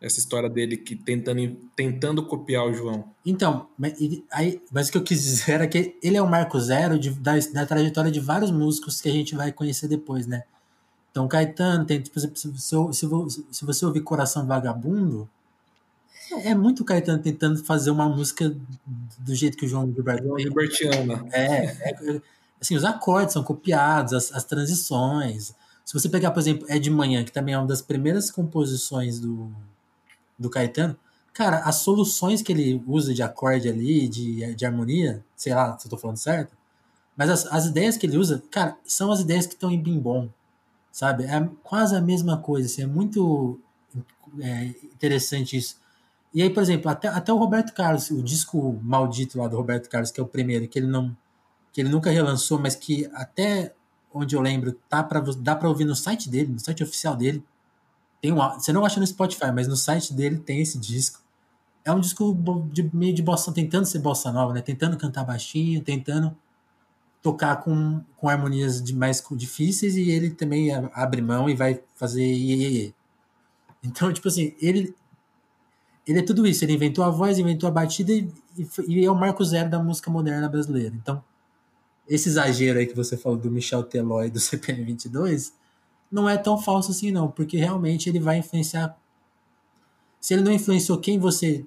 Essa 0.00 0.20
história 0.20 0.48
dele 0.48 0.76
que 0.76 0.94
tentando, 0.94 1.56
tentando 1.74 2.24
copiar 2.24 2.66
o 2.66 2.72
João. 2.72 3.04
Então, 3.26 3.68
mas, 3.76 3.94
aí, 4.30 4.62
mas 4.70 4.88
o 4.88 4.92
que 4.92 4.98
eu 4.98 5.02
quis 5.02 5.22
dizer 5.24 5.60
é 5.60 5.66
que 5.66 5.96
ele 6.02 6.16
é 6.16 6.22
o 6.22 6.28
marco 6.28 6.58
zero 6.60 6.98
de, 6.98 7.10
da, 7.10 7.32
da 7.52 7.66
trajetória 7.66 8.10
de 8.10 8.20
vários 8.20 8.50
músicos 8.50 9.00
que 9.00 9.08
a 9.08 9.12
gente 9.12 9.34
vai 9.34 9.50
conhecer 9.50 9.88
depois, 9.88 10.26
né? 10.26 10.44
Então, 11.10 11.26
Caetano, 11.26 11.84
tem, 11.84 12.00
tipo, 12.00 12.20
se, 12.20 12.30
se, 12.36 12.54
se, 13.50 13.64
você 13.64 13.84
ouvir 13.84 14.02
Coração 14.02 14.46
Vagabundo, 14.46 15.28
é, 16.32 16.50
é 16.50 16.54
muito 16.54 16.84
Caetano 16.84 17.20
tentando 17.20 17.64
fazer 17.64 17.90
uma 17.90 18.08
música 18.08 18.54
do 19.18 19.34
jeito 19.34 19.56
que 19.56 19.66
o 19.66 19.68
João 19.68 19.92
Gilberto. 19.92 20.24
João 20.24 20.38
Gilbertiana. 20.38 21.26
É, 21.32 21.90
é, 21.90 22.20
assim, 22.60 22.76
os 22.76 22.84
acordes 22.84 23.32
são 23.32 23.42
copiados, 23.42 24.12
as, 24.12 24.32
as, 24.32 24.44
transições. 24.44 25.54
Se 25.84 25.92
você 25.92 26.08
pegar, 26.08 26.30
por 26.30 26.40
exemplo, 26.40 26.66
É 26.68 26.78
de 26.78 26.90
Manhã, 26.90 27.24
que 27.24 27.32
também 27.32 27.54
é 27.54 27.58
uma 27.58 27.66
das 27.66 27.80
primeiras 27.80 28.30
composições 28.30 29.18
do, 29.18 29.50
do 30.38 30.50
Caetano, 30.50 30.96
cara, 31.32 31.58
as 31.58 31.76
soluções 31.76 32.42
que 32.42 32.52
ele 32.52 32.82
usa 32.86 33.12
de 33.12 33.22
acorde 33.22 33.68
ali, 33.68 34.08
de, 34.08 34.54
de 34.54 34.66
harmonia, 34.66 35.24
sei 35.36 35.54
lá 35.54 35.78
se 35.78 35.86
eu 35.86 35.90
tô 35.90 35.96
falando 35.96 36.16
certo, 36.16 36.56
mas 37.16 37.30
as, 37.30 37.46
as 37.46 37.66
ideias 37.66 37.96
que 37.96 38.06
ele 38.06 38.16
usa, 38.16 38.42
cara, 38.50 38.76
são 38.84 39.10
as 39.10 39.20
ideias 39.20 39.46
que 39.46 39.54
estão 39.54 39.70
em 39.70 39.80
Bim 39.80 39.98
Bom 39.98 40.28
sabe? 40.98 41.24
É 41.24 41.48
quase 41.62 41.94
a 41.94 42.00
mesma 42.00 42.38
coisa, 42.38 42.66
assim, 42.66 42.82
é 42.82 42.86
muito 42.86 43.60
é, 44.40 44.64
interessante 44.82 45.56
isso. 45.56 45.76
E 46.34 46.42
aí, 46.42 46.50
por 46.50 46.60
exemplo, 46.60 46.90
até, 46.90 47.06
até 47.06 47.32
o 47.32 47.36
Roberto 47.36 47.72
Carlos, 47.72 48.10
o 48.10 48.20
disco 48.20 48.78
maldito 48.82 49.38
lá 49.38 49.46
do 49.46 49.56
Roberto 49.56 49.88
Carlos, 49.88 50.10
que 50.10 50.18
é 50.18 50.22
o 50.22 50.26
primeiro, 50.26 50.66
que 50.66 50.78
ele 50.78 50.88
não 50.88 51.16
que 51.72 51.82
ele 51.82 51.90
nunca 51.90 52.10
relançou, 52.10 52.58
mas 52.58 52.74
que 52.74 53.08
até 53.14 53.72
onde 54.12 54.34
eu 54.34 54.40
lembro, 54.40 54.72
tá 54.88 55.02
pra, 55.02 55.20
dá 55.38 55.54
para 55.54 55.68
ouvir 55.68 55.84
no 55.84 55.94
site 55.94 56.28
dele, 56.28 56.52
no 56.52 56.58
site 56.58 56.82
oficial 56.82 57.14
dele. 57.14 57.44
Tem 58.20 58.32
um, 58.32 58.36
você 58.36 58.72
não 58.72 58.84
acha 58.84 58.98
no 58.98 59.06
Spotify, 59.06 59.52
mas 59.54 59.68
no 59.68 59.76
site 59.76 60.12
dele 60.12 60.38
tem 60.38 60.60
esse 60.60 60.78
disco. 60.78 61.22
É 61.84 61.92
um 61.92 62.00
disco 62.00 62.36
de, 62.72 62.90
meio 62.94 63.14
de 63.14 63.22
bossa, 63.22 63.52
tentando 63.52 63.86
ser 63.86 64.00
bossa 64.00 64.32
nova, 64.32 64.52
né? 64.52 64.60
Tentando 64.60 64.96
cantar 64.96 65.24
baixinho, 65.24 65.82
tentando 65.82 66.36
tocar 67.22 67.56
com, 67.56 68.02
com 68.16 68.28
harmonias 68.28 68.82
de 68.82 68.94
mais 68.94 69.24
difíceis 69.32 69.96
e 69.96 70.10
ele 70.10 70.30
também 70.30 70.70
abre 70.92 71.22
mão 71.22 71.48
e 71.48 71.54
vai 71.54 71.80
fazer 71.94 72.24
iê. 72.24 72.92
Então, 73.82 74.12
tipo 74.12 74.28
assim, 74.28 74.54
ele 74.60 74.94
ele 76.06 76.20
é 76.20 76.22
tudo 76.22 76.46
isso. 76.46 76.64
Ele 76.64 76.72
inventou 76.72 77.04
a 77.04 77.10
voz, 77.10 77.38
inventou 77.38 77.68
a 77.68 77.72
batida 77.72 78.12
e, 78.12 78.28
e, 78.56 78.66
e 78.88 79.04
é 79.04 79.10
o 79.10 79.14
marco 79.14 79.44
zero 79.44 79.68
da 79.68 79.78
música 79.78 80.10
moderna 80.10 80.48
brasileira. 80.48 80.94
Então, 80.94 81.22
esse 82.08 82.30
exagero 82.30 82.78
aí 82.78 82.86
que 82.86 82.96
você 82.96 83.16
falou 83.16 83.38
do 83.38 83.50
Michel 83.50 83.82
Teló 83.82 84.24
e 84.24 84.30
do 84.30 84.40
CPM 84.40 84.82
22 84.84 85.52
não 86.10 86.28
é 86.28 86.36
tão 86.36 86.58
falso 86.58 86.90
assim, 86.90 87.10
não, 87.10 87.30
porque 87.30 87.56
realmente 87.56 88.08
ele 88.08 88.18
vai 88.18 88.38
influenciar. 88.38 88.96
Se 90.20 90.34
ele 90.34 90.42
não 90.42 90.52
influenciou 90.52 90.98
quem 90.98 91.18
você 91.18 91.64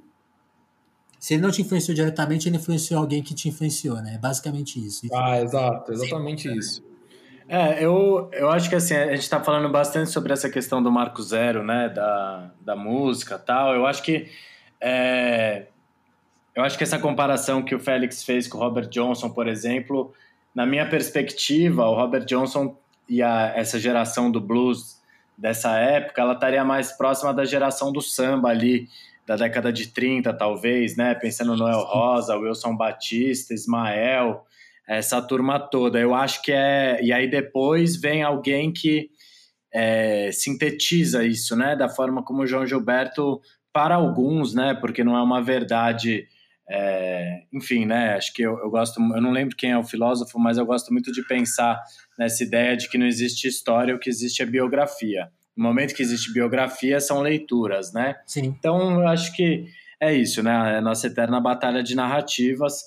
se 1.21 1.35
ele 1.35 1.43
não 1.43 1.51
te 1.51 1.61
influenciou 1.61 1.93
diretamente, 1.93 2.49
ele 2.49 2.57
influenciou 2.57 2.99
alguém 2.99 3.21
que 3.21 3.35
te 3.35 3.47
influenciou, 3.47 4.01
né? 4.01 4.15
É 4.15 4.17
basicamente 4.17 4.83
isso. 4.83 5.07
Ah, 5.13 5.39
exato, 5.39 5.93
exatamente 5.93 6.49
Sim. 6.49 6.57
isso. 6.57 6.83
É, 7.47 7.85
eu, 7.85 8.27
eu 8.33 8.49
acho 8.49 8.67
que 8.67 8.75
assim, 8.75 8.95
a 8.95 9.11
gente 9.11 9.19
está 9.19 9.39
falando 9.39 9.69
bastante 9.69 10.09
sobre 10.09 10.33
essa 10.33 10.49
questão 10.49 10.81
do 10.81 10.91
marco 10.91 11.21
zero, 11.21 11.63
né? 11.63 11.89
Da, 11.89 12.49
da 12.59 12.75
música 12.75 13.37
tal. 13.37 13.75
Eu 13.75 13.85
acho 13.85 14.01
que. 14.01 14.31
É, 14.79 15.67
eu 16.55 16.63
acho 16.63 16.75
que 16.75 16.83
essa 16.83 16.97
comparação 16.97 17.61
que 17.61 17.75
o 17.75 17.79
Félix 17.79 18.23
fez 18.23 18.47
com 18.47 18.57
o 18.57 18.61
Robert 18.61 18.89
Johnson, 18.89 19.29
por 19.29 19.47
exemplo, 19.47 20.11
na 20.55 20.65
minha 20.65 20.89
perspectiva, 20.89 21.85
o 21.85 21.93
Robert 21.93 22.25
Johnson 22.25 22.75
e 23.11 23.21
a, 23.21 23.51
essa 23.57 23.77
geração 23.77 24.31
do 24.31 24.39
blues 24.39 25.01
dessa 25.37 25.77
época, 25.77 26.21
ela 26.21 26.31
estaria 26.31 26.63
mais 26.63 26.93
próxima 26.93 27.33
da 27.33 27.43
geração 27.43 27.91
do 27.91 28.01
samba 28.01 28.47
ali, 28.47 28.87
da 29.27 29.35
década 29.35 29.71
de 29.73 29.87
30, 29.87 30.33
talvez, 30.33 30.95
né? 30.95 31.13
Pensando 31.13 31.51
no 31.51 31.57
Noel 31.57 31.81
Rosa, 31.81 32.37
Wilson 32.37 32.77
Batista, 32.77 33.53
Ismael, 33.53 34.45
essa 34.87 35.21
turma 35.21 35.59
toda. 35.59 35.99
Eu 35.99 36.15
acho 36.15 36.41
que 36.41 36.53
é. 36.53 37.03
E 37.03 37.11
aí 37.11 37.29
depois 37.29 37.97
vem 37.97 38.23
alguém 38.23 38.71
que 38.71 39.09
é, 39.73 40.31
sintetiza 40.31 41.25
isso, 41.25 41.53
né? 41.53 41.75
Da 41.75 41.89
forma 41.89 42.23
como 42.23 42.43
o 42.43 42.47
João 42.47 42.65
Gilberto, 42.65 43.41
para 43.73 43.95
alguns, 43.95 44.53
né? 44.53 44.73
Porque 44.73 45.03
não 45.03 45.17
é 45.17 45.21
uma 45.21 45.41
verdade. 45.41 46.29
É, 46.73 47.43
enfim, 47.51 47.85
né? 47.85 48.13
Acho 48.13 48.33
que 48.33 48.41
eu, 48.41 48.57
eu 48.59 48.69
gosto, 48.69 49.01
eu 49.01 49.21
não 49.21 49.31
lembro 49.31 49.57
quem 49.57 49.71
é 49.71 49.77
o 49.77 49.83
filósofo, 49.83 50.39
mas 50.39 50.57
eu 50.57 50.65
gosto 50.65 50.93
muito 50.93 51.11
de 51.11 51.21
pensar 51.27 51.81
nessa 52.17 52.41
ideia 52.43 52.77
de 52.77 52.89
que 52.89 52.97
não 52.97 53.05
existe 53.05 53.45
história, 53.45 53.93
o 53.93 53.99
que 53.99 54.09
existe 54.09 54.41
é 54.41 54.45
biografia. 54.45 55.29
No 55.55 55.65
momento 55.65 55.93
que 55.93 56.01
existe 56.01 56.31
biografia, 56.31 57.01
são 57.01 57.19
leituras, 57.19 57.91
né? 57.91 58.15
Sim. 58.25 58.45
Então, 58.45 59.01
eu 59.01 59.07
acho 59.09 59.35
que 59.35 59.65
é 59.99 60.13
isso, 60.13 60.41
né? 60.41 60.75
É 60.75 60.77
a 60.77 60.81
nossa 60.81 61.07
eterna 61.07 61.41
batalha 61.41 61.83
de 61.83 61.93
narrativas. 61.93 62.83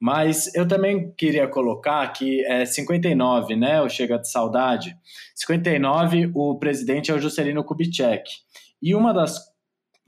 Mas 0.00 0.52
eu 0.54 0.66
também 0.66 1.12
queria 1.16 1.46
colocar 1.46 2.06
que 2.08 2.44
é 2.44 2.64
59, 2.64 3.54
né? 3.54 3.80
O 3.80 3.88
Chega 3.88 4.18
de 4.18 4.28
Saudade. 4.28 4.96
59, 5.36 6.32
o 6.34 6.58
presidente 6.58 7.10
é 7.10 7.14
o 7.14 7.20
Juscelino 7.20 7.62
Kubitschek. 7.62 8.28
E 8.82 8.94
uma 8.96 9.12
das 9.12 9.38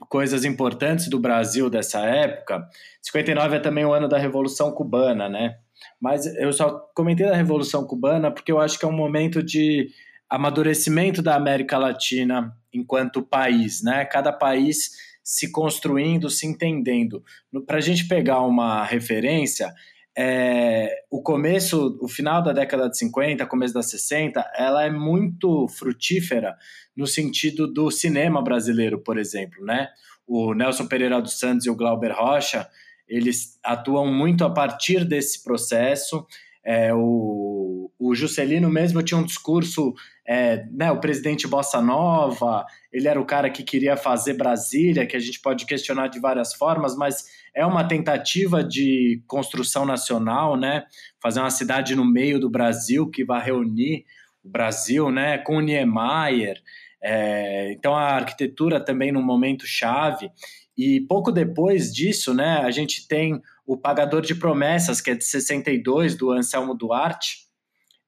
coisas 0.09 0.45
importantes 0.45 1.07
do 1.07 1.19
Brasil 1.19 1.69
dessa 1.69 1.99
época, 2.01 2.67
59 3.01 3.55
é 3.55 3.59
também 3.59 3.85
o 3.85 3.93
ano 3.93 4.07
da 4.07 4.17
Revolução 4.17 4.71
Cubana, 4.71 5.29
né? 5.29 5.57
Mas 5.99 6.25
eu 6.37 6.51
só 6.53 6.79
comentei 6.95 7.25
da 7.25 7.35
Revolução 7.35 7.85
Cubana 7.85 8.31
porque 8.31 8.51
eu 8.51 8.59
acho 8.59 8.77
que 8.77 8.85
é 8.85 8.87
um 8.87 8.91
momento 8.91 9.41
de 9.41 9.89
amadurecimento 10.29 11.21
da 11.21 11.35
América 11.35 11.77
Latina 11.77 12.55
enquanto 12.73 13.21
país, 13.21 13.83
né? 13.83 14.05
Cada 14.05 14.31
país 14.31 14.91
se 15.23 15.51
construindo, 15.51 16.29
se 16.29 16.47
entendendo. 16.47 17.23
Para 17.65 17.77
a 17.77 17.81
gente 17.81 18.07
pegar 18.07 18.41
uma 18.41 18.83
referência, 18.83 19.73
é, 20.17 21.03
o 21.09 21.21
começo, 21.21 21.97
o 22.01 22.07
final 22.07 22.43
da 22.43 22.51
década 22.51 22.89
de 22.89 22.97
50, 22.97 23.45
começo 23.45 23.73
da 23.73 23.81
60, 23.81 24.45
ela 24.57 24.83
é 24.83 24.89
muito 24.89 25.67
frutífera 25.69 26.57
no 26.95 27.07
sentido 27.07 27.67
do 27.67 27.89
cinema 27.89 28.41
brasileiro, 28.41 28.99
por 28.99 29.17
exemplo, 29.17 29.63
né? 29.65 29.89
O 30.27 30.53
Nelson 30.53 30.87
Pereira 30.87 31.21
dos 31.21 31.39
Santos 31.39 31.65
e 31.65 31.69
o 31.69 31.75
Glauber 31.75 32.11
Rocha, 32.11 32.67
eles 33.07 33.59
atuam 33.63 34.07
muito 34.07 34.45
a 34.45 34.49
partir 34.49 35.03
desse 35.03 35.43
processo. 35.43 36.25
É, 36.63 36.93
o, 36.93 37.91
o 37.99 38.15
Juscelino 38.15 38.69
mesmo 38.69 39.01
tinha 39.03 39.19
um 39.19 39.25
discurso, 39.25 39.93
é, 40.27 40.65
né, 40.71 40.91
o 40.91 40.99
presidente 40.99 41.47
Bossa 41.47 41.81
Nova, 41.81 42.65
ele 42.91 43.07
era 43.07 43.19
o 43.19 43.25
cara 43.25 43.49
que 43.49 43.63
queria 43.63 43.97
fazer 43.97 44.35
Brasília, 44.35 45.05
que 45.05 45.15
a 45.15 45.19
gente 45.19 45.41
pode 45.41 45.65
questionar 45.65 46.07
de 46.07 46.19
várias 46.19 46.53
formas, 46.53 46.95
mas 46.95 47.25
é 47.53 47.65
uma 47.65 47.83
tentativa 47.83 48.63
de 48.63 49.21
construção 49.27 49.85
nacional, 49.85 50.55
né, 50.55 50.85
fazer 51.21 51.39
uma 51.39 51.49
cidade 51.49 51.95
no 51.95 52.05
meio 52.05 52.39
do 52.39 52.49
Brasil 52.49 53.09
que 53.09 53.25
vai 53.25 53.43
reunir 53.43 54.05
o 54.43 54.49
Brasil, 54.49 55.11
né, 55.11 55.37
com 55.39 55.57
o 55.57 55.61
Niemeyer, 55.61 56.61
é, 57.03 57.71
então 57.71 57.95
a 57.95 58.15
arquitetura 58.15 58.79
também 58.79 59.11
num 59.11 59.23
momento 59.23 59.65
chave, 59.65 60.29
e 60.77 61.01
pouco 61.01 61.31
depois 61.31 61.93
disso, 61.93 62.33
né, 62.33 62.59
a 62.59 62.71
gente 62.71 63.07
tem 63.07 63.41
o 63.65 63.77
Pagador 63.77 64.21
de 64.21 64.35
Promessas, 64.35 65.01
que 65.01 65.11
é 65.11 65.15
de 65.15 65.23
62, 65.23 66.15
do 66.15 66.31
Anselmo 66.31 66.73
Duarte, 66.73 67.47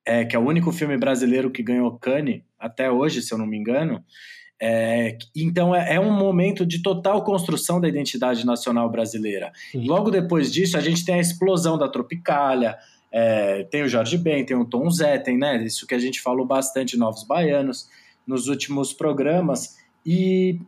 é, 0.05 0.25
que 0.25 0.35
é 0.35 0.39
o 0.39 0.45
único 0.45 0.71
filme 0.71 0.97
brasileiro 0.97 1.51
que 1.51 1.63
ganhou 1.63 1.97
Cannes 1.97 2.41
até 2.59 2.91
hoje, 2.91 3.21
se 3.21 3.33
eu 3.33 3.37
não 3.37 3.45
me 3.45 3.57
engano. 3.57 4.03
É, 4.61 5.17
então 5.35 5.75
é, 5.75 5.95
é, 5.95 5.99
um 5.99 6.11
momento 6.11 6.65
de 6.65 6.81
total 6.81 7.23
construção 7.23 7.81
da 7.81 7.87
identidade 7.87 8.45
nacional 8.45 8.89
brasileira. 8.89 9.51
Sim. 9.71 9.85
Logo 9.85 10.09
depois 10.09 10.51
disso, 10.51 10.77
a 10.77 10.81
gente 10.81 11.03
tem 11.03 11.15
a 11.15 11.19
explosão 11.19 11.77
da 11.77 11.89
Tropicália, 11.89 12.77
é, 13.11 13.63
tem 13.65 13.83
o 13.83 13.89
Jorge 13.89 14.17
Ben, 14.17 14.45
tem 14.45 14.55
o 14.55 14.65
Tom 14.65 14.89
Zé, 14.89 15.17
tem 15.17 15.37
né, 15.37 15.61
isso 15.63 15.85
que 15.85 15.93
a 15.93 15.99
gente 15.99 16.21
falou 16.21 16.45
bastante, 16.45 16.97
Novos 16.97 17.23
Baianos, 17.23 17.89
nos 18.25 18.47
últimos 18.47 18.93
programas. 18.93 19.77
E 20.05 20.59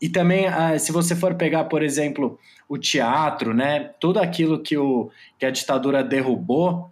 e 0.00 0.08
também, 0.08 0.46
ah, 0.46 0.78
se 0.78 0.92
você 0.92 1.16
for 1.16 1.34
pegar, 1.34 1.64
por 1.64 1.82
exemplo, 1.82 2.38
o 2.68 2.78
teatro, 2.78 3.52
né, 3.52 3.90
tudo 4.00 4.20
aquilo 4.20 4.60
que, 4.60 4.76
o, 4.76 5.10
que 5.38 5.44
a 5.44 5.50
ditadura 5.50 6.04
derrubou, 6.04 6.88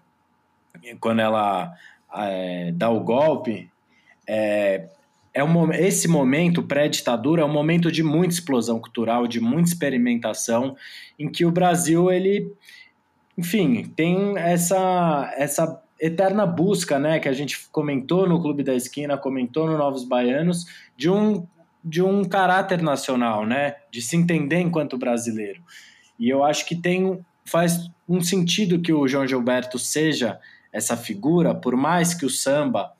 quando 0.98 1.20
ela 1.20 1.72
é, 2.14 2.72
dá 2.72 2.90
o 2.90 3.00
golpe, 3.00 3.70
é, 4.26 4.88
é 5.32 5.44
um, 5.44 5.72
esse 5.72 6.08
momento 6.08 6.62
pré-ditadura 6.62 7.42
é 7.42 7.44
um 7.44 7.52
momento 7.52 7.92
de 7.92 8.02
muita 8.02 8.34
explosão 8.34 8.80
cultural, 8.80 9.26
de 9.28 9.40
muita 9.40 9.68
experimentação, 9.68 10.76
em 11.16 11.30
que 11.30 11.44
o 11.44 11.52
Brasil, 11.52 12.10
ele, 12.10 12.52
enfim, 13.38 13.84
tem 13.94 14.36
essa, 14.36 15.32
essa 15.36 15.80
eterna 16.00 16.46
busca, 16.46 16.98
né, 16.98 17.18
que 17.18 17.28
a 17.28 17.32
gente 17.32 17.68
comentou 17.70 18.28
no 18.28 18.40
Clube 18.40 18.62
da 18.62 18.74
Esquina, 18.74 19.16
comentou 19.16 19.66
no 19.66 19.78
Novos 19.78 20.04
Baianos, 20.04 20.66
de 20.96 21.10
um 21.10 21.46
de 21.86 22.02
um 22.02 22.24
caráter 22.24 22.82
nacional, 22.82 23.46
né? 23.46 23.76
De 23.92 24.02
se 24.02 24.16
entender 24.16 24.58
enquanto 24.58 24.98
brasileiro. 24.98 25.62
E 26.18 26.28
eu 26.28 26.42
acho 26.42 26.66
que 26.66 26.74
tem 26.74 27.24
faz 27.44 27.88
um 28.08 28.20
sentido 28.20 28.80
que 28.80 28.92
o 28.92 29.06
João 29.06 29.24
Gilberto 29.24 29.78
seja 29.78 30.40
essa 30.72 30.96
figura, 30.96 31.54
por 31.54 31.76
mais 31.76 32.12
que 32.12 32.26
o 32.26 32.30
samba 32.30 32.92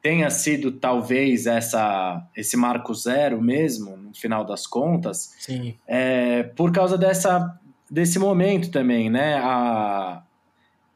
tenha 0.00 0.30
sido 0.30 0.72
talvez 0.72 1.46
essa 1.46 2.26
esse 2.34 2.56
marco 2.56 2.94
zero 2.94 3.42
mesmo, 3.42 3.94
no 3.94 4.14
final 4.14 4.42
das 4.42 4.66
contas, 4.66 5.34
Sim. 5.38 5.74
É, 5.86 6.42
por 6.42 6.72
causa 6.72 6.96
dessa 6.96 7.60
desse 7.90 8.18
momento 8.18 8.70
também, 8.70 9.10
né? 9.10 9.34
A, 9.34 10.22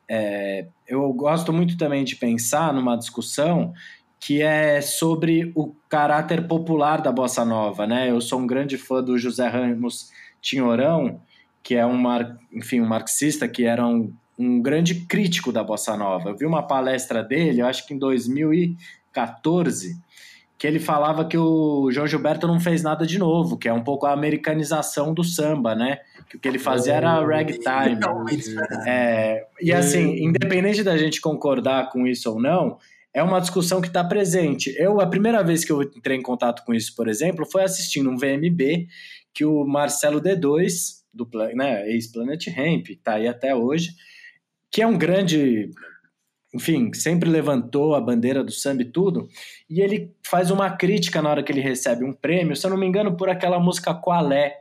é, 0.09 0.67
eu 0.87 1.13
gosto 1.13 1.53
muito 1.53 1.77
também 1.77 2.05
de 2.05 2.15
pensar 2.17 2.73
numa 2.73 2.97
discussão 2.97 3.75
que 4.21 4.43
é 4.43 4.81
sobre 4.81 5.53
o 5.55 5.75
caráter 5.89 6.49
popular 6.49 7.03
da 7.03 7.13
bossa 7.13 7.45
nova, 7.45 7.87
né? 7.87 8.11
Eu 8.11 8.23
sou 8.23 8.41
um 8.41 8.47
grande 8.47 8.79
fã 8.79 9.03
do 9.03 9.19
José 9.19 9.47
Ramos 9.47 10.11
Tinhorão, 10.41 11.21
que 11.63 11.75
é 11.75 11.85
um, 11.85 12.03
enfim, 12.51 12.81
um 12.81 12.87
marxista 12.87 13.47
que 13.47 13.65
era 13.65 13.87
um, 13.87 14.11
um 14.39 14.63
grande 14.63 14.95
crítico 15.07 15.53
da 15.53 15.63
bossa 15.63 15.95
nova. 15.97 16.31
Eu 16.31 16.37
vi 16.37 16.47
uma 16.47 16.63
palestra 16.63 17.23
dele, 17.23 17.61
eu 17.61 17.67
acho 17.67 17.87
que 17.87 17.93
em 17.93 17.99
2014, 17.99 19.99
que 20.65 20.69
ele 20.69 20.81
falava 20.81 21.27
que 21.27 21.37
o 21.37 21.91
João 21.93 22.07
Gilberto 22.07 22.47
não 22.47 22.59
fez 22.59 22.83
nada 22.83 23.07
de 23.07 23.19
novo, 23.19 23.59
que 23.59 23.69
é 23.69 23.73
um 23.75 23.85
pouco 23.85 24.07
a 24.07 24.15
americanização 24.15 25.13
do 25.13 25.23
samba, 25.23 25.75
né? 25.75 25.99
Que 26.27 26.39
o 26.39 26.41
que 26.41 26.49
ele 26.49 26.59
fazia 26.59 26.95
era 26.95 27.23
ragtime. 27.23 28.01
É, 28.87 29.45
e 29.61 29.71
assim, 29.75 30.25
independente 30.25 30.83
da 30.83 30.97
gente 30.97 31.21
concordar 31.21 31.91
com 31.91 32.07
isso 32.07 32.31
ou 32.31 32.41
não, 32.41 32.79
é 33.13 33.23
uma 33.23 33.41
discussão 33.41 33.83
que 33.83 33.89
está 33.89 34.03
presente. 34.03 34.75
Eu, 34.79 35.03
a 35.03 35.07
primeira 35.07 35.45
vez 35.45 35.67
que 35.67 35.71
eu 35.71 35.83
entrei 35.83 36.17
em 36.17 36.23
contato 36.23 36.65
com 36.65 36.73
isso, 36.73 36.97
por 36.97 37.09
exemplo, 37.09 37.45
foi 37.45 37.63
assistindo 37.63 38.09
um 38.09 38.17
VMB 38.17 38.87
que 39.35 39.45
o 39.45 39.67
Marcelo 39.67 40.19
D2, 40.19 40.71
do 41.13 41.29
né, 41.55 41.87
ex-Planet 41.91 42.47
Ramp, 42.47 42.89
está 42.89 43.17
aí 43.17 43.29
até 43.29 43.55
hoje, 43.55 43.91
que 44.71 44.81
é 44.81 44.87
um 44.87 44.97
grande, 44.97 45.71
enfim, 46.55 46.93
sempre 46.95 47.29
levantou 47.29 47.95
a 47.95 48.01
bandeira 48.01 48.45
do 48.45 48.53
samba 48.53 48.83
e 48.83 48.87
tudo, 48.87 49.29
e 49.69 49.81
ele 49.81 50.15
faz 50.25 50.51
uma 50.51 50.71
crítica 50.71 51.21
na 51.21 51.31
hora 51.31 51.43
que 51.43 51.51
ele 51.51 51.61
recebe 51.61 52.05
um 52.05 52.13
prêmio, 52.13 52.55
se 52.55 52.67
eu 52.67 52.71
não 52.71 52.79
me 52.79 52.87
engano, 52.87 53.17
por 53.17 53.29
aquela 53.29 53.59
música 53.59 53.93
Qual 53.93 54.33
é, 54.33 54.55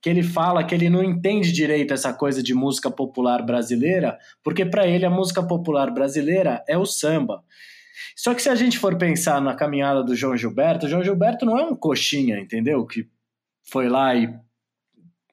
que 0.00 0.08
ele 0.08 0.22
fala 0.22 0.62
que 0.62 0.74
ele 0.74 0.88
não 0.88 1.02
entende 1.02 1.52
direito 1.52 1.92
essa 1.92 2.12
coisa 2.12 2.42
de 2.42 2.54
música 2.54 2.90
popular 2.90 3.42
brasileira, 3.42 4.18
porque 4.44 4.64
para 4.64 4.86
ele 4.86 5.04
a 5.04 5.10
música 5.10 5.42
popular 5.42 5.90
brasileira 5.90 6.62
é 6.68 6.78
o 6.78 6.86
samba. 6.86 7.42
Só 8.14 8.34
que 8.34 8.42
se 8.42 8.48
a 8.48 8.54
gente 8.54 8.78
for 8.78 8.96
pensar 8.96 9.40
na 9.40 9.54
caminhada 9.54 10.02
do 10.02 10.14
João 10.14 10.36
Gilberto, 10.36 10.86
o 10.86 10.88
João 10.88 11.02
Gilberto 11.02 11.44
não 11.44 11.58
é 11.58 11.64
um 11.64 11.74
coxinha, 11.74 12.38
entendeu? 12.38 12.86
Que 12.86 13.08
foi 13.64 13.88
lá 13.88 14.14
e. 14.14 14.32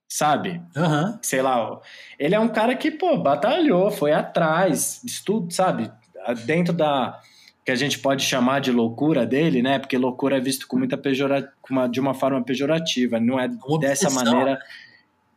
Sabe? 0.07 0.61
Uhum. 0.75 1.19
Sei 1.21 1.41
lá. 1.41 1.79
Ele 2.17 2.35
é 2.35 2.39
um 2.39 2.47
cara 2.47 2.75
que, 2.75 2.91
pô, 2.91 3.17
batalhou, 3.17 3.91
foi 3.91 4.13
atrás, 4.13 5.03
estudo, 5.03 5.51
sabe? 5.51 5.91
Dentro 6.33 6.73
da. 6.73 7.19
que 7.63 7.71
a 7.71 7.75
gente 7.75 7.99
pode 7.99 8.23
chamar 8.23 8.59
de 8.61 8.71
loucura 8.71 9.25
dele, 9.25 9.61
né? 9.61 9.79
Porque 9.79 9.97
loucura 9.97 10.37
é 10.37 10.39
visto 10.39 10.67
com 10.67 10.77
muita 10.77 10.97
pejora, 10.97 11.51
de 11.89 11.99
uma 11.99 12.13
forma 12.13 12.43
pejorativa. 12.43 13.19
Não 13.19 13.39
é 13.39 13.49
dessa 13.79 14.09
maneira 14.09 14.59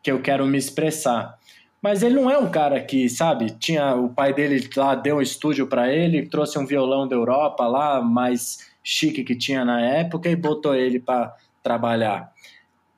que 0.02 0.10
eu 0.10 0.20
quero 0.20 0.46
me 0.46 0.58
expressar. 0.58 1.38
Mas 1.80 2.02
ele 2.02 2.16
não 2.16 2.30
é 2.30 2.36
um 2.36 2.50
cara 2.50 2.80
que, 2.80 3.08
sabe, 3.08 3.50
tinha 3.50 3.94
o 3.94 4.08
pai 4.08 4.34
dele 4.34 4.68
lá 4.76 4.94
deu 4.94 5.18
um 5.18 5.22
estúdio 5.22 5.66
para 5.68 5.92
ele, 5.92 6.26
trouxe 6.26 6.58
um 6.58 6.66
violão 6.66 7.06
da 7.06 7.14
Europa 7.14 7.66
lá, 7.68 8.02
mais 8.02 8.68
chique 8.82 9.22
que 9.22 9.36
tinha 9.36 9.64
na 9.64 9.80
época 9.80 10.28
e 10.28 10.34
botou 10.34 10.74
ele 10.74 10.98
para 10.98 11.36
trabalhar. 11.62 12.32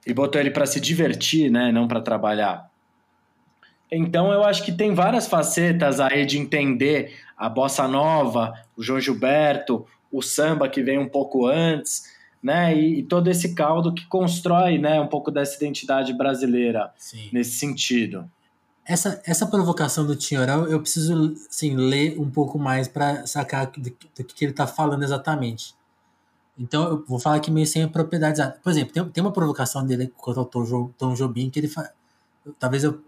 E 0.06 0.14
botou 0.14 0.40
ele 0.40 0.50
para 0.50 0.64
se 0.64 0.80
divertir, 0.80 1.50
né, 1.50 1.70
não 1.70 1.86
para 1.86 2.00
trabalhar. 2.00 2.69
Então 3.90 4.32
eu 4.32 4.44
acho 4.44 4.64
que 4.64 4.72
tem 4.72 4.94
várias 4.94 5.26
facetas 5.26 5.98
aí 5.98 6.24
de 6.24 6.38
entender 6.38 7.12
a 7.36 7.48
bossa 7.48 7.88
nova, 7.88 8.52
o 8.76 8.82
João 8.82 9.00
Gilberto, 9.00 9.86
o 10.12 10.22
samba 10.22 10.68
que 10.68 10.82
vem 10.82 10.98
um 10.98 11.08
pouco 11.08 11.46
antes, 11.46 12.04
né? 12.42 12.76
E, 12.76 13.00
e, 13.00 13.02
todo 13.02 13.28
esse 13.28 13.54
caldo 13.54 13.92
que 13.92 14.06
constrói, 14.06 14.78
né, 14.78 15.00
um 15.00 15.06
pouco 15.06 15.30
dessa 15.30 15.56
identidade 15.56 16.12
brasileira 16.12 16.92
Sim. 16.96 17.28
nesse 17.32 17.52
sentido. 17.52 18.30
Essa, 18.84 19.22
essa 19.24 19.46
provocação 19.46 20.06
do 20.06 20.16
Tinhoral, 20.16 20.66
eu 20.66 20.80
preciso 20.80 21.34
assim, 21.48 21.76
ler 21.76 22.18
um 22.18 22.30
pouco 22.30 22.58
mais 22.58 22.88
para 22.88 23.26
sacar 23.26 23.70
do, 23.70 23.80
do, 23.82 24.24
que 24.24 24.44
ele 24.44 24.52
está 24.52 24.66
falando 24.66 25.02
exatamente. 25.02 25.74
Então, 26.58 26.88
eu 26.88 27.04
vou 27.06 27.18
falar 27.18 27.36
aqui 27.36 27.50
meio 27.50 27.66
sem 27.66 27.86
propriedades. 27.86 28.42
Por 28.62 28.70
exemplo, 28.70 28.92
tem, 28.92 29.04
tem 29.04 29.22
uma 29.22 29.32
provocação 29.32 29.86
dele 29.86 30.12
contra 30.16 30.42
o 30.42 30.44
Tom, 30.44 30.90
Tom 30.98 31.14
Jobim 31.14 31.48
que 31.48 31.60
ele 31.60 31.68
fala. 31.68 31.90
Talvez 32.58 32.84
eu 32.84 33.00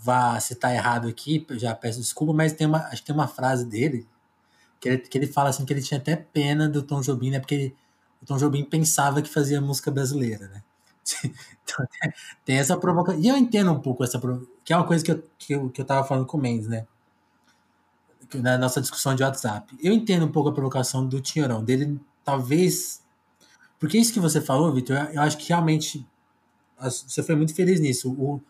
vá 0.00 0.38
citar 0.40 0.74
errado 0.74 1.08
aqui, 1.08 1.44
já 1.52 1.74
peço 1.74 2.00
desculpa, 2.00 2.32
mas 2.32 2.52
tem 2.52 2.66
uma, 2.66 2.78
acho 2.86 3.02
que 3.02 3.06
tem 3.06 3.14
uma 3.14 3.26
frase 3.26 3.64
dele 3.66 4.06
que 4.80 4.88
ele, 4.88 4.98
que 4.98 5.18
ele 5.18 5.26
fala 5.26 5.50
assim 5.50 5.64
que 5.64 5.72
ele 5.72 5.82
tinha 5.82 5.98
até 5.98 6.14
pena 6.16 6.68
do 6.68 6.82
Tom 6.82 7.00
Jobim, 7.00 7.30
né? 7.30 7.40
Porque 7.40 7.54
ele, 7.54 7.76
o 8.22 8.26
Tom 8.26 8.36
Jobim 8.36 8.64
pensava 8.64 9.20
que 9.20 9.28
fazia 9.28 9.60
música 9.60 9.90
brasileira, 9.90 10.48
né? 10.48 10.62
Então, 11.68 11.86
tem 12.46 12.56
essa 12.56 12.78
provocação. 12.78 13.20
E 13.20 13.28
eu 13.28 13.36
entendo 13.36 13.70
um 13.70 13.78
pouco 13.78 14.02
essa 14.02 14.18
que 14.64 14.72
é 14.72 14.76
uma 14.76 14.86
coisa 14.86 15.04
que 15.04 15.12
eu, 15.12 15.22
que 15.38 15.52
eu, 15.52 15.68
que 15.68 15.80
eu 15.82 15.84
tava 15.84 16.06
falando 16.06 16.24
com 16.24 16.38
o 16.38 16.40
Mendes, 16.40 16.66
né? 16.66 16.86
Na 18.36 18.56
nossa 18.56 18.80
discussão 18.80 19.14
de 19.14 19.22
WhatsApp. 19.22 19.76
Eu 19.82 19.92
entendo 19.92 20.24
um 20.24 20.32
pouco 20.32 20.48
a 20.48 20.52
provocação 20.52 21.06
do 21.06 21.20
Tinhorão, 21.20 21.62
dele 21.62 22.00
talvez. 22.24 23.02
Porque 23.78 23.98
isso 23.98 24.14
que 24.14 24.20
você 24.20 24.40
falou, 24.40 24.72
Vitor, 24.72 24.96
eu 25.12 25.20
acho 25.20 25.36
que 25.36 25.48
realmente 25.48 26.06
você 26.80 27.22
foi 27.22 27.34
muito 27.34 27.54
feliz 27.54 27.80
nisso. 27.80 28.12
O, 28.12 28.40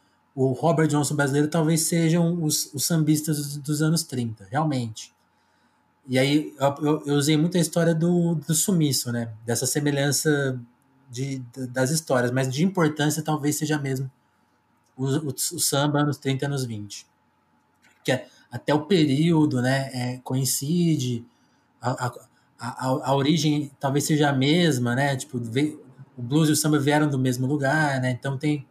o 0.41 0.53
Robert 0.53 0.86
Johnson 0.86 1.16
brasileiro 1.16 1.49
talvez 1.49 1.89
sejam 1.89 2.41
os, 2.45 2.72
os 2.72 2.86
sambistas 2.86 3.57
dos, 3.57 3.82
anos 3.82 4.05
30, 4.05 4.47
realmente. 4.49 5.12
E 6.07 6.16
aí 6.16 6.55
eu, 6.57 7.03
eu, 7.05 7.16
usei 7.16 7.36
muito 7.36 7.57
a 7.59 7.61
história 7.61 7.93
do, 7.93 8.36
do 8.36 8.55
sumiço, 8.55 9.11
né? 9.11 9.32
Dessa 9.45 9.66
semelhança 9.66 10.57
de, 11.11 11.43
das 11.70 11.91
histórias, 11.91 12.30
mas 12.30 12.49
de 12.55 12.64
importância 12.64 13.20
talvez 13.20 13.59
seja 13.59 13.80
mesmo 13.80 14.09
o, 14.97 15.07
o, 15.07 15.26
o 15.30 15.59
samba 15.59 16.03
anos 16.03 16.18
30 16.18 16.47
anos 16.47 16.64
20. 16.64 17.05
Que 18.05 18.12
é, 18.12 18.28
até 18.49 18.72
o 18.72 18.82
período 18.82 19.61
né, 19.61 19.91
é, 19.93 20.20
coincide, 20.22 21.26
a, 21.82 22.07
a, 22.07 22.12
a, 22.61 23.11
a, 23.11 23.16
origem 23.16 23.72
talvez 23.80 24.05
seja 24.05 24.28
a 24.28 24.32
mesma, 24.32 24.95
né? 24.95 25.16
Tipo, 25.16 25.39
o 26.16 26.22
blues 26.22 26.49
e 26.49 26.53
o 26.53 26.57
samba 26.57 26.78
vieram 26.78 27.11
do 27.11 27.18
mesmo 27.18 27.45
lugar, 27.45 28.01
né? 28.01 28.12
Então 28.12 28.39
tem 28.39 28.64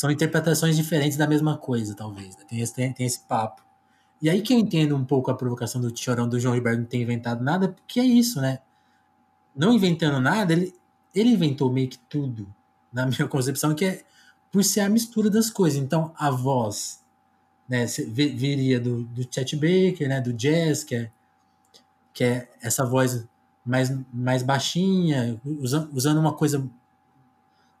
são 0.00 0.10
interpretações 0.10 0.78
diferentes 0.78 1.18
da 1.18 1.26
mesma 1.26 1.58
coisa, 1.58 1.94
talvez. 1.94 2.34
Né? 2.34 2.44
Tem, 2.48 2.60
esse, 2.60 2.72
tem, 2.72 2.90
tem, 2.90 3.04
esse 3.04 3.20
papo. 3.20 3.62
E 4.22 4.30
aí 4.30 4.40
que 4.40 4.54
eu 4.54 4.58
entendo 4.58 4.96
um 4.96 5.04
pouco 5.04 5.30
a 5.30 5.34
provocação 5.34 5.78
do 5.78 5.94
Chorão 5.94 6.26
do 6.26 6.40
João 6.40 6.54
Gilberto 6.54 6.80
não 6.80 6.86
ter 6.86 7.02
inventado 7.02 7.44
nada, 7.44 7.68
porque 7.68 8.00
é 8.00 8.04
isso, 8.04 8.40
né? 8.40 8.60
Não 9.54 9.74
inventando 9.74 10.18
nada, 10.18 10.54
ele, 10.54 10.74
ele 11.14 11.28
inventou 11.28 11.70
meio 11.70 11.86
que 11.86 11.98
tudo, 11.98 12.50
na 12.90 13.04
minha 13.04 13.28
concepção, 13.28 13.74
que 13.74 13.84
é 13.84 14.02
por 14.50 14.64
ser 14.64 14.80
a 14.80 14.88
mistura 14.88 15.28
das 15.28 15.50
coisas. 15.50 15.78
Então, 15.78 16.14
a 16.16 16.30
voz, 16.30 17.04
né, 17.68 17.84
viria 17.84 18.80
do, 18.80 19.02
do 19.02 19.22
Chet 19.30 19.54
Baker, 19.54 20.08
né, 20.08 20.18
do 20.18 20.32
jazz, 20.32 20.82
que 20.82 20.94
é, 20.94 21.10
que 22.14 22.24
é 22.24 22.48
essa 22.62 22.86
voz 22.86 23.28
mais, 23.62 23.94
mais 24.10 24.42
baixinha, 24.42 25.38
usando 25.92 26.18
uma 26.18 26.32
coisa. 26.32 26.66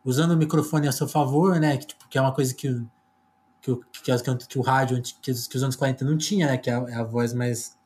Usando 0.04 0.32
o 0.32 0.36
microfone 0.36 0.88
a 0.88 0.92
seu 0.92 1.06
favor, 1.06 1.60
né? 1.60 1.76
Que, 1.76 1.86
tipo, 1.88 2.08
que 2.08 2.18
é 2.18 2.20
uma 2.20 2.32
coisa 2.32 2.54
que, 2.54 2.68
que, 3.60 3.76
que, 3.76 4.02
que, 4.02 4.46
que 4.46 4.58
o 4.58 4.62
rádio, 4.62 5.00
que, 5.02 5.32
que 5.32 5.56
os 5.56 5.62
anos 5.62 5.76
40 5.76 6.04
não 6.04 6.16
tinha, 6.16 6.46
né? 6.46 6.56
Que 6.56 6.70
é 6.70 6.74
a, 6.74 6.78
é 6.88 6.94
a 6.94 7.04
voz 7.04 7.32
mais. 7.34 7.78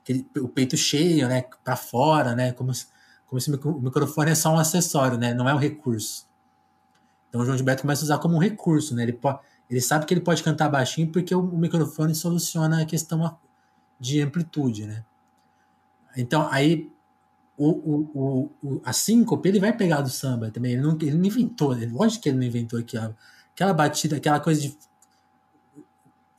Aquele, 0.00 0.26
o 0.38 0.48
peito 0.48 0.76
cheio, 0.76 1.28
né? 1.28 1.44
Pra 1.64 1.76
fora, 1.76 2.34
né? 2.34 2.52
Como 2.52 2.72
se, 2.72 2.86
como 3.26 3.40
se 3.40 3.50
o 3.50 3.80
microfone 3.80 4.30
é 4.30 4.34
só 4.34 4.50
um 4.50 4.58
acessório, 4.58 5.18
né? 5.18 5.34
Não 5.34 5.48
é 5.48 5.54
um 5.54 5.58
recurso. 5.58 6.28
Então 7.28 7.40
o 7.40 7.44
João 7.44 7.56
Gilberto 7.56 7.82
começa 7.82 8.02
a 8.02 8.04
usar 8.04 8.18
como 8.18 8.36
um 8.36 8.40
recurso, 8.40 8.94
né? 8.94 9.02
Ele, 9.02 9.12
pode, 9.12 9.40
ele 9.68 9.80
sabe 9.80 10.06
que 10.06 10.14
ele 10.14 10.20
pode 10.20 10.42
cantar 10.42 10.68
baixinho 10.68 11.12
porque 11.12 11.34
o, 11.34 11.40
o 11.40 11.58
microfone 11.58 12.14
soluciona 12.14 12.82
a 12.82 12.86
questão 12.86 13.38
de 14.00 14.22
amplitude, 14.22 14.86
né? 14.86 15.04
Então, 16.16 16.48
aí, 16.50 16.90
o, 17.58 17.70
o, 17.70 18.50
o, 18.62 18.80
a 18.84 18.92
síncope, 18.92 19.48
ele 19.48 19.58
vai 19.58 19.76
pegar 19.76 20.00
do 20.00 20.08
samba 20.08 20.50
também. 20.50 20.74
Ele 20.74 20.82
não, 20.82 20.96
ele 21.02 21.16
não 21.16 21.24
inventou, 21.24 21.74
ele, 21.74 21.86
lógico 21.92 22.22
que 22.22 22.28
ele 22.28 22.38
não 22.38 22.44
inventou 22.44 22.78
aquela, 22.78 23.16
aquela 23.52 23.74
batida, 23.74 24.16
aquela 24.16 24.38
coisa 24.38 24.60
de. 24.60 24.78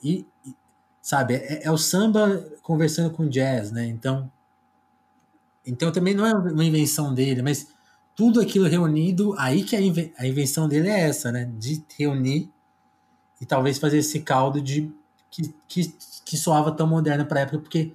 E, 0.02 0.26
e 0.46 0.56
sabe, 1.02 1.36
é, 1.36 1.66
é, 1.66 1.72
o 1.72 1.78
samba 1.78 2.42
conversando 2.62 3.12
com 3.12 3.28
jazz, 3.28 3.70
né? 3.72 3.86
Então, 3.86 4.32
então 5.66 5.92
também 5.92 6.14
não 6.14 6.26
é 6.26 6.34
uma 6.34 6.64
invenção 6.64 7.14
dele, 7.14 7.42
mas 7.42 7.68
tudo 8.16 8.40
aquilo 8.40 8.68
reunido, 8.68 9.36
aí 9.38 9.64
que 9.64 9.76
a, 9.76 10.26
invenção 10.26 10.70
dele 10.70 10.88
é 10.88 11.02
essa, 11.02 11.34
né? 11.34 11.52
De 11.58 11.84
reunir 11.98 12.50
e 13.42 13.46
talvez 13.46 13.78
fazer 13.78 13.98
esse 13.98 14.22
caldo 14.22 14.62
de 14.62 14.90
que, 15.30 15.54
que, 15.68 15.94
que 16.24 16.38
soava 16.38 16.72
tão 16.72 16.88
moderno 16.88 17.26
para 17.26 17.42
época, 17.42 17.60
porque 17.60 17.92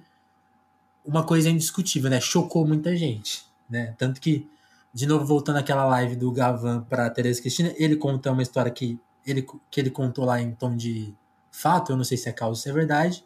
uma 1.05 1.23
coisa 1.23 1.49
indiscutível, 1.49 2.09
né? 2.09 2.19
Chocou 2.19 2.67
muita 2.67 2.95
gente, 2.95 3.45
né? 3.69 3.93
Tanto 3.97 4.19
que, 4.19 4.49
de 4.93 5.05
novo, 5.05 5.25
voltando 5.25 5.57
àquela 5.57 5.85
live 5.85 6.15
do 6.15 6.31
Gavan 6.31 6.81
para 6.81 7.09
Teresa 7.09 7.41
Cristina, 7.41 7.73
ele 7.77 7.95
contou 7.95 8.33
uma 8.33 8.41
história 8.41 8.71
que 8.71 8.99
ele, 9.25 9.45
que 9.69 9.79
ele 9.79 9.89
contou 9.89 10.25
lá 10.25 10.41
em 10.41 10.51
tom 10.53 10.75
de 10.75 11.13
fato, 11.51 11.91
eu 11.91 11.97
não 11.97 12.03
sei 12.03 12.17
se 12.17 12.27
é 12.29 12.31
causa 12.31 12.51
ou 12.51 12.55
se 12.63 12.69
é 12.69 12.73
verdade, 12.73 13.25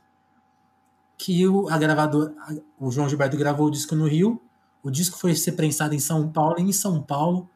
que 1.17 1.47
o, 1.47 1.67
a 1.67 1.77
gravador, 1.77 2.33
o 2.79 2.91
João 2.91 3.09
Gilberto 3.09 3.35
gravou 3.35 3.67
o 3.67 3.71
disco 3.71 3.95
no 3.95 4.07
Rio, 4.07 4.41
o 4.81 4.89
disco 4.89 5.17
foi 5.17 5.35
ser 5.35 5.53
prensado 5.53 5.93
em 5.93 5.99
São 5.99 6.29
Paulo, 6.29 6.55
e 6.59 6.63
em 6.63 6.71
São 6.71 7.01
Paulo, 7.01 7.49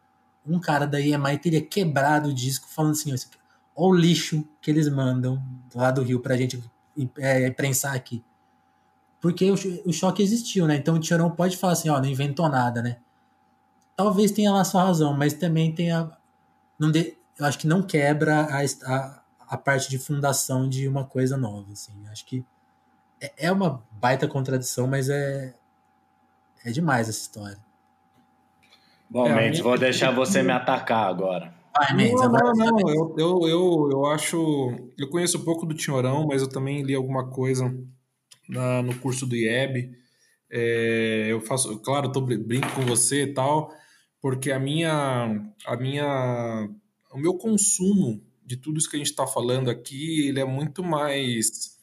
um 0.45 0.59
cara 0.59 0.86
da 0.86 0.99
EMI 0.99 1.38
teria 1.38 1.61
quebrado 1.61 2.30
o 2.30 2.34
disco, 2.34 2.67
falando 2.67 2.91
assim, 2.91 3.11
olha 3.11 3.30
o 3.76 3.93
lixo 3.93 4.45
que 4.61 4.69
eles 4.69 4.89
mandam 4.89 5.41
lá 5.74 5.89
do 5.89 6.01
Rio 6.01 6.19
pra 6.19 6.36
gente 6.36 6.61
é, 7.17 7.49
prensar 7.51 7.95
aqui 7.95 8.21
porque 9.24 9.49
o, 9.49 9.55
o 9.86 9.93
choque 9.93 10.21
existiu, 10.21 10.67
né? 10.67 10.76
Então 10.76 10.95
o 10.95 10.99
Tiorão 10.99 11.32
pode 11.32 11.55
falar 11.55 11.71
assim, 11.74 11.88
ó, 11.88 11.97
não 11.97 12.09
inventou 12.09 12.49
nada, 12.49 12.82
né? 12.82 12.97
Talvez 13.95 14.32
tenha 14.32 14.51
lá 14.51 14.65
sua 14.65 14.84
razão, 14.84 15.15
mas 15.15 15.32
também 15.32 15.74
tem 15.74 15.93
a. 15.93 16.11
Não 16.78 16.91
de, 16.91 17.15
eu 17.39 17.45
acho 17.45 17.57
que 17.57 17.65
não 17.65 17.82
quebra 17.82 18.41
a, 18.41 18.59
a, 18.61 19.24
a 19.47 19.57
parte 19.57 19.89
de 19.89 19.97
fundação 19.97 20.67
de 20.67 20.89
uma 20.89 21.05
coisa 21.05 21.38
nova, 21.38 21.71
assim. 21.71 21.93
Acho 22.11 22.26
que 22.26 22.43
é, 23.21 23.32
é 23.45 23.51
uma 23.51 23.82
baita 23.93 24.28
contradição, 24.28 24.88
mas 24.88 25.07
é, 25.07 25.55
é 26.65 26.71
demais 26.71 27.07
essa 27.07 27.21
história. 27.21 27.59
Bom, 29.09 29.26
é, 29.26 29.36
Mendes, 29.36 29.61
vou 29.61 29.78
deixar 29.78 30.11
você 30.11 30.43
me 30.43 30.51
atacar 30.51 31.07
agora. 31.07 31.53
Vai, 31.74 31.93
Mendes, 31.93 32.19
não, 32.19 32.30
não, 32.30 32.53
não. 32.53 32.89
Eu, 32.89 33.15
eu, 33.17 33.47
eu, 33.47 33.89
eu 33.89 34.05
acho. 34.07 34.76
Eu 34.97 35.09
conheço 35.09 35.38
um 35.38 35.45
pouco 35.45 35.65
do 35.65 35.74
Tinhorão, 35.74 36.28
mas 36.28 36.41
eu 36.41 36.49
também 36.49 36.82
li 36.82 36.93
alguma 36.93 37.30
coisa 37.30 37.74
na, 38.54 38.84
no 38.84 38.97
curso 38.99 39.26
do 39.26 39.36
IEB. 39.36 39.91
É, 40.49 41.28
eu 41.30 41.41
faço, 41.41 41.80
claro, 41.80 42.12
tô 42.12 42.22
brinco 42.22 42.72
com 42.76 42.82
você 42.82 43.24
e 43.24 43.34
tal, 43.34 43.74
porque 44.22 44.51
a 44.51 44.60
minha, 44.60 45.43
a 45.66 45.76
minha, 45.76 46.70
o 47.12 47.18
meu 47.18 47.34
consumo 47.34 48.24
de 48.45 48.56
tudo 48.56 48.78
isso 48.78 48.89
que 48.89 48.95
a 48.95 48.99
gente 48.99 49.10
está 49.10 49.26
falando 49.26 49.70
aqui, 49.70 50.28
ele 50.28 50.39
é 50.39 50.45
muito 50.45 50.84
mais 50.84 51.80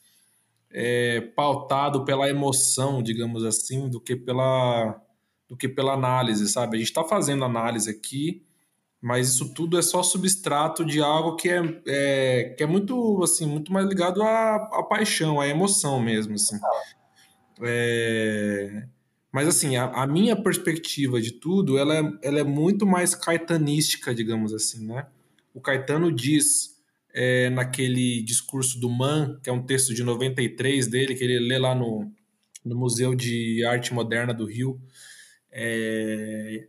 é, 0.71 1.21
pautado 1.21 2.05
pela 2.05 2.29
emoção, 2.29 3.03
digamos 3.03 3.45
assim, 3.45 3.89
do 3.89 4.01
que 4.01 4.14
pela, 4.14 5.03
do 5.49 5.57
que 5.57 5.68
pela 5.68 5.95
análise, 5.95 6.49
sabe? 6.49 6.77
A 6.77 6.79
gente 6.79 6.89
está 6.89 7.03
fazendo 7.03 7.45
análise 7.45 7.91
aqui, 7.91 8.47
mas 9.01 9.28
isso 9.28 9.55
tudo 9.55 9.78
é 9.78 9.82
só 9.82 10.03
substrato 10.03 10.84
de 10.84 11.01
algo 11.01 11.36
que 11.36 11.48
é, 11.48 11.82
é 11.86 12.55
que 12.57 12.62
é 12.62 12.66
muito 12.66 13.22
assim 13.22 13.46
muito 13.46 13.72
mais 13.72 13.86
ligado 13.86 14.22
à, 14.22 14.57
à 14.57 14.82
paixão, 14.82 15.40
à 15.40 15.48
emoção 15.48 16.01
mesmo, 16.01 16.34
assim. 16.34 16.59
É, 17.62 18.86
mas 19.32 19.48
assim, 19.48 19.76
a, 19.76 19.84
a, 19.84 20.07
minha 20.07 20.34
perspectiva 20.34 21.20
de 21.20 21.32
tudo, 21.32 21.78
ela 21.78 21.96
é, 21.96 22.03
ela 22.22 22.40
é 22.40 22.44
muito 22.44 22.86
mais 22.86 23.14
caetanística, 23.14 24.14
digamos 24.14 24.53
assim, 24.53 24.86
né? 24.86 25.07
O 25.55 25.61
Caetano 25.61 26.12
diz 26.12 26.76
é, 27.14 27.51
naquele 27.51 28.22
discurso 28.22 28.78
do 28.78 28.90
Man, 28.90 29.38
que 29.42 29.51
é 29.51 29.53
um 29.53 29.64
texto 29.64 29.94
de 29.94 30.03
93 30.03 30.86
dele, 30.86 31.14
que 31.14 31.24
ele 31.24 31.38
lê 31.38 31.59
lá 31.59 31.74
no, 31.74 32.11
no 32.64 32.76
Museu 32.76 33.14
de 33.14 33.64
Arte 33.64 33.94
Moderna 33.94 34.34
do 34.34 34.46
Rio, 34.46 34.80
é, 35.51 36.66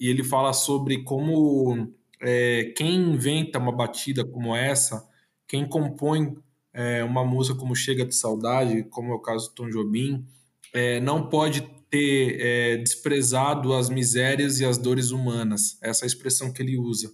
e 0.00 0.08
ele 0.08 0.24
fala 0.24 0.54
sobre 0.54 1.04
como 1.04 1.92
é, 2.22 2.72
quem 2.74 2.94
inventa 2.94 3.58
uma 3.58 3.70
batida 3.70 4.24
como 4.24 4.56
essa, 4.56 5.06
quem 5.46 5.68
compõe 5.68 6.36
é, 6.72 7.04
uma 7.04 7.24
música 7.24 7.58
como 7.58 7.76
Chega 7.76 8.06
de 8.06 8.14
Saudade, 8.14 8.84
como 8.84 9.12
é 9.12 9.14
o 9.14 9.20
caso 9.20 9.50
do 9.50 9.54
Tom 9.54 9.68
Jobim, 9.68 10.24
é, 10.72 11.00
não 11.00 11.28
pode 11.28 11.62
ter 11.90 12.40
é, 12.40 12.76
desprezado 12.78 13.74
as 13.74 13.90
misérias 13.90 14.60
e 14.60 14.64
as 14.64 14.78
dores 14.78 15.10
humanas. 15.10 15.76
Essa 15.82 16.04
é 16.04 16.06
expressão 16.06 16.52
que 16.52 16.62
ele 16.62 16.78
usa. 16.78 17.12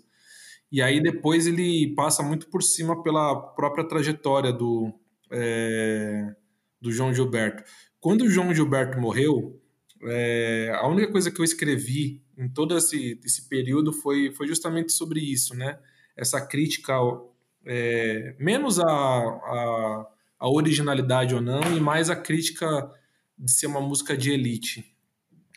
E 0.70 0.82
aí 0.82 1.02
depois 1.02 1.46
ele 1.46 1.94
passa 1.94 2.22
muito 2.22 2.48
por 2.48 2.62
cima 2.62 3.02
pela 3.02 3.34
própria 3.34 3.84
trajetória 3.84 4.52
do, 4.52 4.92
é, 5.30 6.34
do 6.80 6.92
João 6.92 7.14
Gilberto. 7.14 7.64
Quando 7.98 8.22
o 8.22 8.30
João 8.30 8.54
Gilberto 8.54 9.00
morreu, 9.00 9.60
é, 10.04 10.72
a 10.74 10.86
única 10.86 11.10
coisa 11.10 11.30
que 11.30 11.40
eu 11.40 11.44
escrevi 11.44 12.22
em 12.36 12.48
todo 12.48 12.76
esse, 12.76 13.20
esse 13.24 13.48
período 13.48 13.92
foi, 13.92 14.32
foi 14.32 14.46
justamente 14.46 14.92
sobre 14.92 15.20
isso, 15.20 15.54
né? 15.54 15.78
Essa 16.16 16.40
crítica, 16.40 16.94
é, 17.64 18.36
menos 18.38 18.78
a, 18.78 18.86
a, 18.86 20.06
a, 20.38 20.48
originalidade 20.48 21.34
ou 21.34 21.40
não, 21.40 21.60
e 21.76 21.80
mais 21.80 22.10
a 22.10 22.16
crítica 22.16 22.90
de 23.38 23.50
ser 23.50 23.66
uma 23.66 23.80
música 23.80 24.16
de 24.16 24.30
elite. 24.30 24.84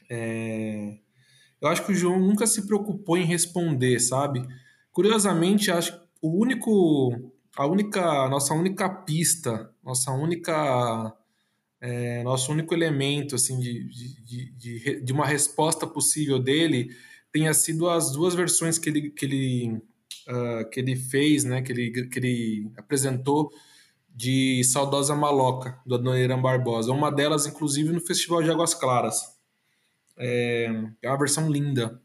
É, 0.10 0.98
eu 1.62 1.68
acho 1.68 1.86
que 1.86 1.92
o 1.92 1.96
João 1.96 2.20
nunca 2.20 2.48
se 2.48 2.66
preocupou 2.66 3.18
em 3.18 3.26
responder, 3.26 4.00
sabe? 4.00 4.46
Curiosamente, 4.92 5.72
acho 5.72 5.94
que 5.94 6.08
o 6.22 6.42
único 6.42 7.32
a 7.60 7.66
única, 7.66 8.30
nossa 8.30 8.54
única 8.54 8.90
pista, 8.90 9.70
nossa 9.84 10.12
única, 10.12 11.14
é, 11.82 12.24
nosso 12.24 12.52
único 12.52 12.74
elemento 12.74 13.36
assim 13.36 13.58
de, 13.60 13.86
de, 13.86 14.52
de, 14.52 15.02
de, 15.02 15.14
uma 15.14 15.26
resposta 15.26 15.88
possível 15.88 16.38
dele 16.38 16.90
tenha 17.32 17.54
sido 17.54 17.90
as 17.90 18.12
duas 18.12 18.36
versões 18.36 18.78
que 18.78 18.90
ele, 18.90 19.10
que 19.12 19.26
ele, 19.26 19.82
uh, 20.28 20.70
que 20.70 20.80
ele 20.80 20.96
fez, 20.96 21.44
né, 21.44 21.62
que 21.62 21.72
ele, 21.72 22.08
que 22.08 22.20
ele 22.20 22.72
apresentou 22.76 23.52
de 24.14 24.64
Saudosa 24.64 25.16
Maloca, 25.16 25.80
do 25.86 25.96
Adoniran 25.96 26.42
Barbosa. 26.42 26.92
Uma 26.92 27.12
delas, 27.12 27.46
inclusive, 27.46 27.94
no 27.94 28.02
Festival 28.02 28.44
de 28.44 28.50
Águas 28.50 28.74
Claras. 28.74 29.22
É, 30.18 30.66
é 31.02 31.08
uma 31.08 31.18
versão 31.18 31.50
linda. 31.50 32.02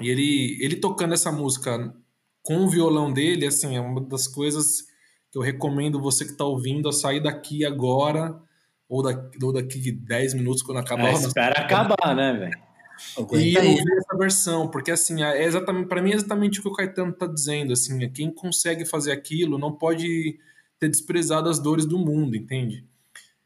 E 0.00 0.08
ele, 0.08 0.56
ele 0.60 0.76
tocando 0.76 1.12
essa 1.12 1.30
música 1.30 1.94
com 2.42 2.64
o 2.64 2.68
violão 2.68 3.12
dele, 3.12 3.46
assim, 3.46 3.76
é 3.76 3.80
uma 3.80 4.00
das 4.00 4.26
coisas 4.26 4.84
que 5.30 5.36
eu 5.36 5.42
recomendo 5.42 6.00
você 6.00 6.24
que 6.24 6.30
está 6.30 6.44
ouvindo 6.44 6.88
a 6.88 6.92
sair 6.92 7.20
daqui 7.20 7.64
agora 7.64 8.40
ou 8.90 9.02
daqui, 9.04 9.44
ou 9.44 9.52
daqui 9.52 9.92
10 9.92 10.34
minutos 10.34 10.62
quando 10.62 10.78
acabar. 10.78 11.10
É, 11.10 11.12
espera 11.12 11.60
acabar, 11.60 12.14
né, 12.14 12.32
velho? 12.32 12.70
E 13.32 13.56
ouvir 13.56 13.96
essa 13.96 14.18
versão, 14.18 14.68
porque 14.68 14.90
assim, 14.90 15.22
é 15.22 15.44
exatamente, 15.44 15.86
para 15.86 16.02
mim 16.02 16.10
é 16.10 16.16
exatamente 16.16 16.58
o 16.58 16.62
que 16.62 16.68
o 16.68 16.72
Caetano 16.72 17.12
está 17.12 17.26
dizendo, 17.26 17.72
assim, 17.72 18.10
quem 18.10 18.30
consegue 18.30 18.84
fazer 18.84 19.12
aquilo 19.12 19.56
não 19.56 19.72
pode 19.72 20.38
ter 20.78 20.88
desprezado 20.88 21.48
as 21.48 21.58
dores 21.58 21.86
do 21.86 21.98
mundo, 21.98 22.36
entende? 22.36 22.84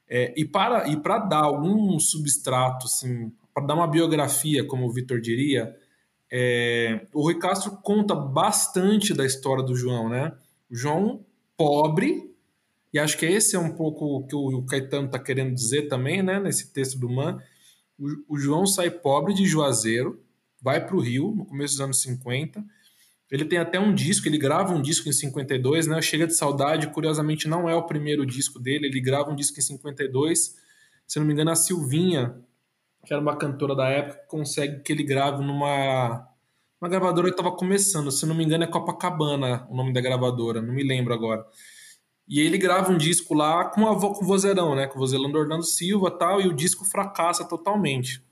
É, 0.08 0.34
e 0.36 0.44
para 0.44 0.88
e 0.88 0.96
para 0.96 1.18
dar 1.18 1.44
algum 1.44 1.98
substrato, 2.00 2.86
assim, 2.86 3.30
para 3.54 3.64
dar 3.64 3.74
uma 3.74 3.86
biografia, 3.86 4.66
como 4.66 4.86
o 4.86 4.92
Vitor 4.92 5.20
diria, 5.20 5.72
é, 6.32 7.06
o 7.12 7.22
Rui 7.22 7.38
Castro 7.38 7.78
conta 7.82 8.14
bastante 8.14 9.14
da 9.14 9.24
história 9.24 9.62
do 9.62 9.76
João, 9.76 10.08
né? 10.08 10.32
O 10.68 10.74
João 10.74 11.24
pobre, 11.56 12.33
e 12.94 12.98
acho 12.98 13.18
que 13.18 13.26
esse 13.26 13.56
é 13.56 13.58
um 13.58 13.74
pouco 13.74 14.04
o 14.04 14.26
que 14.26 14.34
o 14.34 14.62
Caetano 14.64 15.06
está 15.06 15.18
querendo 15.18 15.52
dizer 15.54 15.88
também, 15.88 16.22
né? 16.22 16.40
Nesse 16.40 16.72
texto 16.72 16.98
do 16.98 17.10
Man. 17.10 17.42
O, 17.98 18.34
o 18.34 18.38
João 18.38 18.66
sai 18.66 18.90
pobre 18.90 19.34
de 19.34 19.44
Juazeiro, 19.44 20.24
vai 20.62 20.84
para 20.84 20.96
o 20.96 21.00
Rio 21.00 21.34
no 21.36 21.44
começo 21.44 21.74
dos 21.74 21.80
anos 21.80 22.00
50 22.00 22.64
ele 23.34 23.44
tem 23.44 23.58
até 23.58 23.80
um 23.80 23.92
disco, 23.92 24.28
ele 24.28 24.38
grava 24.38 24.72
um 24.72 24.80
disco 24.80 25.08
em 25.08 25.12
52, 25.12 25.88
né? 25.88 26.00
Chega 26.00 26.24
de 26.24 26.36
Saudade, 26.36 26.86
curiosamente 26.90 27.48
não 27.48 27.68
é 27.68 27.74
o 27.74 27.82
primeiro 27.82 28.24
disco 28.24 28.60
dele, 28.60 28.86
ele 28.86 29.00
grava 29.00 29.28
um 29.28 29.34
disco 29.34 29.58
em 29.58 29.62
52. 29.62 30.54
Se 31.04 31.18
não 31.18 31.26
me 31.26 31.32
engano, 31.32 31.50
a 31.50 31.56
Silvinha, 31.56 32.36
que 33.04 33.12
era 33.12 33.20
uma 33.20 33.36
cantora 33.36 33.74
da 33.74 33.88
época, 33.88 34.20
consegue 34.28 34.82
que 34.82 34.92
ele 34.92 35.02
grave 35.02 35.44
numa 35.44 36.28
uma 36.80 36.88
gravadora 36.88 37.26
que 37.26 37.32
estava 37.32 37.56
começando. 37.56 38.12
Se 38.12 38.24
não 38.24 38.36
me 38.36 38.44
engano, 38.44 38.62
é 38.62 38.66
Copacabana 38.68 39.66
o 39.68 39.74
nome 39.74 39.92
da 39.92 40.00
gravadora, 40.00 40.62
não 40.62 40.72
me 40.72 40.84
lembro 40.84 41.12
agora. 41.12 41.44
E 42.26 42.40
ele 42.40 42.56
grava 42.56 42.90
um 42.90 42.96
disco 42.96 43.34
lá 43.34 43.66
com 43.66 43.86
a 43.86 43.98
com 43.98 44.24
o 44.24 44.26
vozeirão, 44.26 44.74
né? 44.74 44.86
Com 44.86 44.96
o 44.96 45.00
vozeirão 45.00 45.30
do 45.30 45.38
Orlando 45.38 45.64
Silva 45.64 46.10
tal, 46.10 46.40
e 46.40 46.48
o 46.48 46.54
disco 46.54 46.84
fracassa 46.84 47.44
totalmente. 47.44 48.22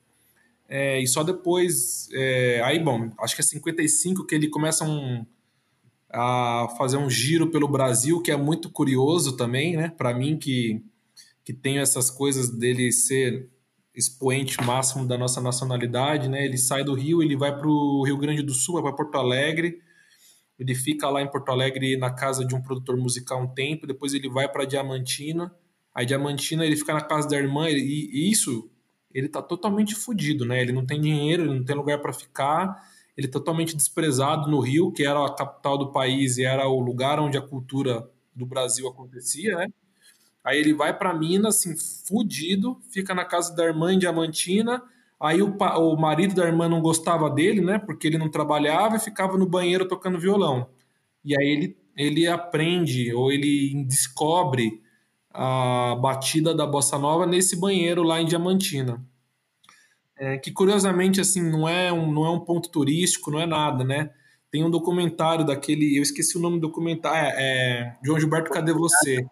É, 0.69 0.99
e 1.01 1.07
só 1.07 1.23
depois. 1.23 2.09
É, 2.13 2.63
aí, 2.65 2.79
bom, 2.79 3.11
acho 3.19 3.35
que 3.35 3.43
é 3.43 3.45
55 3.45 4.27
que 4.27 4.35
ele 4.35 4.49
começa 4.49 4.85
um, 4.85 5.27
a 6.11 6.69
fazer 6.79 6.97
um 6.97 7.11
giro 7.11 7.51
pelo 7.51 7.69
Brasil, 7.69 8.23
que 8.23 8.31
é 8.31 8.37
muito 8.37 8.71
curioso 8.71 9.37
também, 9.37 9.77
né? 9.77 9.91
Para 9.91 10.15
mim, 10.15 10.39
que, 10.39 10.83
que 11.45 11.53
tenho 11.53 11.83
essas 11.83 12.11
coisas 12.11 12.49
dele 12.49 12.91
ser 12.91 13.51
expoente 13.95 14.63
máximo 14.63 15.07
da 15.07 15.19
nossa 15.19 15.41
nacionalidade, 15.43 16.29
né? 16.29 16.45
Ele 16.45 16.57
sai 16.57 16.83
do 16.83 16.95
Rio, 16.95 17.23
ele 17.23 17.37
vai 17.37 17.55
para 17.55 17.69
o 17.69 18.03
Rio 18.05 18.17
Grande 18.17 18.43
do 18.43 18.55
Sul, 18.55 18.75
vai 18.75 18.83
para 18.83 19.05
Porto 19.05 19.17
Alegre. 19.17 19.81
Ele 20.63 20.77
fica 20.77 21.09
lá 21.09 21.21
em 21.21 21.29
Porto 21.29 21.51
Alegre 21.51 21.97
na 21.97 22.09
casa 22.09 22.45
de 22.45 22.55
um 22.55 22.63
produtor 22.63 22.97
musical 22.97 23.43
um 23.43 23.49
tempo, 23.49 23.85
depois 23.85 24.15
ele 24.15 24.29
vai 24.29 24.49
para 24.49 24.65
Diamantina. 24.65 25.53
Aí 25.93 26.07
Diamantina 26.07 26.65
ele 26.65 26.77
fica 26.77 26.95
na 26.95 27.01
casa 27.01 27.29
da 27.29 27.37
irmã, 27.37 27.69
e, 27.69 27.75
e 27.77 28.31
isso 28.31 28.71
ele 29.13 29.29
tá 29.29 29.43
totalmente 29.43 29.97
fodido, 29.97 30.45
né? 30.45 30.63
Ele 30.63 30.71
não 30.71 30.87
tem 30.87 31.01
dinheiro, 31.01 31.43
ele 31.43 31.59
não 31.59 31.65
tem 31.65 31.75
lugar 31.75 32.01
para 32.01 32.13
ficar, 32.13 32.81
ele 33.17 33.27
é 33.27 33.31
totalmente 33.31 33.77
desprezado 33.77 34.49
no 34.49 34.61
Rio, 34.61 34.93
que 34.93 35.05
era 35.05 35.27
a 35.27 35.35
capital 35.35 35.77
do 35.77 35.91
país 35.91 36.39
e 36.39 36.45
era 36.45 36.69
o 36.69 36.79
lugar 36.79 37.19
onde 37.19 37.37
a 37.37 37.43
cultura 37.43 38.09
do 38.33 38.47
Brasil 38.47 38.87
acontecia, 38.87 39.57
né? 39.57 39.67
Aí 40.45 40.59
ele 40.61 40.73
vai 40.73 40.97
para 40.97 41.13
Minas, 41.13 41.57
assim, 41.57 41.75
fudido, 42.07 42.81
fica 42.89 43.13
na 43.13 43.25
casa 43.25 43.55
da 43.55 43.65
irmã 43.65 43.93
em 43.93 43.99
Diamantina. 43.99 44.81
Aí 45.23 45.41
o, 45.41 45.57
o 45.57 45.97
marido 45.97 46.35
da 46.35 46.45
irmã 46.45 46.69
não 46.69 46.81
gostava 46.81 47.31
dele, 47.31 47.61
né? 47.61 47.79
Porque 47.79 48.09
ele 48.09 48.19
não 48.19 48.29
trabalhava 48.29 48.97
e 48.97 49.01
ficava 49.01 49.39
no 49.39 49.47
banheiro 49.47 49.87
tocando 49.87 50.19
violão. 50.19 50.69
E 51.25 51.39
aí 51.39 51.47
ele, 51.47 51.77
ele 51.97 52.27
aprende 52.27 53.15
ou 53.15 53.31
ele 53.31 53.85
descobre 53.85 54.83
a 55.31 55.95
batida 55.95 56.53
da 56.53 56.67
bossa 56.67 56.99
nova 56.99 57.25
nesse 57.25 57.55
banheiro 57.55 58.03
lá 58.03 58.21
em 58.21 58.27
Diamantina. 58.27 59.01
É, 60.19 60.39
que 60.39 60.51
curiosamente 60.51 61.21
assim 61.21 61.41
não 61.41 61.69
é 61.69 61.93
um 61.93 62.13
não 62.13 62.27
é 62.27 62.31
um 62.31 62.41
ponto 62.41 62.69
turístico, 62.69 63.31
não 63.31 63.41
é 63.41 63.47
nada, 63.47 63.85
né? 63.85 64.11
Tem 64.51 64.65
um 64.65 64.71
documentário 64.71 65.47
daquele, 65.47 65.97
eu 65.97 66.03
esqueci 66.03 66.37
o 66.37 66.41
nome 66.41 66.57
do 66.57 66.67
documentário, 66.67 67.29
é, 67.29 67.33
é 67.39 67.97
João 68.05 68.19
Gilberto, 68.19 68.51
cadê 68.51 68.73
você? 68.73 69.25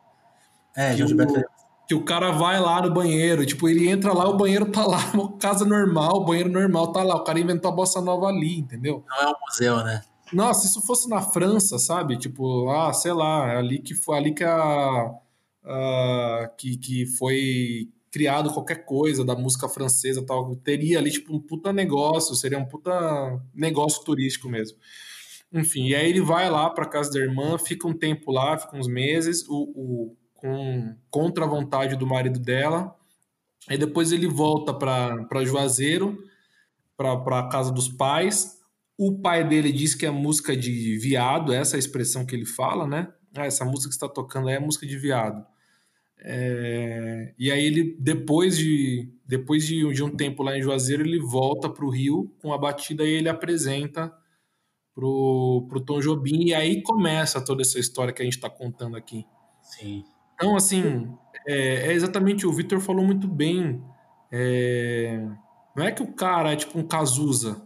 É, 0.76 0.96
João 0.96 1.08
Gilberto. 1.08 1.40
O, 1.40 1.59
que 1.90 1.94
o 1.96 2.04
cara 2.04 2.30
vai 2.30 2.60
lá 2.60 2.80
no 2.80 2.94
banheiro, 2.94 3.44
tipo, 3.44 3.68
ele 3.68 3.88
entra 3.88 4.12
lá, 4.12 4.28
o 4.28 4.36
banheiro 4.36 4.70
tá 4.70 4.86
lá, 4.86 5.10
uma 5.12 5.32
casa 5.38 5.64
normal, 5.64 6.18
o 6.18 6.24
banheiro 6.24 6.48
normal 6.48 6.92
tá 6.92 7.02
lá, 7.02 7.16
o 7.16 7.24
cara 7.24 7.40
inventou 7.40 7.68
a 7.68 7.74
bossa 7.74 8.00
nova 8.00 8.28
ali, 8.28 8.60
entendeu? 8.60 9.04
Não 9.08 9.16
é 9.16 9.26
um 9.26 9.34
museu, 9.44 9.76
né? 9.78 10.00
Nossa, 10.32 10.60
se 10.60 10.68
isso 10.68 10.86
fosse 10.86 11.08
na 11.08 11.20
França, 11.20 11.80
sabe? 11.80 12.16
Tipo, 12.16 12.70
ah, 12.70 12.92
sei 12.92 13.12
lá, 13.12 13.58
ali 13.58 13.80
que 13.80 13.96
foi 13.96 14.16
ali 14.16 14.32
que 14.32 14.44
a 14.44 15.10
uh, 15.64 16.56
que, 16.56 16.76
que 16.76 17.06
foi 17.06 17.88
criado 18.08 18.52
qualquer 18.52 18.84
coisa 18.84 19.24
da 19.24 19.34
música 19.34 19.68
francesa 19.68 20.24
tal, 20.24 20.54
teria 20.54 20.96
ali 20.96 21.10
tipo 21.10 21.34
um 21.34 21.40
puta 21.40 21.72
negócio, 21.72 22.36
seria 22.36 22.58
um 22.58 22.66
puta 22.66 22.92
negócio 23.52 24.04
turístico 24.04 24.48
mesmo. 24.48 24.78
Enfim, 25.52 25.88
e 25.88 25.96
aí 25.96 26.08
ele 26.08 26.20
vai 26.20 26.48
lá 26.48 26.70
para 26.70 26.86
casa 26.86 27.10
da 27.10 27.18
irmã, 27.18 27.58
fica 27.58 27.88
um 27.88 27.98
tempo 27.98 28.30
lá, 28.30 28.56
fica 28.56 28.76
uns 28.76 28.86
meses, 28.86 29.44
o, 29.48 29.72
o 29.74 30.16
com 30.40 30.96
contra 31.10 31.44
a 31.44 31.48
vontade 31.48 31.96
do 31.96 32.06
marido 32.06 32.38
dela. 32.40 32.96
Aí 33.68 33.76
depois 33.76 34.10
ele 34.12 34.26
volta 34.26 34.72
para 34.72 35.44
Juazeiro, 35.44 36.18
para 36.96 37.38
a 37.38 37.48
casa 37.48 37.70
dos 37.72 37.88
pais. 37.88 38.58
O 38.96 39.18
pai 39.20 39.46
dele 39.46 39.72
diz 39.72 39.94
que 39.94 40.04
é 40.04 40.10
música 40.10 40.56
de 40.56 40.98
viado, 40.98 41.52
essa 41.52 41.76
é 41.76 41.78
a 41.78 41.78
expressão 41.78 42.26
que 42.26 42.34
ele 42.34 42.46
fala, 42.46 42.86
né? 42.86 43.12
Ah, 43.34 43.46
essa 43.46 43.64
música 43.64 43.88
que 43.88 43.94
está 43.94 44.08
tocando 44.08 44.48
aí 44.48 44.56
é 44.56 44.58
música 44.60 44.86
de 44.86 44.98
viado. 44.98 45.44
É, 46.22 47.32
e 47.38 47.50
aí 47.50 47.64
ele, 47.64 47.96
depois 47.98 48.58
de 48.58 49.10
depois 49.26 49.66
de, 49.66 49.90
de, 49.92 50.02
um 50.02 50.14
tempo 50.14 50.42
lá 50.42 50.58
em 50.58 50.60
Juazeiro, 50.60 51.02
ele 51.02 51.18
volta 51.18 51.70
para 51.70 51.84
o 51.84 51.88
Rio 51.88 52.34
com 52.42 52.52
a 52.52 52.58
batida 52.58 53.04
e 53.04 53.10
ele 53.10 53.28
apresenta 53.28 54.12
pro, 54.94 55.66
pro 55.68 55.80
Tom 55.80 56.00
Jobim 56.00 56.48
e 56.48 56.54
aí 56.54 56.82
começa 56.82 57.42
toda 57.42 57.62
essa 57.62 57.78
história 57.78 58.12
que 58.12 58.20
a 58.20 58.24
gente 58.24 58.36
está 58.36 58.50
contando 58.50 58.96
aqui. 58.96 59.24
Sim. 59.62 60.04
Então, 60.40 60.56
assim, 60.56 61.06
é, 61.46 61.88
é 61.88 61.92
exatamente 61.92 62.46
o 62.46 62.52
Vitor 62.52 62.80
falou 62.80 63.04
muito 63.04 63.28
bem. 63.28 63.82
É, 64.32 65.22
não 65.76 65.84
é 65.84 65.92
que 65.92 66.02
o 66.02 66.14
cara 66.14 66.52
é 66.52 66.56
tipo 66.56 66.78
um 66.78 66.82
Cazuza, 66.82 67.60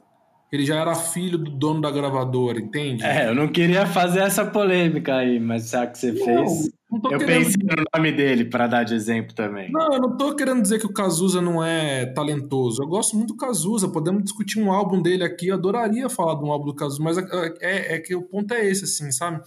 ele 0.51 0.65
já 0.65 0.81
era 0.81 0.95
filho 0.95 1.39
do 1.39 1.53
dono 1.53 1.81
da 1.81 1.91
gravadora, 1.91 2.59
entende? 2.59 3.05
É, 3.05 3.29
eu 3.29 3.35
não 3.35 3.47
queria 3.47 3.87
fazer 3.87 4.21
essa 4.21 4.45
polêmica 4.45 5.17
aí, 5.17 5.39
mas 5.39 5.71
já 5.71 5.87
que 5.87 5.99
você 5.99 6.11
não, 6.13 6.25
fez, 6.25 6.71
não 6.91 7.13
eu 7.13 7.19
querendo... 7.19 7.45
pensei 7.45 7.63
no 7.63 7.85
nome 7.97 8.13
dele 8.13 8.45
para 8.45 8.67
dar 8.67 8.85
de 8.85 8.95
exemplo 8.95 9.35
também. 9.35 9.71
Não, 9.71 9.93
eu 9.93 10.01
não 10.01 10.17
tô 10.17 10.35
querendo 10.35 10.63
dizer 10.63 10.81
que 10.81 10.87
o 10.87 10.93
Cazuza 10.93 11.41
não 11.41 11.63
é 11.63 12.07
talentoso. 12.07 12.83
Eu 12.83 12.89
gosto 12.89 13.17
muito 13.17 13.35
do 13.35 13.37
Cazuza, 13.37 13.89
podemos 13.89 14.25
discutir 14.25 14.61
um 14.61 14.73
álbum 14.73 15.01
dele 15.01 15.23
aqui, 15.23 15.49
eu 15.49 15.55
adoraria 15.55 16.09
falar 16.09 16.35
de 16.37 16.45
um 16.45 16.51
álbum 16.51 16.67
do 16.67 16.75
Cazuza, 16.75 17.03
mas 17.03 17.19
é, 17.19 17.55
é, 17.61 17.95
é 17.97 17.99
que 18.01 18.15
o 18.15 18.23
ponto 18.23 18.53
é 18.53 18.69
esse, 18.69 18.85
assim, 18.85 19.13
sabe? 19.13 19.41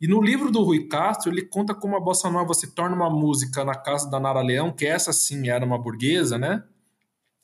E 0.00 0.08
no 0.08 0.20
livro 0.20 0.50
do 0.50 0.62
Rui 0.62 0.86
Castro, 0.88 1.30
ele 1.32 1.42
conta 1.42 1.74
como 1.74 1.96
a 1.96 2.00
bossa 2.00 2.28
nova 2.30 2.52
se 2.52 2.74
torna 2.74 2.96
uma 2.96 3.10
música 3.10 3.64
na 3.64 3.74
casa 3.74 4.10
da 4.10 4.20
Nara 4.20 4.42
Leão, 4.42 4.72
que 4.72 4.86
essa 4.86 5.12
sim 5.12 5.48
era 5.48 5.64
uma 5.64 5.78
burguesa, 5.78 6.36
né? 6.36 6.62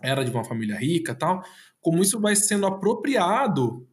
Era 0.02 0.24
de 0.24 0.30
uma 0.30 0.44
família 0.44 0.76
rica 0.76 1.14
tal 1.14 1.42
como 1.80 2.02
isso 2.02 2.20
vai 2.20 2.36
sendo 2.36 2.66
apropriado 2.66 3.86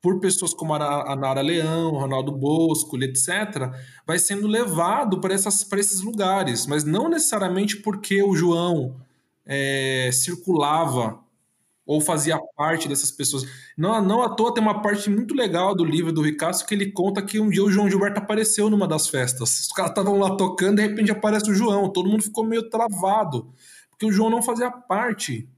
por 0.00 0.20
pessoas 0.20 0.54
como 0.54 0.74
a 0.74 1.16
Nara 1.16 1.40
Leão, 1.40 1.90
Ronaldo 1.90 2.30
Bosco, 2.30 2.96
etc., 3.02 3.72
vai 4.06 4.18
sendo 4.18 4.46
levado 4.46 5.20
para 5.20 5.34
esses 5.34 6.00
lugares, 6.00 6.66
mas 6.66 6.84
não 6.84 7.08
necessariamente 7.08 7.78
porque 7.78 8.22
o 8.22 8.36
João 8.36 9.00
é, 9.44 10.08
circulava 10.12 11.18
ou 11.88 12.02
fazia 12.02 12.38
parte 12.54 12.86
dessas 12.86 13.10
pessoas. 13.10 13.44
Não, 13.74 14.02
não 14.02 14.22
à 14.22 14.28
toa 14.28 14.52
tem 14.52 14.62
uma 14.62 14.82
parte 14.82 15.08
muito 15.08 15.34
legal 15.34 15.74
do 15.74 15.82
livro 15.82 16.12
do 16.12 16.20
Ricardo 16.20 16.62
que 16.66 16.74
ele 16.74 16.92
conta 16.92 17.22
que 17.22 17.40
um 17.40 17.48
dia 17.48 17.64
o 17.64 17.70
João 17.70 17.88
Gilberto 17.88 18.18
apareceu 18.18 18.68
numa 18.68 18.86
das 18.86 19.08
festas. 19.08 19.60
Os 19.60 19.68
caras 19.68 19.92
estavam 19.92 20.18
lá 20.18 20.36
tocando, 20.36 20.76
de 20.76 20.82
repente 20.82 21.10
aparece 21.10 21.50
o 21.50 21.54
João, 21.54 21.90
todo 21.90 22.10
mundo 22.10 22.22
ficou 22.22 22.44
meio 22.44 22.68
travado, 22.68 23.54
porque 23.88 24.04
o 24.04 24.12
João 24.12 24.28
não 24.28 24.42
fazia 24.42 24.70
parte 24.70 25.48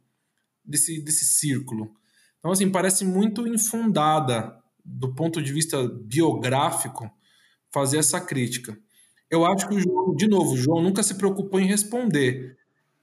desse, 0.65 1.03
desse 1.03 1.25
círculo. 1.25 1.91
Então, 2.39 2.53
assim, 2.53 2.71
parece 2.71 3.05
muito 3.05 3.49
infundada 3.49 4.57
do 4.85 5.13
ponto 5.13 5.43
de 5.43 5.53
vista 5.53 5.83
biográfico 5.89 7.11
fazer 7.73 7.99
essa 7.99 8.21
crítica. 8.21 8.79
Eu 9.29 9.45
acho 9.45 9.69
que 9.69 9.75
o 9.75 9.81
João, 9.81 10.15
de 10.15 10.29
novo, 10.29 10.53
o 10.53 10.57
João 10.57 10.81
nunca 10.81 11.03
se 11.03 11.17
preocupou 11.17 11.59
em 11.59 11.67
responder, 11.67 12.57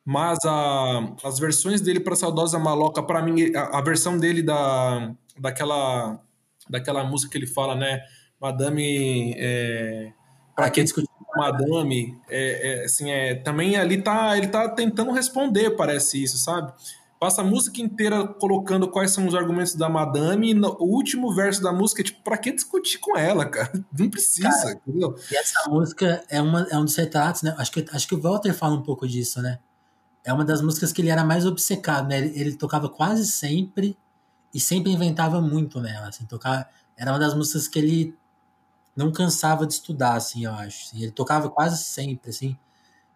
mas 0.10 0.40
a, 0.46 1.16
as 1.22 1.38
versões 1.38 1.82
dele 1.82 2.00
para 2.00 2.16
Saudosa 2.16 2.58
Maloca, 2.58 3.04
para 3.04 3.22
mim, 3.22 3.54
a, 3.54 3.78
a, 3.78 3.82
versão 3.82 4.18
dele 4.18 4.42
da, 4.42 5.14
daquela, 5.38 6.18
daquela 6.70 7.04
música 7.04 7.34
que 7.34 7.38
ele 7.38 7.46
fala, 7.46 7.76
né? 7.76 8.00
Madame. 8.40 9.36
É, 9.38 10.14
para 10.56 10.70
que 10.70 10.82
discutir 10.82 11.10
com 11.10 11.42
Madame? 11.42 12.18
É, 12.30 12.84
é, 12.84 12.86
assim, 12.86 13.12
é, 13.12 13.36
também 13.36 13.76
ali 13.76 14.02
tá, 14.02 14.38
ele 14.38 14.48
tá 14.48 14.70
tentando 14.70 15.12
responder, 15.12 15.72
parece 15.72 16.24
isso, 16.24 16.38
sabe? 16.38 16.72
passa 17.20 17.42
a 17.42 17.44
música 17.44 17.82
inteira 17.82 18.28
colocando 18.28 18.88
quais 18.88 19.12
são 19.12 19.28
os 19.28 19.34
argumentos 19.34 19.74
da 19.74 19.90
madame, 19.90 20.52
e 20.52 20.54
no, 20.54 20.78
o 20.80 20.86
último 20.86 21.34
verso 21.34 21.62
da 21.62 21.74
música 21.74 22.02
é 22.02 22.06
tipo, 22.06 22.24
pra 22.24 22.38
que 22.38 22.52
discutir 22.52 23.00
com 23.00 23.18
ela, 23.18 23.44
cara? 23.44 23.72
Não 23.92 24.10
precisa, 24.10 24.50
cara, 24.50 24.72
entendeu? 24.88 25.16
E 25.32 25.36
essa 25.36 25.68
música 25.68 26.24
é, 26.30 26.40
uma, 26.40 26.66
é 26.70 26.78
um 26.78 26.86
dos 26.86 26.96
retratos, 26.96 27.42
né? 27.42 27.56
Acho 27.58 27.72
que, 27.72 27.86
acho 27.92 28.08
que 28.08 28.16
o 28.16 28.22
Walter 28.22 28.54
fala 28.54 28.76
um 28.76 28.84
pouco 28.84 29.08
disso, 29.08 29.42
né? 29.42 29.60
É 30.28 30.34
uma 30.34 30.44
das 30.44 30.62
músicas 30.62 30.92
que 30.92 31.02
ele 31.02 31.10
era 31.10 31.24
mais 31.24 31.46
obcecado, 31.46 32.10
né? 32.10 32.18
Ele, 32.18 32.38
ele 32.38 32.56
tocava 32.58 32.90
quase 32.90 33.26
sempre 33.26 33.98
e 34.54 34.60
sempre 34.60 34.92
inventava 34.92 35.40
muito 35.40 35.80
nela, 35.80 36.10
assim, 36.10 36.26
tocava, 36.26 36.68
era 36.98 37.14
uma 37.14 37.20
das 37.20 37.34
músicas 37.34 37.66
que 37.66 37.80
ele 37.80 38.18
não 38.94 39.10
cansava 39.10 39.66
de 39.66 39.74
estudar, 39.74 40.16
assim, 40.16 40.44
eu 40.44 40.52
acho. 40.52 40.88
Assim, 40.88 41.02
ele 41.02 41.14
tocava 41.14 41.50
quase 41.50 41.82
sempre, 41.82 42.30
assim, 42.32 42.58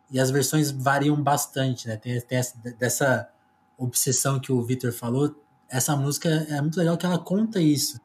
e 0.09 0.22
as 0.22 0.32
versões 0.32 0.72
variam 0.72 1.22
bastante, 1.22 1.86
né? 1.86 1.97
Tem, 1.97 2.18
tem 2.22 2.38
essa, 2.38 2.57
dessa 2.80 3.30
obsessão 3.78 4.39
que 4.39 4.53
o 4.53 4.62
Victor 4.62 4.93
falou, 4.93 5.36
essa 5.68 5.97
música 5.97 6.30
é 6.30 6.62
muito 6.62 6.78
legal 6.78 6.97
que 6.97 7.05
ela 7.05 7.20
conta 7.20 7.59
isso. 7.59 7.99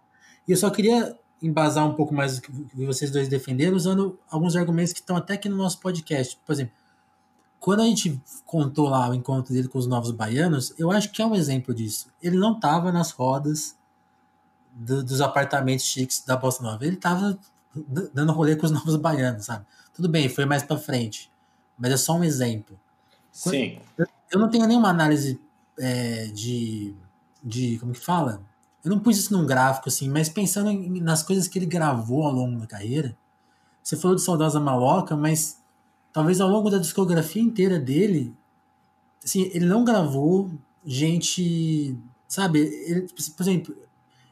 E 0.49 0.51
eu 0.51 0.57
só 0.57 0.69
queria 0.69 1.17
embasar 1.41 1.87
um 1.87 1.95
pouco 1.95 2.13
mais 2.13 2.39
o 2.39 2.43
que 2.43 2.51
vocês 2.85 3.13
dois 3.13 3.29
defenderam, 3.29 3.77
usando 3.77 4.19
alguns 4.29 4.57
argumentos 4.57 4.93
que 4.93 4.99
estão 4.99 5.17
até 5.17 5.35
aqui 5.35 5.49
no 5.49 5.57
nosso 5.57 5.79
podcast. 5.79 6.37
Por 6.45 6.53
exemplo, 6.53 6.75
quando 7.67 7.81
a 7.81 7.85
gente 7.85 8.23
contou 8.45 8.89
lá 8.89 9.11
o 9.11 9.15
encontro 9.15 9.53
dele 9.53 9.67
com 9.67 9.77
os 9.77 9.89
novos 9.89 10.13
baianos, 10.13 10.73
eu 10.79 10.89
acho 10.93 11.11
que 11.11 11.21
é 11.21 11.27
um 11.27 11.35
exemplo 11.35 11.75
disso. 11.75 12.07
Ele 12.23 12.37
não 12.37 12.53
estava 12.53 12.93
nas 12.93 13.11
rodas 13.11 13.77
do, 14.73 15.03
dos 15.03 15.21
apartamentos 15.21 15.85
chiques 15.85 16.23
da 16.25 16.37
Bossa 16.37 16.63
Nova. 16.63 16.87
Ele 16.87 16.95
estava 16.95 17.37
dando 18.15 18.33
rolê 18.33 18.55
com 18.55 18.67
os 18.67 18.71
novos 18.71 18.95
baianos, 18.95 19.47
sabe? 19.47 19.67
Tudo 19.93 20.09
bem, 20.09 20.29
foi 20.29 20.45
mais 20.45 20.63
para 20.63 20.79
frente, 20.79 21.29
mas 21.77 21.91
é 21.91 21.97
só 21.97 22.13
um 22.13 22.23
exemplo. 22.23 22.79
Sim. 23.33 23.81
Eu 24.31 24.39
não 24.39 24.49
tenho 24.49 24.65
nenhuma 24.65 24.91
análise 24.91 25.41
é, 25.77 26.27
de, 26.27 26.95
de. 27.43 27.81
Como 27.81 27.93
que 27.95 27.99
fala? 27.99 28.41
Eu 28.85 28.93
não 28.93 29.01
pus 29.01 29.19
isso 29.19 29.33
num 29.33 29.45
gráfico, 29.45 29.89
assim, 29.89 30.09
mas 30.09 30.29
pensando 30.29 30.73
nas 31.03 31.25
coisas 31.25 31.49
que 31.49 31.59
ele 31.59 31.67
gravou 31.67 32.27
ao 32.27 32.33
longo 32.33 32.61
da 32.61 32.67
carreira. 32.69 33.17
Você 33.83 33.97
falou 33.97 34.15
de 34.15 34.23
Saudosa 34.23 34.61
Maloca, 34.61 35.17
mas 35.17 35.61
talvez 36.17 36.41
ao 36.41 36.49
longo 36.49 36.71
da 36.71 36.79
discografia 36.79 37.43
inteira 37.43 37.79
dele, 37.79 38.35
assim, 39.23 39.51
ele 39.53 39.67
não 39.67 39.85
gravou 39.85 40.51
gente. 40.83 41.95
Sabe? 42.27 42.61
Ele, 42.61 43.07
por 43.37 43.43
exemplo, 43.43 43.77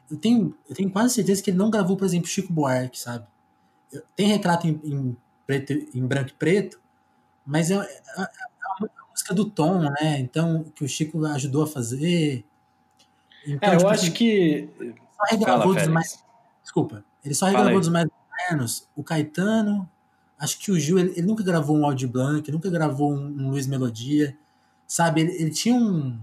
eu 0.09 0.17
tenho, 0.17 0.57
eu 0.67 0.75
tenho 0.75 0.89
quase 0.89 1.13
certeza 1.13 1.43
que 1.43 1.51
ele 1.51 1.59
não 1.59 1.69
gravou, 1.69 1.95
por 1.95 2.05
exemplo, 2.05 2.27
Chico 2.27 2.51
Buarque, 2.51 2.99
sabe? 2.99 3.27
Tem 4.15 4.25
retrato 4.25 4.65
em, 4.65 4.81
em, 4.83 5.17
preto, 5.45 5.73
em 5.73 6.03
branco 6.07 6.31
e 6.31 6.33
preto, 6.33 6.81
mas 7.45 7.69
é, 7.69 7.75
é, 7.75 8.27
música 9.11 9.35
do 9.35 9.45
Tom, 9.45 9.81
né? 9.81 10.19
Então, 10.19 10.63
que 10.75 10.83
o 10.83 10.89
Chico 10.89 11.23
ajudou 11.23 11.65
a 11.65 11.67
fazer. 11.67 12.43
Então, 13.45 13.69
é, 13.69 13.75
eu 13.75 13.77
tipo, 13.77 13.89
acho 13.91 14.03
assim, 14.05 14.11
que. 14.11 14.69
Só 14.79 15.35
regravou 15.35 15.73
Fala, 15.75 15.85
dos 15.85 15.87
mais. 15.93 16.23
Desculpa. 16.63 17.05
Ele 17.23 17.35
só 17.35 17.45
regravou 17.45 17.79
dos 17.79 17.89
mais 17.89 18.07
modernos. 18.09 18.89
O 18.95 19.03
Caetano. 19.03 19.87
Acho 20.37 20.59
que 20.59 20.71
o 20.71 20.79
Gil, 20.79 20.99
ele, 20.99 21.11
ele 21.11 21.27
nunca 21.27 21.43
gravou 21.43 21.77
um 21.77 21.85
Audi 21.85 22.07
Blanc, 22.07 22.51
nunca 22.51 22.69
gravou 22.69 23.13
um, 23.13 23.25
um 23.25 23.49
Luiz 23.49 23.67
Melodia. 23.67 24.37
Sabe? 24.87 25.21
Ele, 25.21 25.31
ele, 25.33 25.51
tinha 25.51 25.75
um. 25.75 26.19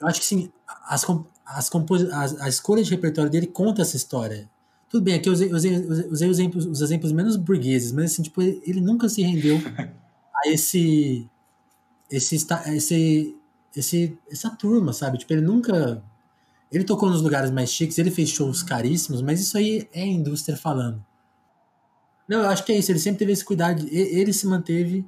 Eu 0.00 0.06
acho 0.08 0.20
que 0.20 0.26
sim, 0.26 0.50
as, 0.86 1.04
as, 1.46 1.70
as, 2.12 2.40
a 2.40 2.48
escolha 2.48 2.82
de 2.82 2.90
repertório 2.90 3.30
dele 3.30 3.46
conta 3.46 3.82
essa 3.82 3.96
história. 3.96 4.48
Tudo 4.88 5.04
bem, 5.04 5.14
aqui 5.14 5.28
eu 5.28 5.32
usei, 5.34 5.52
usei, 5.52 5.76
usei 6.10 6.28
os, 6.28 6.38
exemplos, 6.38 6.64
os 6.64 6.80
exemplos 6.80 7.12
menos 7.12 7.36
burgueses, 7.36 7.92
mas 7.92 8.12
assim, 8.12 8.22
tipo, 8.22 8.40
ele, 8.40 8.62
ele 8.64 8.80
nunca 8.80 9.08
se 9.08 9.20
rendeu 9.22 9.58
a 10.34 10.48
esse 10.48 11.28
esse, 12.10 12.46
esse, 12.66 13.36
esse, 13.76 14.18
essa 14.30 14.50
turma, 14.50 14.92
sabe? 14.92 15.18
Tipo, 15.18 15.34
ele 15.34 15.42
nunca. 15.42 16.02
Ele 16.70 16.84
tocou 16.84 17.08
nos 17.08 17.22
lugares 17.22 17.50
mais 17.50 17.70
chiques, 17.70 17.98
ele 17.98 18.10
fez 18.10 18.28
shows 18.28 18.62
caríssimos, 18.62 19.22
mas 19.22 19.40
isso 19.40 19.56
aí 19.56 19.88
é 19.92 20.02
a 20.02 20.06
indústria 20.06 20.56
falando. 20.56 21.04
Não, 22.28 22.42
eu 22.42 22.48
acho 22.50 22.64
que 22.64 22.72
é 22.72 22.76
isso. 22.76 22.92
Ele 22.92 22.98
sempre 22.98 23.20
teve 23.20 23.32
esse 23.32 23.44
cuidado. 23.44 23.84
De, 23.84 23.96
ele 23.96 24.32
se 24.32 24.46
manteve 24.46 25.04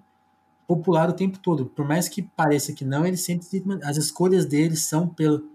popular 0.66 1.10
o 1.10 1.12
tempo 1.12 1.38
todo. 1.38 1.66
Por 1.66 1.86
mais 1.86 2.08
que 2.08 2.22
pareça 2.22 2.72
que 2.72 2.84
não, 2.84 3.04
ele 3.06 3.18
sempre. 3.18 3.46
As 3.84 3.98
escolhas 3.98 4.46
dele 4.46 4.76
são 4.76 5.06
pelo, 5.06 5.48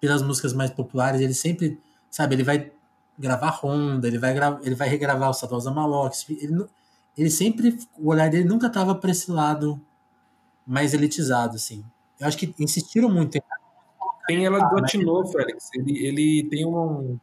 pelas 0.00 0.22
músicas 0.22 0.52
mais 0.52 0.70
populares. 0.70 1.20
Ele 1.20 1.34
sempre. 1.34 1.80
Sabe, 2.10 2.34
ele 2.34 2.42
vai 2.42 2.72
gravar 3.18 3.60
Honda, 3.62 4.06
ele 4.08 4.18
vai, 4.18 4.34
gra, 4.34 4.58
ele 4.62 4.74
vai 4.74 4.88
regravar 4.88 5.30
o 5.30 5.34
Saudosa 5.34 5.70
Malox. 5.70 6.26
Ele, 6.28 6.66
ele 7.16 7.30
sempre. 7.30 7.78
O 7.96 8.08
olhar 8.08 8.28
dele 8.28 8.44
nunca 8.44 8.66
estava 8.66 8.94
para 8.94 9.12
esse 9.12 9.30
lado 9.30 9.80
mais 10.66 10.94
elitizado, 10.94 11.56
assim. 11.56 11.84
Eu 12.18 12.26
acho 12.26 12.36
que 12.36 12.52
insistiram 12.58 13.08
muito. 13.08 13.38
Tem 14.26 14.44
ela 14.44 14.58
desatinou, 14.68 15.22
ah, 15.22 15.26
Félix. 15.26 15.68
Ele, 15.74 16.06
ele 16.06 16.48
tem 16.48 16.66
um 16.66 17.18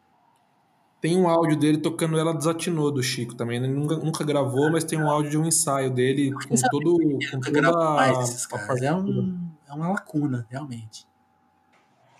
tem 1.02 1.18
um 1.18 1.28
áudio 1.28 1.58
dele 1.58 1.80
tocando 1.80 2.20
ela 2.20 2.32
desatinou 2.32 2.91
do 2.91 3.02
Chico 3.02 3.34
também. 3.34 3.58
Ele 3.58 3.68
nunca, 3.68 3.95
nunca 3.95 4.24
gravou, 4.24 4.72
mas 4.72 4.84
tem 4.84 4.99
um 4.99 5.10
áudio 5.10 5.32
de 5.32 5.38
um 5.39 5.45
ensaio 5.45 5.89
dele 5.89 6.32
com 6.32 6.56
todo 6.70 6.99
com 7.32 7.39
toda 7.41 7.72
mais, 7.95 8.47
a, 8.54 8.86
é, 8.86 8.93
um, 8.93 9.52
é 9.68 9.74
uma 9.74 9.89
lacuna, 9.89 10.45
realmente. 10.49 11.08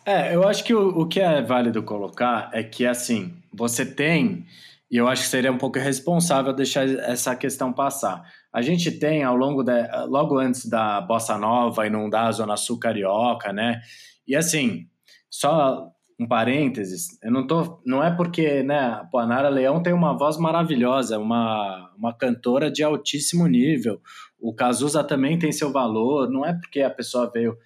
É, 0.04 0.36
eu 0.36 0.48
acho 0.48 0.64
que 0.64 0.74
o, 0.74 1.02
o 1.02 1.08
que 1.08 1.20
é 1.20 1.44
válido 1.44 1.84
colocar 1.84 2.50
é 2.52 2.64
que 2.64 2.88
assim, 2.88 3.38
você 3.54 3.86
tem, 3.86 4.48
e 4.90 4.98
eu 4.98 5.08
acho 5.08 5.22
que 5.22 5.30
seria 5.30 5.52
um 5.52 5.60
pouco 5.60 5.78
irresponsável 5.78 6.52
deixar 6.52 6.90
essa 6.90 7.36
questão 7.36 7.72
passar. 7.72 8.24
A 8.52 8.64
gente 8.64 8.92
tem 8.92 9.24
ao 9.24 9.36
longo 9.36 9.64
da. 9.64 10.06
logo 10.06 10.40
antes 10.40 10.66
da 10.66 11.00
Bossa 11.02 11.38
Nova 11.38 11.86
inundar 11.86 12.28
a 12.28 12.32
Zona 12.32 12.58
Sul 12.58 12.80
Carioca, 12.80 13.54
né? 13.54 13.80
E 14.28 14.36
assim, 14.36 14.88
só 15.30 15.88
um 16.22 16.28
parênteses, 16.28 17.18
eu 17.24 17.32
não 17.32 17.48
tô. 17.48 17.82
Não 17.84 18.04
é 18.04 18.16
porque, 18.16 18.62
né, 18.62 19.02
a 19.14 19.26
Nara 19.26 19.50
Leão 19.50 19.82
tem 19.82 19.92
uma 19.92 20.16
voz 20.16 20.38
maravilhosa, 20.38 21.18
uma, 21.18 21.92
uma 21.98 22.14
cantora 22.14 22.70
de 22.70 22.84
altíssimo 22.84 23.48
nível. 23.48 24.00
O 24.40 24.54
Cazuza 24.54 25.04
também 25.04 25.40
tem 25.40 25.52
seu 25.52 25.72
valor, 25.72 26.30
não 26.30 26.46
é 26.46 26.54
porque 26.54 26.82
a 26.82 26.90
pessoa 26.90 27.32
veio 27.34 27.58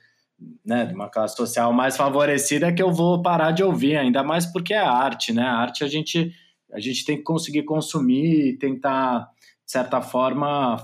né, 0.66 0.86
de 0.86 0.94
uma 0.94 1.10
classe 1.10 1.36
social 1.36 1.74
mais 1.74 1.98
favorecida 1.98 2.74
que 2.74 2.82
eu 2.82 2.94
vou 2.94 3.22
parar 3.22 3.52
de 3.52 3.64
ouvir, 3.64 3.98
ainda 3.98 4.24
mais 4.24 4.46
porque 4.46 4.74
é 4.74 4.80
arte, 4.80 5.34
né? 5.34 5.44
A 5.44 5.58
arte 5.58 5.84
a 5.84 5.88
gente, 5.88 6.32
a 6.72 6.80
gente 6.80 7.04
tem 7.04 7.18
que 7.18 7.24
conseguir 7.24 7.64
consumir 7.64 8.50
e 8.50 8.58
tentar 8.58 9.30
de 9.66 9.72
certa 9.72 10.02
forma, 10.02 10.78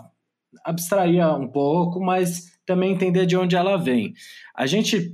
abstrair 0.66 1.26
um 1.38 1.48
pouco, 1.48 2.02
mas 2.02 2.58
também 2.66 2.92
entender 2.92 3.26
de 3.26 3.38
onde 3.38 3.56
ela 3.56 3.78
vem. 3.78 4.14
A 4.56 4.66
gente, 4.66 5.14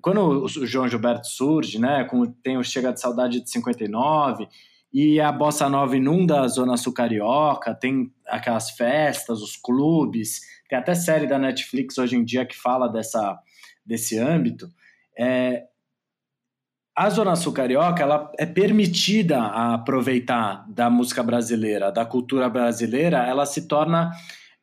quando 0.00 0.44
o 0.44 0.48
João 0.48 0.88
Gilberto 0.88 1.26
surge, 1.26 1.78
né, 1.78 2.04
com, 2.04 2.26
tem 2.26 2.56
o 2.56 2.64
Chega 2.64 2.92
de 2.92 3.00
Saudade 3.00 3.40
de 3.40 3.50
59, 3.50 4.48
e 4.92 5.20
a 5.20 5.30
Bossa 5.30 5.68
Nova 5.68 5.96
inunda 5.96 6.40
a 6.40 6.48
Zona 6.48 6.76
Sul 6.76 6.92
Carioca, 6.92 7.74
tem 7.74 8.12
aquelas 8.26 8.70
festas, 8.70 9.42
os 9.42 9.56
clubes, 9.56 10.40
tem 10.68 10.78
até 10.78 10.94
série 10.94 11.26
da 11.26 11.38
Netflix 11.38 11.98
hoje 11.98 12.16
em 12.16 12.24
dia 12.24 12.46
que 12.46 12.56
fala 12.56 12.88
dessa, 12.88 13.38
desse 13.84 14.18
âmbito. 14.18 14.68
É, 15.18 15.64
a 16.96 17.10
Zona 17.10 17.36
Sul 17.36 17.52
Carioca 17.52 18.02
ela 18.02 18.32
é 18.38 18.46
permitida 18.46 19.38
a 19.38 19.74
aproveitar 19.74 20.64
da 20.66 20.88
música 20.88 21.22
brasileira, 21.22 21.92
da 21.92 22.06
cultura 22.06 22.48
brasileira, 22.48 23.18
ela 23.18 23.44
se 23.44 23.68
torna. 23.68 24.10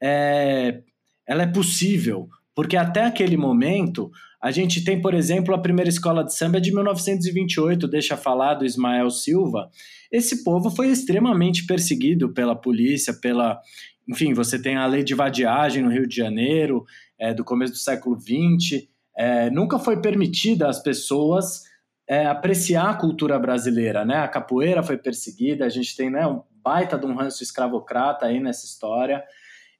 É, 0.01 0.81
ela 1.27 1.43
é 1.43 1.47
possível, 1.47 2.27
porque 2.55 2.75
até 2.75 3.05
aquele 3.05 3.37
momento 3.37 4.11
a 4.43 4.51
gente 4.51 4.83
tem, 4.83 5.01
por 5.01 5.13
exemplo, 5.13 5.55
a 5.55 5.57
primeira 5.57 5.89
escola 5.89 6.21
de 6.21 6.35
samba 6.35 6.59
de 6.59 6.69
1928, 6.73 7.87
deixa 7.87 8.17
falar 8.17 8.55
do 8.55 8.65
Ismael 8.65 9.09
Silva. 9.09 9.69
Esse 10.11 10.43
povo 10.43 10.69
foi 10.69 10.89
extremamente 10.89 11.65
perseguido 11.65 12.33
pela 12.33 12.53
polícia, 12.53 13.13
pela. 13.13 13.61
Enfim, 14.05 14.33
você 14.33 14.61
tem 14.61 14.75
a 14.75 14.85
lei 14.85 15.01
de 15.01 15.15
vadiagem 15.15 15.81
no 15.81 15.89
Rio 15.89 16.05
de 16.05 16.17
Janeiro, 16.17 16.83
é, 17.17 17.33
do 17.33 17.45
começo 17.45 17.71
do 17.71 17.79
século 17.79 18.19
XX. 18.19 18.85
É, 19.17 19.49
nunca 19.49 19.79
foi 19.79 20.01
permitida 20.01 20.67
às 20.67 20.83
pessoas 20.83 21.61
é, 22.05 22.25
apreciar 22.25 22.89
a 22.89 22.95
cultura 22.95 23.39
brasileira, 23.39 24.03
né? 24.03 24.17
A 24.17 24.27
capoeira 24.27 24.83
foi 24.83 24.97
perseguida, 24.97 25.63
a 25.63 25.69
gente 25.69 25.95
tem 25.95 26.09
né, 26.09 26.27
um 26.27 26.41
baita 26.61 26.97
de 26.97 27.05
um 27.05 27.15
ranço 27.15 27.43
escravocrata 27.43 28.25
aí 28.25 28.41
nessa 28.41 28.65
história. 28.65 29.23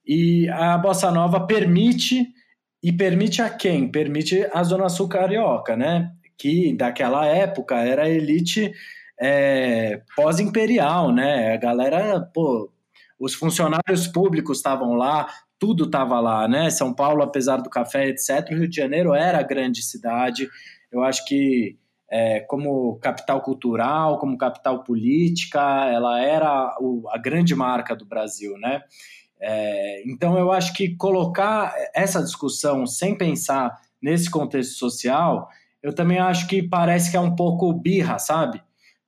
E 0.06 0.48
a 0.48 0.78
Bossa 0.78 1.10
Nova 1.10 1.46
permite, 1.46 2.26
e 2.84 2.92
permite 2.92 3.40
a 3.40 3.48
quem? 3.48 3.90
Permite 3.90 4.46
a 4.52 4.62
Zona 4.62 4.90
Sul 4.90 5.08
Carioca, 5.08 5.74
né? 5.74 6.12
Que 6.36 6.76
daquela 6.76 7.24
época 7.24 7.76
era 7.76 8.02
a 8.02 8.10
elite 8.10 8.70
é, 9.18 10.02
pós-imperial, 10.14 11.10
né? 11.10 11.54
A 11.54 11.56
galera, 11.56 12.20
pô, 12.20 12.70
os 13.18 13.32
funcionários 13.32 14.06
públicos 14.06 14.58
estavam 14.58 14.92
lá, 14.92 15.26
tudo 15.58 15.84
estava 15.84 16.20
lá, 16.20 16.46
né? 16.46 16.68
São 16.68 16.92
Paulo, 16.92 17.22
apesar 17.22 17.62
do 17.62 17.70
café, 17.70 18.08
etc., 18.08 18.50
Rio 18.50 18.68
de 18.68 18.76
Janeiro 18.76 19.14
era 19.14 19.38
a 19.38 19.42
grande 19.42 19.82
cidade. 19.82 20.46
Eu 20.92 21.02
acho 21.02 21.24
que 21.24 21.78
é, 22.10 22.40
como 22.40 22.98
capital 22.98 23.40
cultural, 23.40 24.18
como 24.18 24.36
capital 24.36 24.84
política, 24.84 25.86
ela 25.90 26.20
era 26.20 26.76
o, 26.78 27.08
a 27.08 27.16
grande 27.16 27.54
marca 27.54 27.96
do 27.96 28.04
Brasil, 28.04 28.58
né? 28.58 28.82
É, 29.46 30.02
então 30.06 30.38
eu 30.38 30.50
acho 30.50 30.72
que 30.72 30.96
colocar 30.96 31.74
essa 31.94 32.22
discussão 32.22 32.86
sem 32.86 33.14
pensar 33.14 33.78
nesse 34.00 34.30
contexto 34.30 34.72
social, 34.78 35.50
eu 35.82 35.94
também 35.94 36.18
acho 36.18 36.46
que 36.46 36.62
parece 36.62 37.10
que 37.10 37.16
é 37.18 37.20
um 37.20 37.36
pouco 37.36 37.70
birra, 37.74 38.18
sabe? 38.18 38.62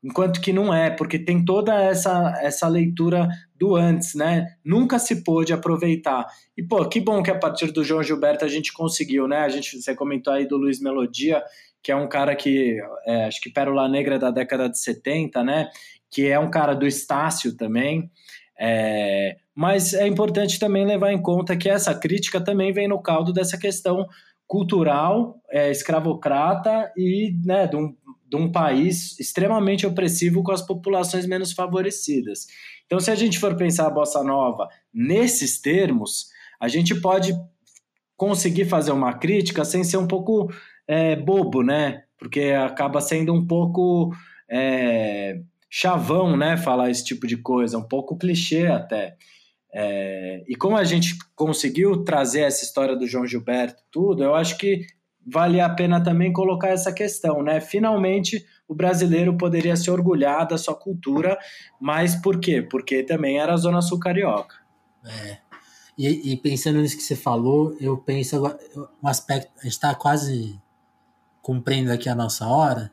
Enquanto 0.04 0.42
que 0.42 0.52
não 0.52 0.74
é, 0.74 0.90
porque 0.90 1.18
tem 1.18 1.42
toda 1.42 1.82
essa, 1.82 2.38
essa 2.42 2.68
leitura 2.68 3.28
do 3.54 3.74
antes, 3.74 4.14
né? 4.14 4.46
Nunca 4.62 4.98
se 4.98 5.24
pôde 5.24 5.54
aproveitar. 5.54 6.26
E, 6.54 6.62
pô, 6.62 6.86
que 6.86 7.00
bom 7.00 7.22
que 7.22 7.30
a 7.30 7.38
partir 7.38 7.72
do 7.72 7.82
João 7.82 8.02
Gilberto 8.02 8.44
a 8.44 8.48
gente 8.48 8.74
conseguiu, 8.74 9.26
né? 9.26 9.38
A 9.38 9.48
gente, 9.48 9.80
você 9.80 9.94
comentou 9.94 10.34
aí 10.34 10.46
do 10.46 10.58
Luiz 10.58 10.82
Melodia, 10.82 11.42
que 11.82 11.90
é 11.90 11.96
um 11.96 12.08
cara 12.08 12.36
que, 12.36 12.78
é, 13.06 13.24
acho 13.24 13.40
que 13.40 13.48
Pérola 13.48 13.88
Negra 13.88 14.18
da 14.18 14.30
década 14.30 14.68
de 14.68 14.78
70, 14.78 15.42
né? 15.42 15.70
Que 16.10 16.28
é 16.28 16.38
um 16.38 16.50
cara 16.50 16.74
do 16.74 16.86
Estácio 16.86 17.56
também. 17.56 18.10
É, 18.60 19.38
mas 19.56 19.94
é 19.94 20.06
importante 20.06 20.58
também 20.58 20.84
levar 20.84 21.14
em 21.14 21.22
conta 21.22 21.56
que 21.56 21.66
essa 21.66 21.94
crítica 21.94 22.38
também 22.38 22.74
vem 22.74 22.86
no 22.86 23.00
caldo 23.00 23.32
dessa 23.32 23.56
questão 23.56 24.06
cultural, 24.46 25.40
é, 25.50 25.70
escravocrata 25.70 26.92
e 26.94 27.34
né, 27.42 27.66
de, 27.66 27.74
um, 27.74 27.96
de 28.28 28.36
um 28.36 28.52
país 28.52 29.18
extremamente 29.18 29.86
opressivo 29.86 30.42
com 30.42 30.52
as 30.52 30.60
populações 30.60 31.24
menos 31.24 31.52
favorecidas. 31.52 32.46
Então, 32.84 33.00
se 33.00 33.10
a 33.10 33.14
gente 33.14 33.38
for 33.38 33.56
pensar 33.56 33.86
a 33.86 33.90
bossa 33.90 34.22
nova 34.22 34.68
nesses 34.92 35.58
termos, 35.58 36.26
a 36.60 36.68
gente 36.68 36.94
pode 36.94 37.34
conseguir 38.14 38.66
fazer 38.66 38.92
uma 38.92 39.14
crítica 39.14 39.64
sem 39.64 39.82
ser 39.82 39.96
um 39.96 40.06
pouco 40.06 40.52
é, 40.86 41.16
bobo, 41.16 41.62
né? 41.62 42.02
Porque 42.18 42.50
acaba 42.50 43.00
sendo 43.00 43.32
um 43.32 43.46
pouco 43.46 44.14
é, 44.50 45.40
chavão, 45.70 46.36
né? 46.36 46.58
Falar 46.58 46.90
esse 46.90 47.04
tipo 47.04 47.26
de 47.26 47.38
coisa, 47.38 47.78
um 47.78 47.88
pouco 47.88 48.18
clichê 48.18 48.66
até. 48.66 49.16
É, 49.72 50.44
e 50.48 50.54
como 50.54 50.76
a 50.76 50.84
gente 50.84 51.16
conseguiu 51.34 52.04
trazer 52.04 52.42
essa 52.42 52.64
história 52.64 52.96
do 52.96 53.06
João 53.06 53.26
Gilberto, 53.26 53.82
tudo, 53.90 54.22
eu 54.22 54.34
acho 54.34 54.56
que 54.56 54.86
vale 55.26 55.60
a 55.60 55.68
pena 55.68 56.02
também 56.02 56.32
colocar 56.32 56.68
essa 56.68 56.92
questão, 56.92 57.42
né? 57.42 57.60
Finalmente 57.60 58.46
o 58.68 58.74
brasileiro 58.74 59.36
poderia 59.36 59.76
se 59.76 59.90
orgulhar 59.90 60.46
da 60.46 60.56
sua 60.56 60.74
cultura, 60.74 61.38
mas 61.80 62.14
por 62.16 62.40
quê? 62.40 62.62
Porque 62.62 63.02
também 63.02 63.38
era 63.38 63.54
a 63.54 63.56
Zona 63.56 63.82
Sul 63.82 63.98
Carioca. 63.98 64.56
É. 65.04 65.38
E, 65.98 66.32
e 66.32 66.36
pensando 66.36 66.80
nisso 66.80 66.96
que 66.96 67.02
você 67.02 67.16
falou, 67.16 67.76
eu 67.80 67.96
penso 67.96 68.42
um 69.02 69.08
aspecto, 69.08 69.50
a 69.58 69.62
gente 69.62 69.72
está 69.72 69.94
quase 69.94 70.60
cumprindo 71.40 71.92
aqui 71.92 72.08
a 72.08 72.14
nossa 72.14 72.46
hora, 72.46 72.92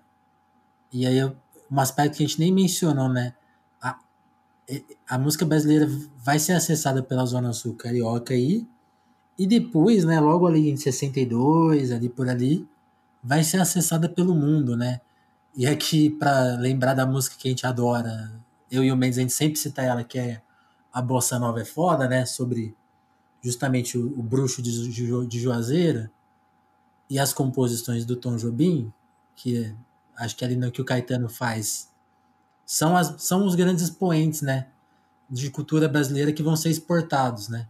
e 0.91 1.05
aí 1.05 1.24
um 1.24 1.80
aspecto 1.80 2.17
que 2.17 2.24
a 2.24 2.28
gente 2.28 2.39
nem 2.39 2.51
mencionou, 2.51 3.09
né? 3.09 3.34
A 5.07 5.18
música 5.18 5.45
brasileira 5.45 5.89
vai 6.24 6.39
ser 6.39 6.53
acessada 6.53 7.03
pela 7.03 7.26
Zona 7.26 7.53
Sul 7.53 7.76
Carioca 7.76 8.34
aí, 8.34 8.66
e 9.38 9.47
depois, 9.47 10.05
né, 10.05 10.20
logo 10.20 10.47
ali 10.47 10.70
em 10.70 10.78
62, 10.78 11.91
ali 11.91 12.07
por 12.07 12.30
ali, 12.30 12.68
vai 13.24 13.43
ser 13.43 13.57
acessada 13.59 14.07
pelo 14.07 14.36
mundo, 14.36 14.76
né? 14.78 15.01
E 15.55 15.66
aqui, 15.66 16.09
para 16.09 16.55
lembrar 16.57 16.93
da 16.93 17.05
música 17.05 17.36
que 17.38 17.47
a 17.47 17.51
gente 17.51 17.66
adora, 17.66 18.32
eu 18.70 18.84
e 18.84 18.91
o 18.91 18.97
Mendes, 18.97 19.18
a 19.18 19.22
gente 19.22 19.34
sempre 19.34 19.59
cita 19.59 19.82
ela, 19.82 20.03
que 20.03 20.20
é 20.20 20.41
A 20.91 21.01
Bossa 21.01 21.39
Nova 21.39 21.61
é 21.61 21.66
Foda, 21.66 22.07
né? 22.07 22.26
Sobre 22.26 22.76
justamente 23.41 23.97
o, 23.97 24.07
o 24.20 24.24
bruxo 24.24 24.61
de, 24.61 24.89
de, 25.28 25.39
Juazeira 25.39 26.11
e 27.09 27.20
as 27.20 27.34
composições 27.34 28.05
do 28.05 28.16
Tom 28.16 28.36
Jobim, 28.38 28.91
que 29.36 29.76
acho 30.16 30.36
que 30.36 30.45
ali 30.45 30.55
no 30.55 30.72
que 30.72 30.82
o 30.82 30.86
Caetano 30.86 31.30
faz 31.30 31.89
são, 32.66 32.95
as, 32.95 33.22
são 33.22 33.45
os 33.45 33.55
grandes 33.55 33.84
expoentes, 33.84 34.41
né, 34.41 34.68
de 35.30 35.49
cultura 35.49 35.88
brasileira 35.88 36.32
que 36.32 36.43
vão 36.43 36.55
ser 36.55 36.70
exportados, 36.70 37.49
né. 37.49 37.68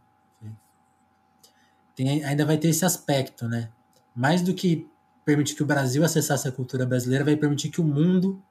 Tem, 1.95 2.23
ainda 2.23 2.45
vai 2.45 2.57
ter 2.57 2.69
esse 2.69 2.85
aspecto, 2.85 3.47
né. 3.47 3.69
Mais 4.15 4.41
do 4.41 4.53
que 4.53 4.89
permitir 5.23 5.55
que 5.55 5.63
o 5.63 5.65
Brasil 5.65 6.03
acessasse 6.03 6.47
a 6.47 6.51
cultura 6.51 6.85
brasileira, 6.85 7.23
vai 7.23 7.35
permitir 7.35 7.69
que 7.69 7.81
o 7.81 7.83
mundo 7.83 8.41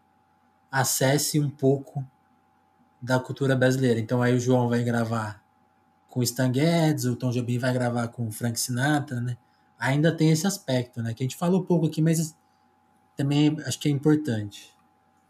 acesse 0.71 1.39
um 1.39 1.51
pouco 1.51 2.05
da 3.01 3.19
cultura 3.19 3.55
brasileira. 3.55 4.01
Então 4.01 4.23
aí 4.23 4.35
o 4.35 4.41
João 4.41 4.69
vai 4.69 4.83
gravar 4.83 5.43
com 6.09 6.23
Stan 6.23 6.53
Getz, 6.53 7.05
o 7.05 7.17
Tom 7.17 7.31
Jobim 7.31 7.59
vai 7.59 7.73
gravar 7.73 8.09
com 8.09 8.31
Frank 8.31 8.59
Sinatra, 8.59 9.21
né? 9.21 9.37
Ainda 9.79 10.15
tem 10.15 10.31
esse 10.31 10.47
aspecto, 10.47 11.03
né? 11.03 11.13
Que 11.13 11.23
a 11.23 11.27
gente 11.27 11.37
falou 11.37 11.65
pouco 11.65 11.87
aqui, 11.87 12.01
mas 12.01 12.35
também 13.17 13.57
acho 13.67 13.79
que 13.79 13.89
é 13.89 13.91
importante. 13.91 14.72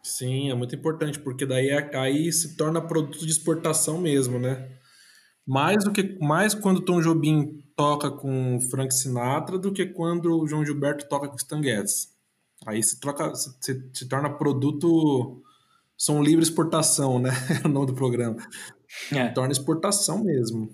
Sim, 0.03 0.51
é 0.51 0.55
muito 0.55 0.75
importante, 0.75 1.19
porque 1.21 1.47
daí 1.47 1.69
é, 1.69 1.97
aí 1.97 2.33
se 2.33 2.57
torna 2.57 2.81
produto 2.81 3.25
de 3.25 3.31
exportação 3.31 3.99
mesmo, 3.99 4.39
né? 4.39 4.69
Mais 5.47 5.85
do 5.85 5.93
que 5.93 6.19
mais 6.21 6.55
quando 6.55 6.81
Tom 6.81 7.01
Jobim 7.01 7.63
toca 7.77 8.11
com 8.11 8.61
Frank 8.71 8.93
Sinatra 8.93 9.59
do 9.59 9.73
que 9.73 9.87
quando 9.87 10.41
o 10.41 10.47
João 10.47 10.65
Gilberto 10.65 11.09
toca 11.09 11.29
com 11.29 11.37
Stan 11.37 11.63
Getz. 11.63 12.09
Aí 12.67 12.83
se 12.83 12.99
troca, 13.01 13.35
se, 13.35 13.57
se, 13.61 13.91
se 13.93 14.09
torna 14.09 14.31
produto 14.31 15.43
som 15.97 16.21
livre 16.23 16.43
exportação, 16.43 17.21
né? 17.21 17.31
É 17.63 17.67
o 17.67 17.71
nome 17.71 17.87
do 17.87 17.95
programa. 17.95 18.37
É. 19.13 19.29
Se 19.29 19.35
torna 19.35 19.53
exportação 19.53 20.25
mesmo. 20.25 20.71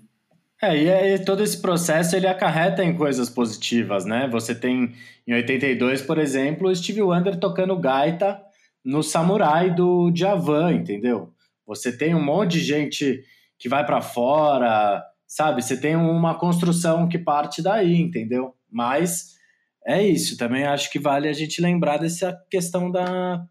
É, 0.61 0.75
e 0.75 0.91
aí, 0.91 1.19
todo 1.23 1.41
esse 1.41 1.61
processo 1.61 2.15
ele 2.15 2.27
acarreta 2.27 2.83
em 2.83 2.97
coisas 2.97 3.29
positivas, 3.29 4.05
né? 4.05 4.27
Você 4.29 4.53
tem 4.53 4.93
em 5.25 5.33
82, 5.33 6.01
por 6.01 6.17
exemplo, 6.17 6.67
o 6.67 6.75
Steve 6.75 7.01
Wonder 7.01 7.39
tocando 7.39 7.77
gaita 7.77 8.41
no 8.83 9.03
Samurai 9.03 9.73
do 9.73 10.11
Djavan, 10.11 10.73
entendeu? 10.73 11.33
Você 11.65 11.95
tem 11.95 12.15
um 12.15 12.23
monte 12.23 12.53
de 12.53 12.61
gente 12.61 13.23
que 13.57 13.69
vai 13.69 13.85
para 13.85 14.01
fora, 14.01 15.03
sabe? 15.27 15.61
Você 15.61 15.79
tem 15.79 15.95
uma 15.95 16.35
construção 16.35 17.07
que 17.07 17.19
parte 17.19 17.61
daí, 17.61 17.95
entendeu? 17.95 18.55
Mas 18.71 19.37
é 19.85 20.01
isso, 20.01 20.37
também 20.37 20.65
acho 20.65 20.91
que 20.91 20.99
vale 20.99 21.27
a 21.27 21.33
gente 21.33 21.61
lembrar 21.61 21.97
dessa 21.97 22.37
questão 22.49 22.89
da 22.91 23.45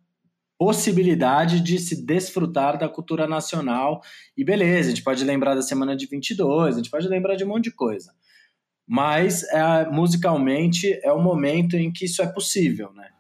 possibilidade 0.59 1.61
de 1.61 1.79
se 1.79 2.05
desfrutar 2.05 2.77
da 2.77 2.89
cultura 2.89 3.27
nacional. 3.29 4.03
E 4.37 4.45
beleza, 4.45 4.89
a 4.89 4.91
gente 4.91 5.05
pode 5.05 5.25
lembrar 5.25 5.55
da 5.55 5.63
semana 5.63 5.97
de 5.97 6.07
22, 6.07 6.75
a 6.75 6.79
gente 6.79 6.91
pode 6.91 7.07
lembrar 7.07 7.37
de 7.37 7.45
um 7.45 7.49
monte 7.49 7.65
de 7.65 7.71
coisa. 7.71 8.13
Mas 8.87 9.45
é, 9.45 9.89
musicalmente 9.91 10.99
é 11.05 11.13
o 11.13 11.23
momento 11.23 11.77
em 11.77 11.93
que 11.93 12.07
isso 12.07 12.23
é 12.23 12.27
possível, 12.27 12.93
né? 12.93 13.11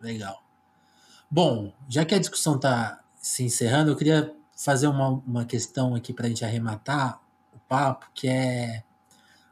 Legal. 0.00 0.47
Bom, 1.30 1.72
já 1.86 2.04
que 2.06 2.14
a 2.14 2.18
discussão 2.18 2.56
está 2.56 3.02
se 3.20 3.44
encerrando, 3.44 3.90
eu 3.90 3.96
queria 3.96 4.34
fazer 4.56 4.86
uma, 4.86 5.10
uma 5.26 5.44
questão 5.44 5.94
aqui 5.94 6.12
para 6.12 6.26
a 6.26 6.28
gente 6.28 6.44
arrematar 6.44 7.20
o 7.54 7.58
papo, 7.68 8.06
que 8.14 8.26
é. 8.26 8.82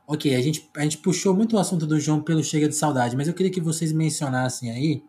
Ok, 0.07 0.35
a 0.35 0.41
gente, 0.41 0.71
a 0.77 0.83
gente 0.83 0.99
puxou 0.99 1.35
muito 1.35 1.57
o 1.57 1.59
assunto 1.59 1.87
do 1.87 1.99
João 2.01 2.23
pelo 2.23 2.43
Chega 2.43 2.69
de 2.69 2.75
Saudade, 2.77 3.17
mas 3.17 3.29
eu 3.29 3.35
queria 3.35 3.53
que 3.53 3.61
vocês 3.61 3.93
mencionassem 3.93 4.71
aí. 4.71 5.05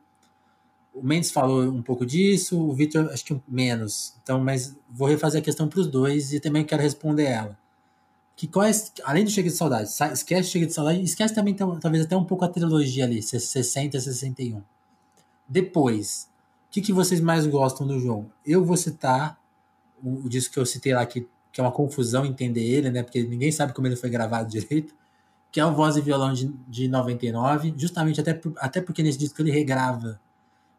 O 0.93 1.03
Mendes 1.03 1.31
falou 1.31 1.63
um 1.71 1.81
pouco 1.83 2.05
disso, 2.05 2.59
o 2.59 2.73
Vitor 2.73 3.09
acho 3.11 3.23
que 3.23 3.39
menos. 3.47 4.15
Então, 4.23 4.43
mas 4.43 4.75
vou 4.89 5.07
refazer 5.07 5.39
a 5.41 5.43
questão 5.43 5.67
para 5.67 5.79
os 5.79 5.87
dois 5.87 6.33
e 6.33 6.39
também 6.39 6.65
quero 6.65 6.81
responder 6.81 7.25
ela. 7.25 7.57
Que 8.35 8.47
quais, 8.47 8.91
além 9.03 9.23
do 9.23 9.29
Chega 9.29 9.49
de 9.49 9.55
Saudade, 9.55 9.89
esquece 10.13 10.49
Chega 10.49 10.65
de 10.65 10.73
Saudade, 10.73 11.01
esquece 11.01 11.33
também 11.33 11.55
talvez 11.55 12.03
até 12.03 12.17
um 12.17 12.25
pouco 12.25 12.43
a 12.43 12.49
trilogia 12.49 13.05
ali, 13.05 13.21
60 13.21 14.01
61. 14.01 14.63
Depois, 15.47 16.27
o 16.67 16.71
que, 16.71 16.81
que 16.81 16.93
vocês 16.93 17.21
mais 17.21 17.47
gostam 17.47 17.87
do 17.87 17.99
João? 17.99 18.29
Eu 18.45 18.63
vou 18.63 18.77
citar 18.77 19.39
o, 20.03 20.25
o 20.25 20.29
disco 20.29 20.53
que 20.53 20.59
eu 20.59 20.65
citei 20.65 20.93
lá, 20.93 21.05
que, 21.05 21.27
que 21.51 21.61
é 21.61 21.63
uma 21.63 21.71
confusão 21.71 22.25
entender 22.25 22.63
ele, 22.63 22.91
né? 22.91 23.03
Porque 23.03 23.23
ninguém 23.23 23.51
sabe 23.51 23.73
como 23.73 23.87
ele 23.87 23.95
foi 23.95 24.09
gravado 24.09 24.49
direito, 24.51 24.93
que 25.51 25.59
é 25.59 25.65
o 25.65 25.73
Voz 25.73 25.95
e 25.95 26.01
Violão 26.01 26.33
de, 26.33 26.47
de 26.67 26.87
99, 26.87 27.73
justamente 27.77 28.19
até, 28.19 28.33
por, 28.33 28.53
até 28.57 28.81
porque 28.81 29.01
nesse 29.01 29.17
disco 29.17 29.41
ele 29.41 29.51
regrava 29.51 30.19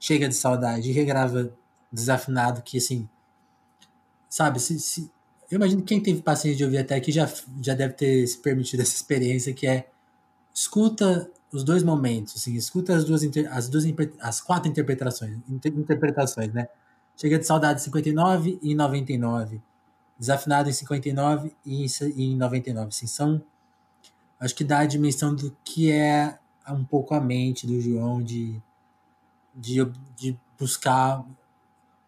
Chega 0.01 0.29
de 0.29 0.35
Saudade 0.35 0.93
regrava 0.93 1.53
Desafinado, 1.91 2.63
que 2.63 2.77
assim, 2.79 3.09
sabe, 4.29 4.61
se, 4.61 4.79
se, 4.79 5.11
eu 5.51 5.57
imagino 5.57 5.81
que 5.81 5.89
quem 5.89 6.01
teve 6.03 6.21
paciência 6.21 6.57
de 6.57 6.65
ouvir 6.65 6.79
até 6.79 6.95
aqui 6.95 7.11
já, 7.11 7.29
já 7.63 7.75
deve 7.75 7.95
ter 7.95 8.27
se 8.27 8.39
permitido 8.39 8.81
essa 8.81 8.95
experiência, 8.95 9.55
que 9.55 9.67
é 9.67 9.89
escuta 10.55 11.31
os 11.53 11.65
dois 11.65 11.83
momentos, 11.83 12.37
assim, 12.37 12.55
escuta 12.55 12.95
as 12.95 13.05
duas, 13.05 13.23
as 13.51 13.69
duas, 13.69 13.85
as 14.21 14.41
quatro 14.41 14.71
interpretações, 14.71 15.39
interpretações, 15.49 16.53
né? 16.53 16.69
Chega 17.17 17.39
de 17.39 17.47
Saudade 17.47 17.81
em 17.81 17.85
59 17.85 18.59
e 18.63 18.75
99, 18.75 19.61
Desafinado 20.19 20.69
em 20.69 20.73
59 20.73 21.55
e 21.65 21.87
em 22.17 22.37
99, 22.37 22.89
assim, 22.89 23.07
são, 23.07 23.43
acho 24.39 24.55
que 24.55 24.65
dá 24.65 24.81
a 24.81 24.87
dimensão 24.87 25.35
do 25.35 25.57
que 25.65 25.91
é 25.91 26.39
um 26.69 26.85
pouco 26.85 27.15
a 27.15 27.21
mente 27.21 27.67
do 27.67 27.81
João 27.81 28.23
de, 28.23 28.61
de, 29.55 29.85
de 30.17 30.39
buscar 30.59 31.25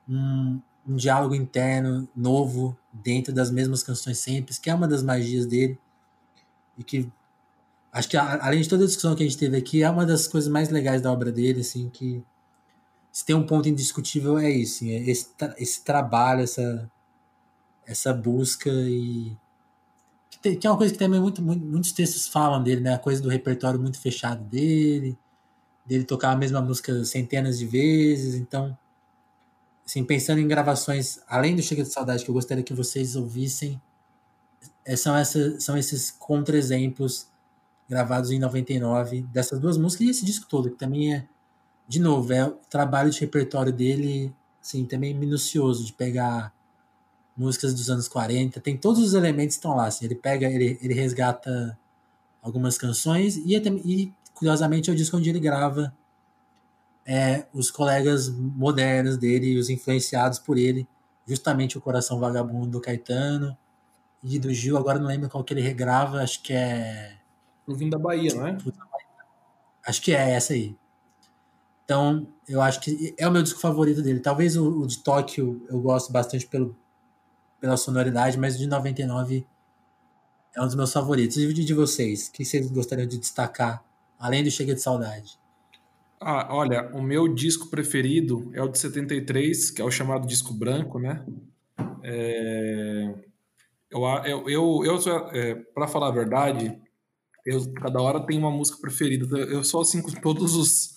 um, 0.08 0.60
um 0.86 0.96
diálogo 0.96 1.34
interno 1.34 2.08
novo 2.14 2.76
dentro 2.92 3.32
das 3.32 3.50
mesmas 3.50 3.82
canções 3.82 4.18
simples, 4.18 4.58
que 4.58 4.68
é 4.68 4.74
uma 4.74 4.88
das 4.88 5.02
magias 5.02 5.46
dele 5.46 5.78
e 6.76 6.82
que 6.82 7.10
acho 7.92 8.08
que 8.08 8.16
além 8.16 8.60
de 8.60 8.68
toda 8.68 8.84
a 8.84 8.86
discussão 8.86 9.14
que 9.14 9.22
a 9.22 9.26
gente 9.26 9.38
teve 9.38 9.56
aqui, 9.56 9.82
é 9.82 9.90
uma 9.90 10.06
das 10.06 10.28
coisas 10.28 10.50
mais 10.50 10.68
legais 10.68 11.02
da 11.02 11.12
obra 11.12 11.32
dele, 11.32 11.60
assim, 11.60 11.88
que 11.88 12.22
se 13.12 13.24
tem 13.24 13.34
um 13.34 13.44
ponto 13.44 13.68
indiscutível 13.68 14.38
é 14.38 14.50
isso, 14.50 14.84
assim, 14.84 14.90
é 14.92 15.10
esse, 15.10 15.28
esse 15.58 15.84
trabalho, 15.84 16.42
essa, 16.42 16.90
essa 17.86 18.12
busca 18.12 18.70
e 18.70 19.36
que, 20.30 20.38
tem, 20.38 20.56
que, 20.58 20.66
é 20.66 20.70
uma 20.70 20.76
coisa 20.78 20.92
que 20.92 20.98
também 20.98 21.20
muito, 21.20 21.42
muito, 21.42 21.64
muitos 21.64 21.92
textos 21.92 22.28
falam 22.28 22.62
dele, 22.62 22.80
né? 22.80 22.94
A 22.94 22.98
coisa 22.98 23.20
do 23.20 23.28
repertório 23.28 23.80
muito 23.80 23.98
fechado 24.00 24.42
dele, 24.44 25.18
dele 25.84 26.04
tocar 26.04 26.30
a 26.30 26.36
mesma 26.36 26.60
música 26.60 27.04
centenas 27.04 27.58
de 27.58 27.66
vezes, 27.66 28.36
então 28.36 28.76
assim, 29.84 30.04
pensando 30.04 30.38
em 30.38 30.46
gravações 30.46 31.18
além 31.26 31.56
do 31.56 31.62
Chega 31.62 31.82
de 31.82 31.92
Saudade 31.92 32.24
que 32.24 32.30
eu 32.30 32.34
gostaria 32.34 32.62
que 32.62 32.72
vocês 32.72 33.16
ouvissem, 33.16 33.80
é, 34.84 34.94
são, 34.94 35.14
são 35.58 35.76
esses 35.76 36.12
contra-exemplos 36.12 37.26
gravados 37.90 38.30
em 38.30 38.38
99 38.38 39.22
dessas 39.22 39.58
duas 39.58 39.76
músicas 39.76 40.06
e 40.06 40.10
esse 40.10 40.24
disco 40.24 40.46
todo, 40.48 40.70
que 40.70 40.76
também 40.76 41.12
é, 41.12 41.26
de 41.88 41.98
novo, 41.98 42.32
é 42.32 42.46
o 42.46 42.52
trabalho 42.70 43.10
de 43.10 43.18
repertório 43.18 43.72
dele, 43.72 44.32
assim, 44.62 44.84
também 44.84 45.12
minucioso, 45.12 45.84
de 45.84 45.92
pegar 45.92 46.54
músicas 47.36 47.74
dos 47.74 47.90
anos 47.90 48.06
40, 48.06 48.60
tem 48.60 48.76
todos 48.76 49.02
os 49.02 49.12
elementos 49.12 49.56
estão 49.56 49.74
lá, 49.74 49.86
assim, 49.86 50.04
ele 50.04 50.14
pega, 50.14 50.46
ele, 50.46 50.78
ele 50.80 50.94
resgata 50.94 51.76
algumas 52.40 52.78
canções 52.78 53.36
e, 53.36 53.56
e 53.56 54.12
curiosamente 54.34 54.88
é 54.88 54.92
o 54.92 54.96
disco 54.96 55.16
onde 55.16 55.28
ele 55.28 55.40
grava 55.40 55.92
é, 57.04 57.46
os 57.52 57.72
colegas 57.72 58.28
modernos 58.28 59.16
dele, 59.16 59.58
os 59.58 59.68
influenciados 59.68 60.38
por 60.38 60.56
ele, 60.56 60.86
justamente 61.26 61.76
o 61.76 61.80
Coração 61.80 62.20
Vagabundo 62.20 62.68
do 62.68 62.80
Caetano 62.80 63.56
e 64.22 64.38
do 64.38 64.54
Gil, 64.54 64.76
agora 64.76 65.00
não 65.00 65.08
lembro 65.08 65.28
qual 65.28 65.42
que 65.42 65.52
ele 65.52 65.60
regrava, 65.60 66.22
acho 66.22 66.40
que 66.40 66.52
é 66.52 67.19
o 67.72 67.76
Vim 67.76 67.88
da 67.88 67.98
Bahia, 67.98 68.34
não 68.34 68.46
é? 68.46 68.58
Acho 69.86 70.02
que 70.02 70.12
é 70.12 70.30
essa 70.30 70.52
aí. 70.52 70.76
Então, 71.84 72.28
eu 72.48 72.60
acho 72.60 72.80
que 72.80 73.14
é 73.18 73.26
o 73.26 73.32
meu 73.32 73.42
disco 73.42 73.60
favorito 73.60 74.00
dele. 74.00 74.20
Talvez 74.20 74.56
o, 74.56 74.82
o 74.82 74.86
de 74.86 75.02
Tóquio 75.02 75.66
eu 75.68 75.80
gosto 75.80 76.12
bastante 76.12 76.46
pelo, 76.46 76.76
pela 77.60 77.76
sonoridade, 77.76 78.38
mas 78.38 78.54
o 78.54 78.58
de 78.58 78.68
99 78.68 79.44
é 80.54 80.62
um 80.62 80.66
dos 80.66 80.74
meus 80.74 80.92
favoritos. 80.92 81.36
E 81.36 81.46
o 81.46 81.52
de 81.52 81.74
vocês? 81.74 82.28
O 82.28 82.32
que 82.32 82.44
vocês 82.44 82.70
gostariam 82.70 83.08
de 83.08 83.18
destacar, 83.18 83.84
além 84.18 84.44
do 84.44 84.50
Chega 84.50 84.74
de 84.74 84.80
Saudade? 84.80 85.38
Ah, 86.20 86.48
olha, 86.54 86.90
o 86.94 87.02
meu 87.02 87.26
disco 87.26 87.68
preferido 87.68 88.50
é 88.52 88.62
o 88.62 88.68
de 88.68 88.78
73, 88.78 89.70
que 89.70 89.80
é 89.80 89.84
o 89.84 89.90
chamado 89.90 90.26
disco 90.26 90.52
branco, 90.52 90.98
né? 90.98 91.24
É... 92.02 93.14
Eu, 93.90 94.04
eu, 94.24 94.48
eu, 94.48 94.84
eu 94.84 95.28
é, 95.32 95.54
para 95.54 95.88
falar 95.88 96.08
a 96.08 96.12
verdade, 96.12 96.80
eu, 97.50 97.72
cada 97.74 98.00
hora 98.00 98.24
tem 98.24 98.38
uma 98.38 98.50
música 98.50 98.78
preferida. 98.80 99.26
Eu 99.38 99.64
sou 99.64 99.82
assim 99.82 100.00
com 100.00 100.10
todos 100.12 100.54
os, 100.54 100.94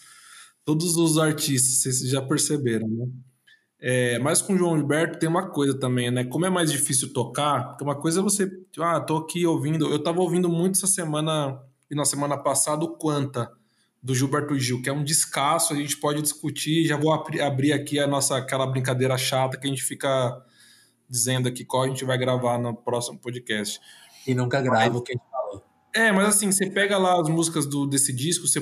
todos 0.65 0.95
os 0.97 1.17
artistas, 1.17 1.77
vocês 1.77 2.09
já 2.09 2.21
perceberam, 2.21 2.87
né? 2.87 3.07
É, 3.85 4.17
mas 4.19 4.41
com 4.41 4.53
o 4.53 4.57
João 4.57 4.77
Gilberto 4.77 5.19
tem 5.19 5.27
uma 5.27 5.49
coisa 5.49 5.77
também, 5.77 6.09
né? 6.09 6.23
Como 6.23 6.45
é 6.45 6.49
mais 6.49 6.71
difícil 6.71 7.11
tocar, 7.11 7.67
porque 7.67 7.83
uma 7.83 7.99
coisa 7.99 8.21
é 8.21 8.23
você. 8.23 8.49
Ah, 8.79 9.01
tô 9.01 9.17
aqui 9.17 9.45
ouvindo. 9.45 9.91
Eu 9.91 10.01
tava 10.01 10.21
ouvindo 10.21 10.47
muito 10.47 10.77
essa 10.77 10.87
semana 10.87 11.59
e 11.91 11.95
na 11.95 12.05
semana 12.05 12.37
passada 12.37 12.85
o 12.85 12.95
Quanta, 12.95 13.51
do 14.01 14.15
Gilberto 14.15 14.57
Gil, 14.57 14.81
que 14.81 14.89
é 14.89 14.93
um 14.93 15.03
descasso, 15.03 15.73
a 15.73 15.75
gente 15.75 15.97
pode 15.97 16.21
discutir. 16.21 16.85
Já 16.85 16.95
vou 16.95 17.13
abrir 17.13 17.73
aqui 17.73 17.99
a 17.99 18.07
nossa 18.07 18.37
aquela 18.37 18.65
brincadeira 18.65 19.17
chata 19.17 19.57
que 19.57 19.67
a 19.67 19.69
gente 19.69 19.83
fica 19.83 20.41
dizendo 21.09 21.47
aqui 21.47 21.65
qual 21.65 21.83
a 21.83 21.87
gente 21.87 22.05
vai 22.05 22.17
gravar 22.17 22.57
no 22.57 22.73
próximo 22.73 23.19
podcast. 23.19 23.81
E 24.25 24.33
nunca 24.33 24.61
grava 24.61 24.97
o 24.97 25.01
que 25.01 25.11
a 25.11 25.15
gente 25.15 25.32
é, 25.95 26.11
mas 26.11 26.29
assim, 26.29 26.51
você 26.51 26.69
pega 26.69 26.97
lá 26.97 27.19
as 27.21 27.29
músicas 27.29 27.67
do, 27.67 27.85
desse 27.85 28.11
disco, 28.11 28.47
você 28.47 28.59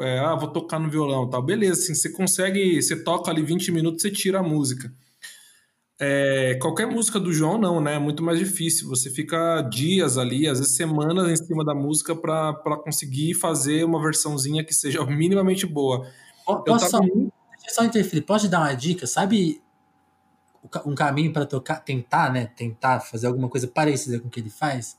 é, 0.00 0.18
ah, 0.20 0.36
vou 0.36 0.48
tocar 0.48 0.78
no 0.78 0.88
violão 0.88 1.28
tal. 1.28 1.42
Beleza, 1.42 1.82
assim, 1.82 1.94
você 1.94 2.10
consegue, 2.10 2.80
você 2.80 3.02
toca 3.02 3.30
ali 3.30 3.42
20 3.42 3.72
minutos, 3.72 4.02
você 4.02 4.10
tira 4.10 4.38
a 4.38 4.42
música. 4.42 4.92
É, 6.04 6.58
qualquer 6.60 6.86
música 6.86 7.20
do 7.20 7.32
João, 7.32 7.58
não, 7.58 7.80
né? 7.80 7.94
É 7.94 7.98
muito 7.98 8.22
mais 8.22 8.38
difícil. 8.38 8.88
Você 8.88 9.10
fica 9.10 9.62
dias 9.62 10.18
ali, 10.18 10.48
às 10.48 10.58
vezes 10.58 10.76
semanas 10.76 11.28
em 11.28 11.44
cima 11.44 11.64
da 11.64 11.74
música 11.74 12.14
para 12.14 12.76
conseguir 12.84 13.34
fazer 13.34 13.84
uma 13.84 14.02
versãozinha 14.02 14.64
que 14.64 14.74
seja 14.74 15.04
minimamente 15.06 15.66
boa. 15.66 16.06
Posso 16.44 16.64
tava... 16.64 16.88
só, 16.88 17.00
só 17.68 17.84
interferir? 17.84 18.22
Pode 18.22 18.48
dar 18.48 18.60
uma 18.60 18.74
dica? 18.74 19.06
Sabe 19.06 19.60
um 20.86 20.94
caminho 20.94 21.32
para 21.32 21.44
tocar, 21.44 21.76
tentar, 21.76 22.32
né? 22.32 22.46
Tentar 22.46 23.00
fazer 23.00 23.26
alguma 23.26 23.48
coisa 23.48 23.66
parecida 23.66 24.20
com 24.20 24.28
o 24.28 24.30
que 24.30 24.40
ele 24.40 24.50
faz? 24.50 24.96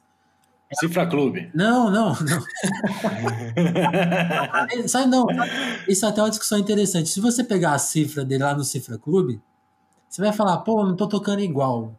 Cifra 0.80 1.07
Clube. 1.07 1.49
Não, 1.53 1.89
não, 1.89 2.09
não. 2.09 2.43
Sabe, 4.88 5.09
não. 5.09 5.26
Isso 5.88 6.05
é 6.05 6.09
até 6.09 6.21
uma 6.21 6.30
discussão 6.30 6.57
interessante. 6.57 7.09
Se 7.09 7.19
você 7.19 7.43
pegar 7.43 7.74
a 7.74 7.80
cifra 7.80 8.24
dele 8.24 8.43
lá 8.43 8.55
no 8.55 8.63
Cifra 8.63 8.97
Clube, 8.97 9.41
você 10.09 10.21
vai 10.21 10.34
falar, 10.34 10.57
pô, 10.59 10.86
não 10.86 10.95
tô 10.95 11.07
tocando 11.07 11.41
igual. 11.41 11.93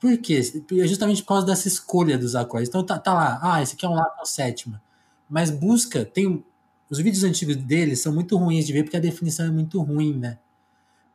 Por 0.00 0.16
quê? 0.18 0.40
É 0.80 0.86
justamente 0.86 1.22
por 1.22 1.28
causa 1.28 1.46
dessa 1.46 1.68
escolha 1.68 2.18
dos 2.18 2.34
acordes. 2.34 2.68
Então 2.68 2.84
tá, 2.84 2.98
tá 2.98 3.14
lá, 3.14 3.38
ah, 3.42 3.62
esse 3.62 3.74
aqui 3.74 3.86
é 3.86 3.88
um 3.88 3.94
Lá 3.94 4.04
com 4.04 4.24
sétima. 4.24 4.82
Mas 5.28 5.50
busca, 5.50 6.04
tem. 6.04 6.44
Os 6.90 6.98
vídeos 6.98 7.24
antigos 7.24 7.56
dele 7.56 7.96
são 7.96 8.12
muito 8.12 8.36
ruins 8.36 8.66
de 8.66 8.72
ver 8.72 8.84
porque 8.84 8.96
a 8.96 9.00
definição 9.00 9.46
é 9.46 9.50
muito 9.50 9.80
ruim, 9.80 10.18
né? 10.18 10.38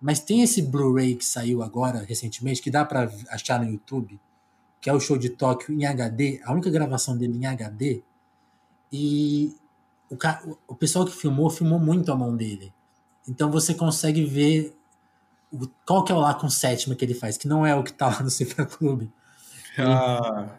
Mas 0.01 0.19
tem 0.19 0.41
esse 0.41 0.61
Blu-ray 0.61 1.15
que 1.15 1.25
saiu 1.25 1.61
agora, 1.61 2.05
recentemente, 2.07 2.61
que 2.61 2.71
dá 2.71 2.83
para 2.83 3.11
achar 3.29 3.59
no 3.59 3.69
YouTube 3.69 4.19
que 4.81 4.89
é 4.89 4.93
o 4.93 4.99
show 4.99 5.17
de 5.17 5.29
Tóquio 5.29 5.73
em 5.73 5.85
HD, 5.85 6.41
a 6.43 6.53
única 6.53 6.69
gravação 6.69 7.17
dele 7.17 7.37
em 7.37 7.45
HD, 7.45 8.01
e 8.91 9.55
o, 10.09 10.17
o 10.67 10.75
pessoal 10.75 11.05
que 11.05 11.11
filmou, 11.11 11.49
filmou 11.49 11.79
muito 11.79 12.11
a 12.11 12.15
mão 12.15 12.35
dele. 12.35 12.73
Então 13.27 13.51
você 13.51 13.73
consegue 13.73 14.25
ver 14.25 14.75
o, 15.51 15.67
qual 15.85 16.03
que 16.03 16.11
é 16.11 16.15
o 16.15 16.19
lá 16.19 16.33
com 16.33 16.49
sétima 16.49 16.95
que 16.95 17.03
ele 17.03 17.13
faz, 17.13 17.37
que 17.37 17.47
não 17.47 17.65
é 17.65 17.75
o 17.75 17.83
que 17.83 17.93
tá 17.93 18.07
lá 18.07 18.21
no 18.21 18.29
Cifra 18.29 18.65
Clube. 18.65 19.11
Ah, 19.81 20.57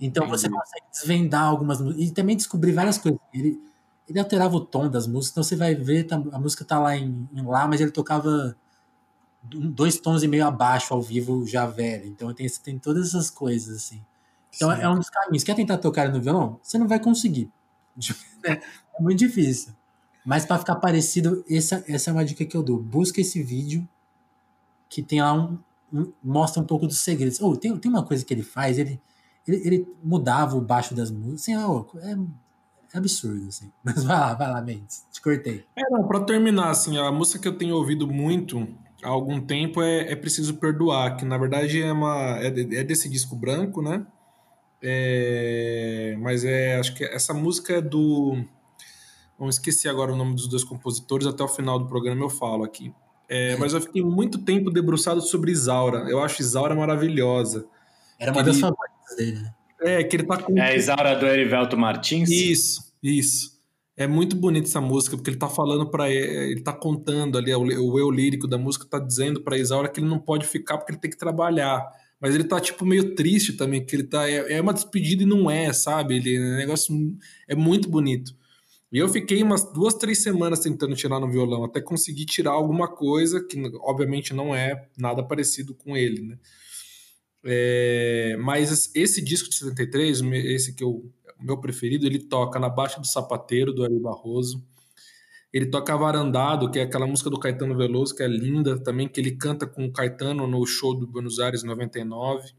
então 0.00 0.24
entendi. 0.24 0.30
você 0.30 0.48
consegue 0.48 0.86
desvendar 0.90 1.42
algumas 1.42 1.80
e 1.98 2.10
também 2.10 2.34
descobrir 2.36 2.72
várias 2.72 2.96
coisas. 2.96 3.20
Ele, 3.34 3.60
ele 4.08 4.18
alterava 4.18 4.56
o 4.56 4.60
tom 4.60 4.88
das 4.88 5.06
músicas, 5.06 5.32
então 5.32 5.42
você 5.42 5.56
vai 5.56 5.74
ver, 5.74 6.04
tá, 6.04 6.16
a 6.32 6.38
música 6.38 6.64
tá 6.64 6.78
lá 6.78 6.96
em, 6.96 7.28
em 7.34 7.42
Lá, 7.42 7.66
mas 7.66 7.82
ele 7.82 7.90
tocava 7.90 8.56
dois 9.42 9.98
tons 9.98 10.22
e 10.22 10.28
meio 10.28 10.46
abaixo 10.46 10.94
ao 10.94 11.02
vivo 11.02 11.46
já 11.46 11.66
velho. 11.66 12.06
Então 12.06 12.32
tem, 12.32 12.48
tem 12.62 12.78
todas 12.78 13.08
essas 13.08 13.30
coisas, 13.30 13.76
assim. 13.76 14.00
Então 14.54 14.74
Sim. 14.74 14.82
é 14.82 14.88
um 14.88 14.96
dos 14.96 15.10
caminhos. 15.10 15.42
Quer 15.42 15.56
tentar 15.56 15.78
tocar 15.78 16.10
no 16.10 16.20
violão? 16.20 16.60
Você 16.62 16.78
não 16.78 16.88
vai 16.88 17.00
conseguir. 17.00 17.50
É, 18.44 18.60
muito 18.98 19.20
difícil. 19.20 19.72
Mas 20.24 20.44
para 20.44 20.58
ficar 20.58 20.74
parecido, 20.74 21.44
essa, 21.48 21.84
essa 21.86 22.10
é 22.10 22.12
uma 22.12 22.24
dica 22.24 22.44
que 22.44 22.56
eu 22.56 22.62
dou. 22.62 22.76
Busca 22.76 23.20
esse 23.20 23.40
vídeo 23.40 23.88
que 24.88 25.00
tem 25.00 25.22
lá 25.22 25.32
um, 25.32 25.56
um 25.92 26.12
mostra 26.20 26.60
um 26.60 26.66
pouco 26.66 26.88
dos 26.88 26.98
segredos. 26.98 27.40
Ou 27.40 27.52
oh, 27.52 27.56
tem, 27.56 27.76
tem 27.78 27.88
uma 27.88 28.04
coisa 28.04 28.24
que 28.24 28.34
ele 28.34 28.42
faz, 28.42 28.78
ele, 28.78 29.00
ele, 29.46 29.56
ele 29.64 29.88
mudava 30.02 30.56
o 30.56 30.60
baixo 30.60 30.92
das 30.92 31.08
músicas. 31.08 31.42
Assim, 31.42 31.56
oh, 31.56 31.86
é, 32.00 32.16
é 32.94 32.98
absurdo, 32.98 33.46
assim. 33.46 33.70
Mas 33.82 34.02
vai 34.02 34.18
lá, 34.18 34.34
vai 34.34 34.50
lá, 34.50 34.60
Mendes. 34.60 35.06
Te 35.12 35.22
cortei. 35.22 35.64
É, 35.76 35.88
não, 35.88 36.06
pra 36.08 36.18
terminar, 36.18 36.70
assim, 36.70 36.98
a 36.98 37.12
música 37.12 37.38
que 37.38 37.46
eu 37.46 37.56
tenho 37.56 37.76
ouvido 37.76 38.08
muito 38.08 38.68
há 39.02 39.08
algum 39.08 39.40
tempo 39.40 39.82
é, 39.82 40.12
é 40.12 40.16
Preciso 40.16 40.54
Perdoar, 40.54 41.16
que 41.16 41.24
na 41.24 41.36
verdade 41.36 41.82
é, 41.82 41.92
uma, 41.92 42.38
é, 42.38 42.46
é 42.46 42.84
desse 42.84 43.08
disco 43.08 43.34
branco, 43.36 43.82
né? 43.82 44.06
É, 44.82 46.16
mas 46.18 46.44
é, 46.44 46.76
acho 46.76 46.94
que 46.94 47.04
essa 47.04 47.32
música 47.32 47.74
é 47.74 47.80
do. 47.80 48.36
Não 49.38 49.48
esqueci 49.48 49.88
agora 49.88 50.12
o 50.12 50.16
nome 50.16 50.34
dos 50.34 50.48
dois 50.48 50.64
compositores, 50.64 51.26
até 51.26 51.42
o 51.42 51.48
final 51.48 51.78
do 51.78 51.86
programa 51.86 52.22
eu 52.22 52.30
falo 52.30 52.64
aqui. 52.64 52.92
É, 53.28 53.56
mas 53.56 53.72
eu 53.72 53.80
fiquei 53.80 54.02
muito 54.02 54.38
tempo 54.38 54.70
debruçado 54.70 55.20
sobre 55.22 55.52
Isaura. 55.52 56.10
Eu 56.10 56.22
acho 56.22 56.42
Isaura 56.42 56.74
maravilhosa. 56.74 57.66
Era 58.18 58.32
uma 58.32 58.42
das 58.42 58.60
favoritas 58.60 59.16
dele, 59.16 59.40
né? 59.40 59.54
É, 59.80 60.04
que 60.04 60.16
ele 60.16 60.24
tá 60.24 60.36
com. 60.36 60.56
É 60.58 60.72
a 60.72 60.76
Isaura 60.76 61.16
do 61.16 61.26
Erivelto 61.26 61.76
Martins? 61.76 62.30
Isso, 62.30 62.92
isso. 63.02 63.51
É 63.96 64.06
muito 64.06 64.34
bonita 64.36 64.66
essa 64.66 64.80
música, 64.80 65.16
porque 65.16 65.30
ele 65.30 65.38
tá 65.38 65.48
falando 65.48 65.90
para 65.90 66.10
ele, 66.10 66.52
ele 66.52 66.62
tá 66.62 66.72
contando 66.72 67.36
ali, 67.36 67.54
o, 67.54 67.98
eu 67.98 68.10
lírico 68.10 68.48
da 68.48 68.56
música 68.56 68.86
tá 68.88 68.98
dizendo 68.98 69.42
para 69.42 69.58
Isaura 69.58 69.88
que 69.88 70.00
ele 70.00 70.08
não 70.08 70.18
pode 70.18 70.46
ficar 70.46 70.78
porque 70.78 70.92
ele 70.92 71.00
tem 71.00 71.10
que 71.10 71.18
trabalhar. 71.18 71.86
Mas 72.18 72.34
ele 72.34 72.44
tá, 72.44 72.60
tipo, 72.60 72.86
meio 72.86 73.14
triste 73.16 73.54
também, 73.54 73.84
que 73.84 73.96
ele 73.96 74.04
tá. 74.04 74.30
É, 74.30 74.54
é 74.54 74.60
uma 74.60 74.72
despedida 74.72 75.24
e 75.24 75.26
não 75.26 75.50
é, 75.50 75.72
sabe? 75.72 76.16
Ele, 76.16 76.38
o 76.38 76.56
negócio 76.56 76.94
é 77.48 77.54
muito 77.54 77.88
bonito. 77.90 78.32
E 78.92 78.98
eu 78.98 79.08
fiquei 79.08 79.42
umas 79.42 79.72
duas, 79.72 79.94
três 79.94 80.22
semanas 80.22 80.60
tentando 80.60 80.94
tirar 80.94 81.18
no 81.18 81.30
violão, 81.30 81.64
até 81.64 81.80
conseguir 81.80 82.26
tirar 82.26 82.52
alguma 82.52 82.86
coisa, 82.86 83.42
que 83.42 83.58
obviamente 83.80 84.32
não 84.34 84.54
é 84.54 84.86
nada 84.96 85.22
parecido 85.22 85.74
com 85.74 85.96
ele, 85.96 86.20
né? 86.22 86.38
É, 87.44 88.36
mas 88.38 88.92
esse 88.94 89.20
disco 89.20 89.48
de 89.48 89.56
73, 89.56 90.20
esse 90.44 90.74
que 90.74 90.84
eu 90.84 91.10
meu 91.42 91.58
preferido, 91.58 92.06
ele 92.06 92.18
toca 92.18 92.58
na 92.58 92.68
Baixa 92.68 93.00
do 93.00 93.06
Sapateiro, 93.06 93.72
do 93.72 93.84
Ari 93.84 93.98
Barroso. 93.98 94.64
Ele 95.52 95.66
toca 95.66 95.96
Varandado, 95.96 96.70
que 96.70 96.78
é 96.78 96.82
aquela 96.82 97.06
música 97.06 97.28
do 97.28 97.38
Caetano 97.38 97.76
Veloso, 97.76 98.14
que 98.14 98.22
é 98.22 98.26
linda 98.26 98.78
também, 98.78 99.06
que 99.06 99.20
ele 99.20 99.32
canta 99.32 99.66
com 99.66 99.84
o 99.84 99.92
Caetano 99.92 100.46
no 100.46 100.64
show 100.66 100.94
do 100.94 101.06
Buenos 101.06 101.38
Aires 101.38 101.62
99. 101.62 102.52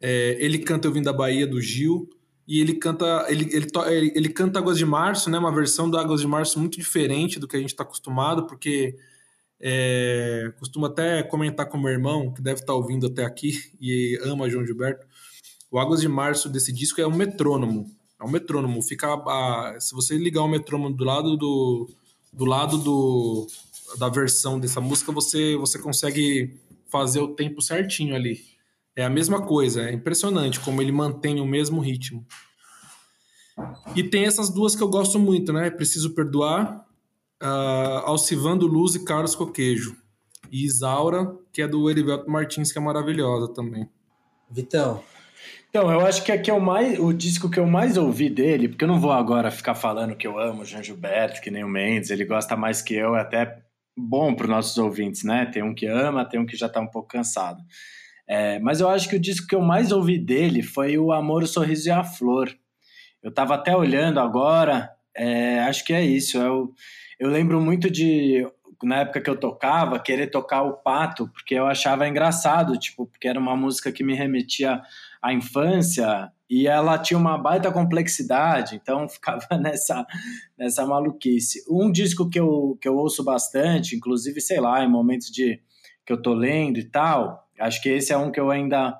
É, 0.00 0.36
ele 0.40 0.58
canta 0.58 0.88
Eu 0.88 0.92
Vim 0.92 1.02
da 1.02 1.12
Bahia, 1.12 1.46
do 1.46 1.60
Gil. 1.60 2.08
E 2.48 2.60
ele 2.60 2.74
canta 2.74 3.26
ele, 3.28 3.48
ele, 3.54 3.66
ele, 3.86 4.12
ele 4.16 4.28
canta 4.28 4.58
Águas 4.58 4.76
de 4.76 4.84
Março, 4.84 5.30
né? 5.30 5.38
Uma 5.38 5.54
versão 5.54 5.88
do 5.88 5.96
Águas 5.96 6.20
de 6.20 6.26
Março 6.26 6.58
muito 6.58 6.76
diferente 6.76 7.38
do 7.38 7.46
que 7.46 7.56
a 7.56 7.60
gente 7.60 7.70
está 7.70 7.84
acostumado, 7.84 8.44
porque 8.46 8.96
é, 9.60 10.52
costumo 10.58 10.86
até 10.86 11.22
comentar 11.22 11.68
com 11.68 11.78
meu 11.78 11.92
irmão, 11.92 12.32
que 12.32 12.40
deve 12.40 12.60
estar 12.60 12.72
tá 12.72 12.74
ouvindo 12.74 13.06
até 13.06 13.24
aqui 13.24 13.52
e 13.80 14.18
ama 14.24 14.48
João 14.50 14.66
Gilberto. 14.66 15.06
O 15.70 15.78
Águas 15.78 16.00
de 16.00 16.08
Março 16.08 16.48
desse 16.48 16.72
disco 16.72 17.00
é 17.00 17.06
um 17.06 17.14
metrônomo. 17.14 17.86
É 18.20 18.24
um 18.24 18.30
metrônomo. 18.30 18.82
Fica 18.82 19.14
a, 19.14 19.76
se 19.78 19.94
você 19.94 20.16
ligar 20.16 20.42
o 20.42 20.48
metrônomo 20.48 20.94
do 20.94 21.04
lado 21.04 21.36
do, 21.36 21.88
do 22.32 22.44
lado 22.44 22.78
do, 22.78 23.46
da 23.98 24.08
versão 24.08 24.58
dessa 24.58 24.80
música, 24.80 25.12
você, 25.12 25.56
você 25.56 25.78
consegue 25.78 26.58
fazer 26.90 27.20
o 27.20 27.34
tempo 27.34 27.62
certinho 27.62 28.14
ali. 28.14 28.40
É 28.96 29.04
a 29.04 29.10
mesma 29.10 29.40
coisa, 29.40 29.82
é 29.82 29.92
impressionante 29.92 30.58
como 30.60 30.82
ele 30.82 30.92
mantém 30.92 31.40
o 31.40 31.46
mesmo 31.46 31.80
ritmo. 31.80 32.26
E 33.94 34.02
tem 34.02 34.24
essas 34.24 34.50
duas 34.50 34.74
que 34.74 34.82
eu 34.82 34.88
gosto 34.88 35.18
muito, 35.18 35.52
né? 35.52 35.70
Preciso 35.70 36.14
Perdoar, 36.14 36.84
uh, 37.42 38.04
Alcivando 38.04 38.66
Luz 38.66 38.94
e 38.94 39.04
Carlos 39.04 39.34
Coquejo. 39.34 39.96
E 40.50 40.64
Isaura, 40.64 41.32
que 41.52 41.62
é 41.62 41.68
do 41.68 41.88
Erivelto 41.88 42.28
Martins, 42.28 42.72
que 42.72 42.78
é 42.78 42.80
maravilhosa 42.80 43.52
também. 43.52 43.88
Vitão, 44.50 45.02
então, 45.70 45.90
eu 45.90 46.04
acho 46.04 46.24
que 46.24 46.32
aqui 46.32 46.50
é 46.50 46.54
o, 46.54 46.60
mais, 46.60 46.98
o 46.98 47.12
disco 47.12 47.48
que 47.48 47.58
eu 47.58 47.66
mais 47.66 47.96
ouvi 47.96 48.28
dele, 48.28 48.68
porque 48.68 48.82
eu 48.82 48.88
não 48.88 48.98
vou 48.98 49.12
agora 49.12 49.52
ficar 49.52 49.76
falando 49.76 50.16
que 50.16 50.26
eu 50.26 50.36
amo 50.36 50.62
o 50.62 50.64
Jean 50.64 50.82
Gilberto, 50.82 51.40
que 51.40 51.50
nem 51.50 51.62
o 51.62 51.68
Mendes, 51.68 52.10
ele 52.10 52.24
gosta 52.24 52.56
mais 52.56 52.82
que 52.82 52.94
eu, 52.94 53.14
é 53.14 53.20
até 53.20 53.58
bom 53.96 54.34
para 54.34 54.44
os 54.44 54.50
nossos 54.50 54.76
ouvintes, 54.78 55.22
né? 55.22 55.46
Tem 55.46 55.62
um 55.62 55.72
que 55.72 55.86
ama, 55.86 56.24
tem 56.24 56.40
um 56.40 56.46
que 56.46 56.56
já 56.56 56.66
está 56.66 56.80
um 56.80 56.88
pouco 56.88 57.08
cansado. 57.08 57.62
É, 58.28 58.58
mas 58.58 58.80
eu 58.80 58.88
acho 58.88 59.08
que 59.08 59.14
o 59.16 59.20
disco 59.20 59.46
que 59.46 59.54
eu 59.54 59.60
mais 59.60 59.92
ouvi 59.92 60.18
dele 60.18 60.62
foi 60.62 60.98
o 60.98 61.12
Amor, 61.12 61.44
o 61.44 61.46
Sorriso 61.46 61.88
e 61.88 61.92
a 61.92 62.02
Flor. 62.02 62.52
Eu 63.22 63.30
estava 63.30 63.54
até 63.54 63.76
olhando 63.76 64.18
agora, 64.18 64.90
é, 65.16 65.60
acho 65.60 65.84
que 65.84 65.92
é 65.92 66.04
isso. 66.04 66.36
Eu, 66.38 66.72
eu 67.18 67.28
lembro 67.28 67.60
muito 67.60 67.88
de, 67.88 68.44
na 68.82 69.00
época 69.00 69.20
que 69.20 69.30
eu 69.30 69.36
tocava, 69.36 70.00
querer 70.00 70.28
tocar 70.28 70.62
o 70.62 70.74
Pato, 70.74 71.28
porque 71.28 71.54
eu 71.54 71.66
achava 71.66 72.08
engraçado, 72.08 72.78
tipo, 72.78 73.06
porque 73.06 73.28
era 73.28 73.38
uma 73.38 73.56
música 73.56 73.92
que 73.92 74.02
me 74.02 74.14
remetia 74.14 74.80
a 75.22 75.32
infância 75.32 76.30
e 76.48 76.66
ela 76.66 76.98
tinha 76.98 77.16
uma 77.18 77.38
baita 77.38 77.70
complexidade, 77.70 78.74
então 78.74 79.06
ficava 79.08 79.46
nessa, 79.58 80.04
nessa 80.58 80.84
maluquice. 80.84 81.64
Um 81.70 81.92
disco 81.92 82.28
que 82.28 82.40
eu, 82.40 82.76
que 82.80 82.88
eu 82.88 82.96
ouço 82.96 83.22
bastante, 83.22 83.94
inclusive, 83.94 84.40
sei 84.40 84.60
lá, 84.60 84.82
em 84.84 84.90
momentos 84.90 85.30
de 85.30 85.60
que 86.04 86.12
eu 86.12 86.20
tô 86.20 86.34
lendo 86.34 86.78
e 86.78 86.84
tal, 86.84 87.48
acho 87.60 87.80
que 87.80 87.88
esse 87.88 88.12
é 88.12 88.16
um 88.16 88.32
que 88.32 88.40
eu 88.40 88.50
ainda 88.50 88.98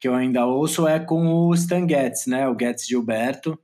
que 0.00 0.06
eu 0.06 0.14
ainda 0.14 0.46
ouço 0.46 0.86
é 0.86 1.00
com 1.00 1.26
o 1.26 1.52
Stan 1.54 1.86
Getz, 1.86 2.28
né, 2.28 2.48
o 2.48 2.56
Getz 2.56 2.86
Gilberto, 2.86 3.58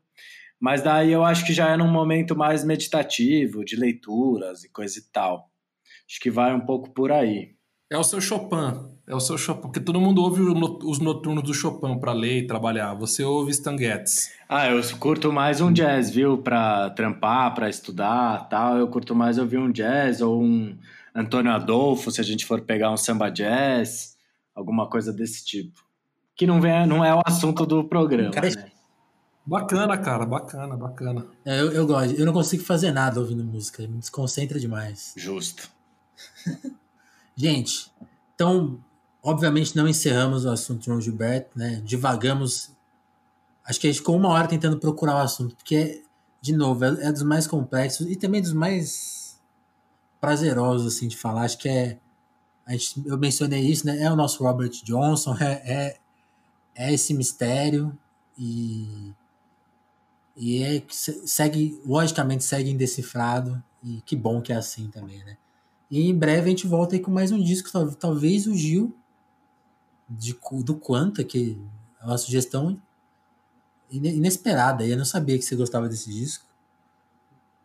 mas 0.60 0.82
daí 0.82 1.12
eu 1.12 1.24
acho 1.24 1.46
que 1.46 1.52
já 1.52 1.68
é 1.70 1.76
num 1.76 1.90
momento 1.90 2.36
mais 2.36 2.64
meditativo, 2.64 3.64
de 3.64 3.76
leituras 3.76 4.64
e 4.64 4.68
coisa 4.68 4.98
e 4.98 5.02
tal. 5.12 5.48
Acho 6.10 6.20
que 6.20 6.30
vai 6.30 6.52
um 6.52 6.60
pouco 6.60 6.90
por 6.90 7.12
aí. 7.12 7.54
É 7.94 7.98
o 7.98 8.02
seu 8.02 8.20
Chopin. 8.20 8.88
É 9.06 9.14
o 9.14 9.20
seu 9.20 9.38
Chopin, 9.38 9.62
porque 9.62 9.78
todo 9.78 10.00
mundo 10.00 10.20
ouve 10.20 10.42
os 10.42 10.98
noturnos 10.98 11.44
do 11.44 11.54
Chopin 11.54 11.96
para 12.00 12.12
ler 12.12 12.38
e 12.38 12.46
trabalhar. 12.46 12.92
Você 12.94 13.22
ouve 13.22 13.52
Stan 13.52 13.78
Getz. 13.78 14.32
Ah, 14.48 14.66
eu 14.66 14.82
curto 14.98 15.32
mais 15.32 15.60
um 15.60 15.72
jazz, 15.72 16.10
viu? 16.10 16.38
Para 16.38 16.90
trampar, 16.90 17.54
para 17.54 17.68
estudar, 17.68 18.48
tal. 18.48 18.78
Eu 18.78 18.88
curto 18.88 19.14
mais 19.14 19.38
ouvir 19.38 19.58
um 19.58 19.70
jazz 19.70 20.20
ou 20.20 20.42
um 20.42 20.76
Antônio 21.14 21.52
Adolfo, 21.52 22.10
se 22.10 22.20
a 22.20 22.24
gente 22.24 22.44
for 22.44 22.62
pegar 22.62 22.90
um 22.90 22.96
samba 22.96 23.30
jazz, 23.30 24.16
alguma 24.52 24.88
coisa 24.90 25.12
desse 25.12 25.44
tipo. 25.44 25.80
Que 26.34 26.48
não, 26.48 26.60
vem, 26.60 26.88
não 26.88 27.04
é 27.04 27.14
o 27.14 27.22
assunto 27.24 27.64
do 27.64 27.84
programa, 27.84 28.32
cara, 28.32 28.50
né? 28.50 28.72
Bacana, 29.46 29.96
cara, 29.98 30.26
bacana, 30.26 30.76
bacana. 30.76 31.26
É, 31.44 31.60
eu, 31.60 31.70
eu 31.70 31.86
gosto. 31.86 32.18
Eu 32.18 32.26
não 32.26 32.32
consigo 32.32 32.64
fazer 32.64 32.90
nada 32.90 33.20
ouvindo 33.20 33.44
música, 33.44 33.86
me 33.86 33.98
desconcentra 33.98 34.58
demais. 34.58 35.14
Justo. 35.16 35.70
gente, 37.36 37.92
então 38.34 38.80
Obviamente 39.26 39.74
não 39.74 39.88
encerramos 39.88 40.44
o 40.44 40.50
assunto 40.50 40.84
João 40.84 41.00
Gilberto, 41.00 41.58
né? 41.58 41.80
Divagamos. 41.82 42.70
Acho 43.64 43.80
que 43.80 43.86
a 43.86 43.90
gente 43.90 44.00
ficou 44.00 44.16
uma 44.18 44.28
hora 44.28 44.46
tentando 44.46 44.78
procurar 44.78 45.14
o 45.14 45.20
assunto, 45.20 45.56
porque, 45.56 46.02
de 46.42 46.54
novo, 46.54 46.84
é, 46.84 47.06
é 47.06 47.10
dos 47.10 47.22
mais 47.22 47.46
complexos 47.46 48.06
e 48.06 48.16
também 48.16 48.42
dos 48.42 48.52
mais 48.52 49.40
prazerosos, 50.20 50.94
assim, 50.94 51.08
de 51.08 51.16
falar. 51.16 51.44
Acho 51.44 51.56
que 51.56 51.70
é. 51.70 51.98
A 52.66 52.72
gente, 52.72 53.02
eu 53.06 53.16
mencionei 53.16 53.62
isso, 53.62 53.86
né? 53.86 54.02
É 54.02 54.12
o 54.12 54.16
nosso 54.16 54.44
Robert 54.44 54.72
Johnson, 54.84 55.34
é, 55.40 55.52
é, 55.64 55.96
é 56.74 56.92
esse 56.92 57.14
mistério 57.14 57.96
e. 58.36 59.14
E 60.36 60.62
é, 60.62 60.82
segue, 60.90 61.80
logicamente, 61.86 62.44
segue 62.44 62.70
indecifrado. 62.70 63.62
E 63.82 64.02
que 64.02 64.14
bom 64.14 64.42
que 64.42 64.52
é 64.52 64.56
assim 64.56 64.90
também, 64.90 65.24
né? 65.24 65.38
E 65.90 66.08
em 66.08 66.16
breve 66.16 66.46
a 66.46 66.50
gente 66.50 66.66
volta 66.66 66.94
aí 66.94 67.00
com 67.00 67.10
mais 67.10 67.30
um 67.30 67.42
disco. 67.42 67.70
Talvez 67.98 68.46
o 68.46 68.54
Gil 68.54 68.96
de, 70.08 70.36
do 70.64 70.74
Quanta, 70.74 71.22
que 71.22 71.58
é 72.00 72.04
uma 72.04 72.18
sugestão 72.18 72.80
inesperada. 73.90 74.86
Eu 74.86 74.96
não 74.96 75.04
sabia 75.04 75.38
que 75.38 75.44
você 75.44 75.56
gostava 75.56 75.88
desse 75.88 76.10
disco. 76.10 76.46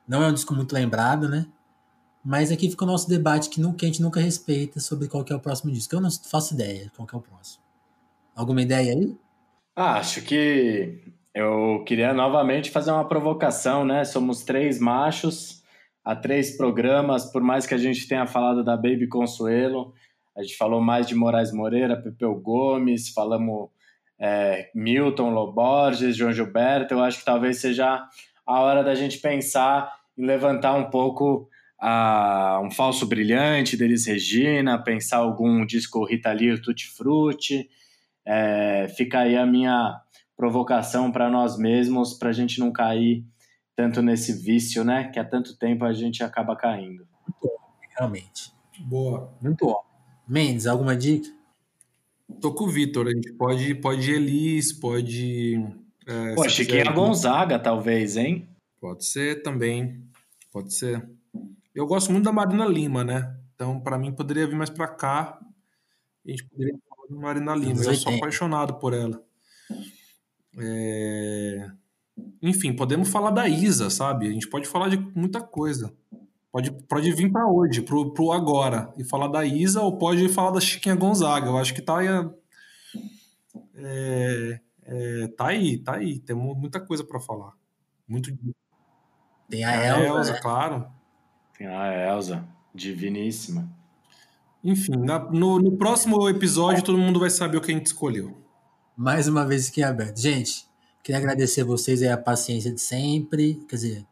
Não 0.08 0.24
é 0.24 0.28
um 0.28 0.34
disco 0.34 0.54
muito 0.54 0.74
lembrado, 0.74 1.30
né? 1.30 1.46
Mas 2.24 2.52
aqui 2.52 2.70
fica 2.70 2.84
o 2.84 2.88
nosso 2.88 3.08
debate 3.08 3.50
que, 3.50 3.62
que 3.74 3.86
a 3.86 3.88
gente 3.88 4.02
nunca 4.02 4.20
respeita 4.20 4.80
sobre 4.80 5.08
qual 5.08 5.26
é 5.30 5.36
o 5.36 5.40
próximo 5.40 5.72
disco. 5.72 5.96
Eu 5.96 6.02
não 6.02 6.12
faço 6.12 6.54
ideia 6.54 6.92
qual 6.96 7.08
é 7.12 7.16
o 7.16 7.22
próximo. 7.22 7.64
Alguma 8.36 8.62
ideia 8.62 8.94
aí? 8.94 9.18
Ah, 9.76 9.94
acho 9.94 10.22
que 10.22 11.00
eu 11.34 11.84
queria 11.86 12.14
novamente 12.14 12.70
fazer 12.70 12.92
uma 12.92 13.08
provocação, 13.08 13.86
né? 13.86 14.04
Somos 14.04 14.44
três 14.44 14.80
machos 14.80 15.59
há 16.10 16.16
três 16.16 16.57
programas, 16.57 17.32
por 17.32 17.43
mais 17.43 17.68
que 17.68 17.76
a 17.76 17.78
gente 17.78 18.07
tenha 18.07 18.26
falado 18.26 18.64
da 18.64 18.76
Baby 18.76 19.07
Consuelo, 19.07 19.93
a 20.36 20.41
gente 20.41 20.57
falou 20.57 20.82
mais 20.82 21.07
de 21.07 21.14
Moraes 21.14 21.51
Moreira, 21.51 22.01
Pepeu 22.01 22.34
Gomes, 22.34 23.10
falamos 23.10 23.70
é, 24.20 24.72
Milton, 24.74 25.30
Loborges, 25.30 26.18
João 26.18 26.34
Gilberto. 26.34 26.95
Eu 26.95 27.03
acho 27.03 27.20
que 27.20 27.26
talvez 27.26 27.62
seja 27.62 28.03
a 28.43 28.60
hora 28.60 28.84
da 28.84 28.95
gente 28.95 29.20
pensar 29.20 29.93
em 30.18 30.26
levantar 30.26 30.74
um 30.74 30.89
pouco 30.89 31.47
a, 31.80 32.60
um 32.64 32.72
falso 32.72 33.05
brilhante 33.05 33.78
deles 33.78 34.07
Regina, 34.07 34.84
pensar 34.84 35.18
algum 35.18 35.64
disco 35.64 36.03
Rita 36.03 36.32
Lee 36.32 36.60
Tutti 36.60 36.88
Frutti. 36.88 37.70
É, 38.26 38.88
fica 38.97 39.20
aí 39.20 39.38
a 39.38 39.45
minha 39.45 40.01
provocação 40.36 41.11
para 41.11 41.30
nós 41.30 41.56
mesmos, 41.56 42.15
para 42.15 42.30
a 42.30 42.34
gente 42.34 42.60
não 42.60 42.72
cair 42.72 43.23
tanto 43.80 44.01
nesse 44.01 44.34
vício, 44.34 44.84
né? 44.84 45.06
Que 45.06 45.18
há 45.18 45.23
tanto 45.23 45.57
tempo 45.57 45.85
a 45.85 45.93
gente 45.93 46.22
acaba 46.22 46.53
caindo. 46.53 47.07
Realmente. 47.97 48.51
Boa. 48.77 49.34
Muito 49.41 49.65
bom. 49.65 49.81
Mendes, 50.27 50.68
alguma 50.68 50.97
dica? 50.97 51.30
Tô 52.41 52.53
com 52.53 52.65
o 52.65 52.69
Vitor, 52.69 53.07
a 53.07 53.11
gente 53.11 53.31
pode, 53.31 53.73
pode 53.76 54.11
ir 54.11 54.15
Elis, 54.15 54.73
pode. 54.73 55.65
É, 56.06 56.35
Pô, 56.35 56.47
Chiquinha 56.49 56.84
quiser... 56.84 56.93
Gonzaga, 56.93 57.57
talvez, 57.57 58.18
hein? 58.18 58.49
Pode 58.81 59.06
ser 59.06 59.41
também. 59.43 60.03
Pode 60.51 60.73
ser. 60.73 61.10
Eu 61.73 61.88
gosto 61.88 62.11
muito 62.11 62.26
da 62.26 62.34
Marina 62.34 62.65
Lima, 62.65 63.06
né? 63.06 63.34
Então, 63.56 63.80
para 63.80 63.97
mim, 63.97 64.11
poderia 64.11 64.45
vir 64.45 64.57
mais 64.57 64.69
para 64.69 64.89
cá. 64.89 65.39
A 66.27 66.30
gente 66.30 66.43
poderia 66.49 66.77
falar 66.89 67.07
da 67.07 67.15
Marina 67.15 67.56
Lima. 67.56 67.81
Eu 67.81 67.95
sou 67.95 68.14
apaixonado 68.14 68.73
por 68.73 68.93
ela. 68.93 69.23
É... 70.57 71.72
Enfim, 72.41 72.76
podemos 72.76 73.10
falar 73.10 73.32
da 73.32 73.48
Isa, 73.48 73.90
sabe? 73.90 74.28
A 74.28 74.32
gente 74.32 74.50
pode 74.50 74.68
falar 74.68 74.90
de 74.90 74.98
muita 75.16 75.41
coisa. 75.41 75.94
Pode, 76.52 76.72
pode 76.72 77.12
vir 77.12 77.32
para 77.32 77.48
hoje, 77.48 77.82
pro, 77.82 78.12
pro 78.12 78.32
agora, 78.32 78.91
e 78.98 79.04
falar 79.04 79.28
da 79.28 79.46
Isa, 79.46 79.82
ou 79.82 79.98
pode 79.98 80.28
falar 80.30 80.52
da 80.52 80.60
Chiquinha 80.60 80.96
Gonzaga. 80.96 81.48
Eu 81.48 81.58
acho 81.58 81.74
que 81.74 81.82
tá, 81.82 82.04
é, 83.76 84.60
é, 84.84 85.28
tá 85.38 85.48
aí, 85.48 85.78
tá 85.78 85.96
aí. 85.96 86.20
Tem 86.20 86.36
muita 86.36 86.80
coisa 86.80 87.04
para 87.04 87.20
falar. 87.20 87.54
Muito. 88.08 88.36
Tem 89.48 89.64
a, 89.64 89.70
a 89.70 90.00
Elza, 90.00 90.18
Elza 90.18 90.34
né? 90.34 90.40
claro. 90.41 90.88
Tem 91.58 91.68
a 91.68 92.08
Elza, 92.08 92.48
diviníssima. 92.74 93.70
Enfim, 94.64 94.98
na, 94.98 95.20
no, 95.20 95.60
no 95.60 95.78
próximo 95.78 96.28
episódio 96.28 96.84
todo 96.84 96.98
mundo 96.98 97.20
vai 97.20 97.30
saber 97.30 97.58
o 97.58 97.62
que 97.62 97.72
a 97.72 97.76
gente 97.76 97.86
escolheu. 97.86 98.38
Mais 98.98 99.28
uma 99.28 99.46
vez 99.46 99.70
aqui 99.70 99.82
aberto. 99.82 100.20
Gente, 100.20 100.69
queria 101.04 101.20
agradecer 101.20 101.62
a 101.62 101.66
vocês 101.66 102.04
a 102.04 102.18
paciência 102.18 102.72
de 102.72 102.82
sempre, 102.82 103.56
quer 103.68 103.76
dizer, 103.76 104.06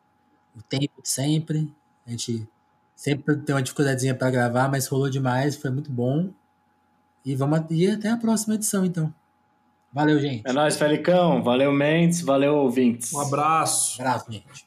o 0.56 0.62
tempo 0.62 1.02
de 1.02 1.10
sempre. 1.10 1.72
A 2.06 2.12
gente 2.12 2.48
sempre 2.96 3.36
tem 3.38 3.56
uma 3.56 3.62
dificuldadezinha 3.62 4.16
para 4.16 4.32
gravar, 4.32 4.70
mas 4.70 4.88
rolou 4.88 5.10
demais, 5.10 5.56
foi 5.56 5.70
muito 5.70 5.92
bom. 5.92 6.30
E 7.26 7.36
vamos 7.36 7.60
ir 7.70 7.92
até 7.92 8.10
a 8.10 8.18
próxima 8.18 8.56
edição, 8.56 8.86
então. 8.86 9.14
Valeu, 9.92 10.20
gente. 10.20 10.48
É 10.48 10.54
nóis, 10.54 10.78
Felicão. 10.78 11.44
Valeu, 11.44 11.72
Mendes. 11.72 12.22
Valeu, 12.22 12.56
ouvintes. 12.56 13.14
Um 13.14 13.20
abraço. 13.20 14.00
Um 14.00 14.06
abraço, 14.06 14.32
gente. 14.32 14.66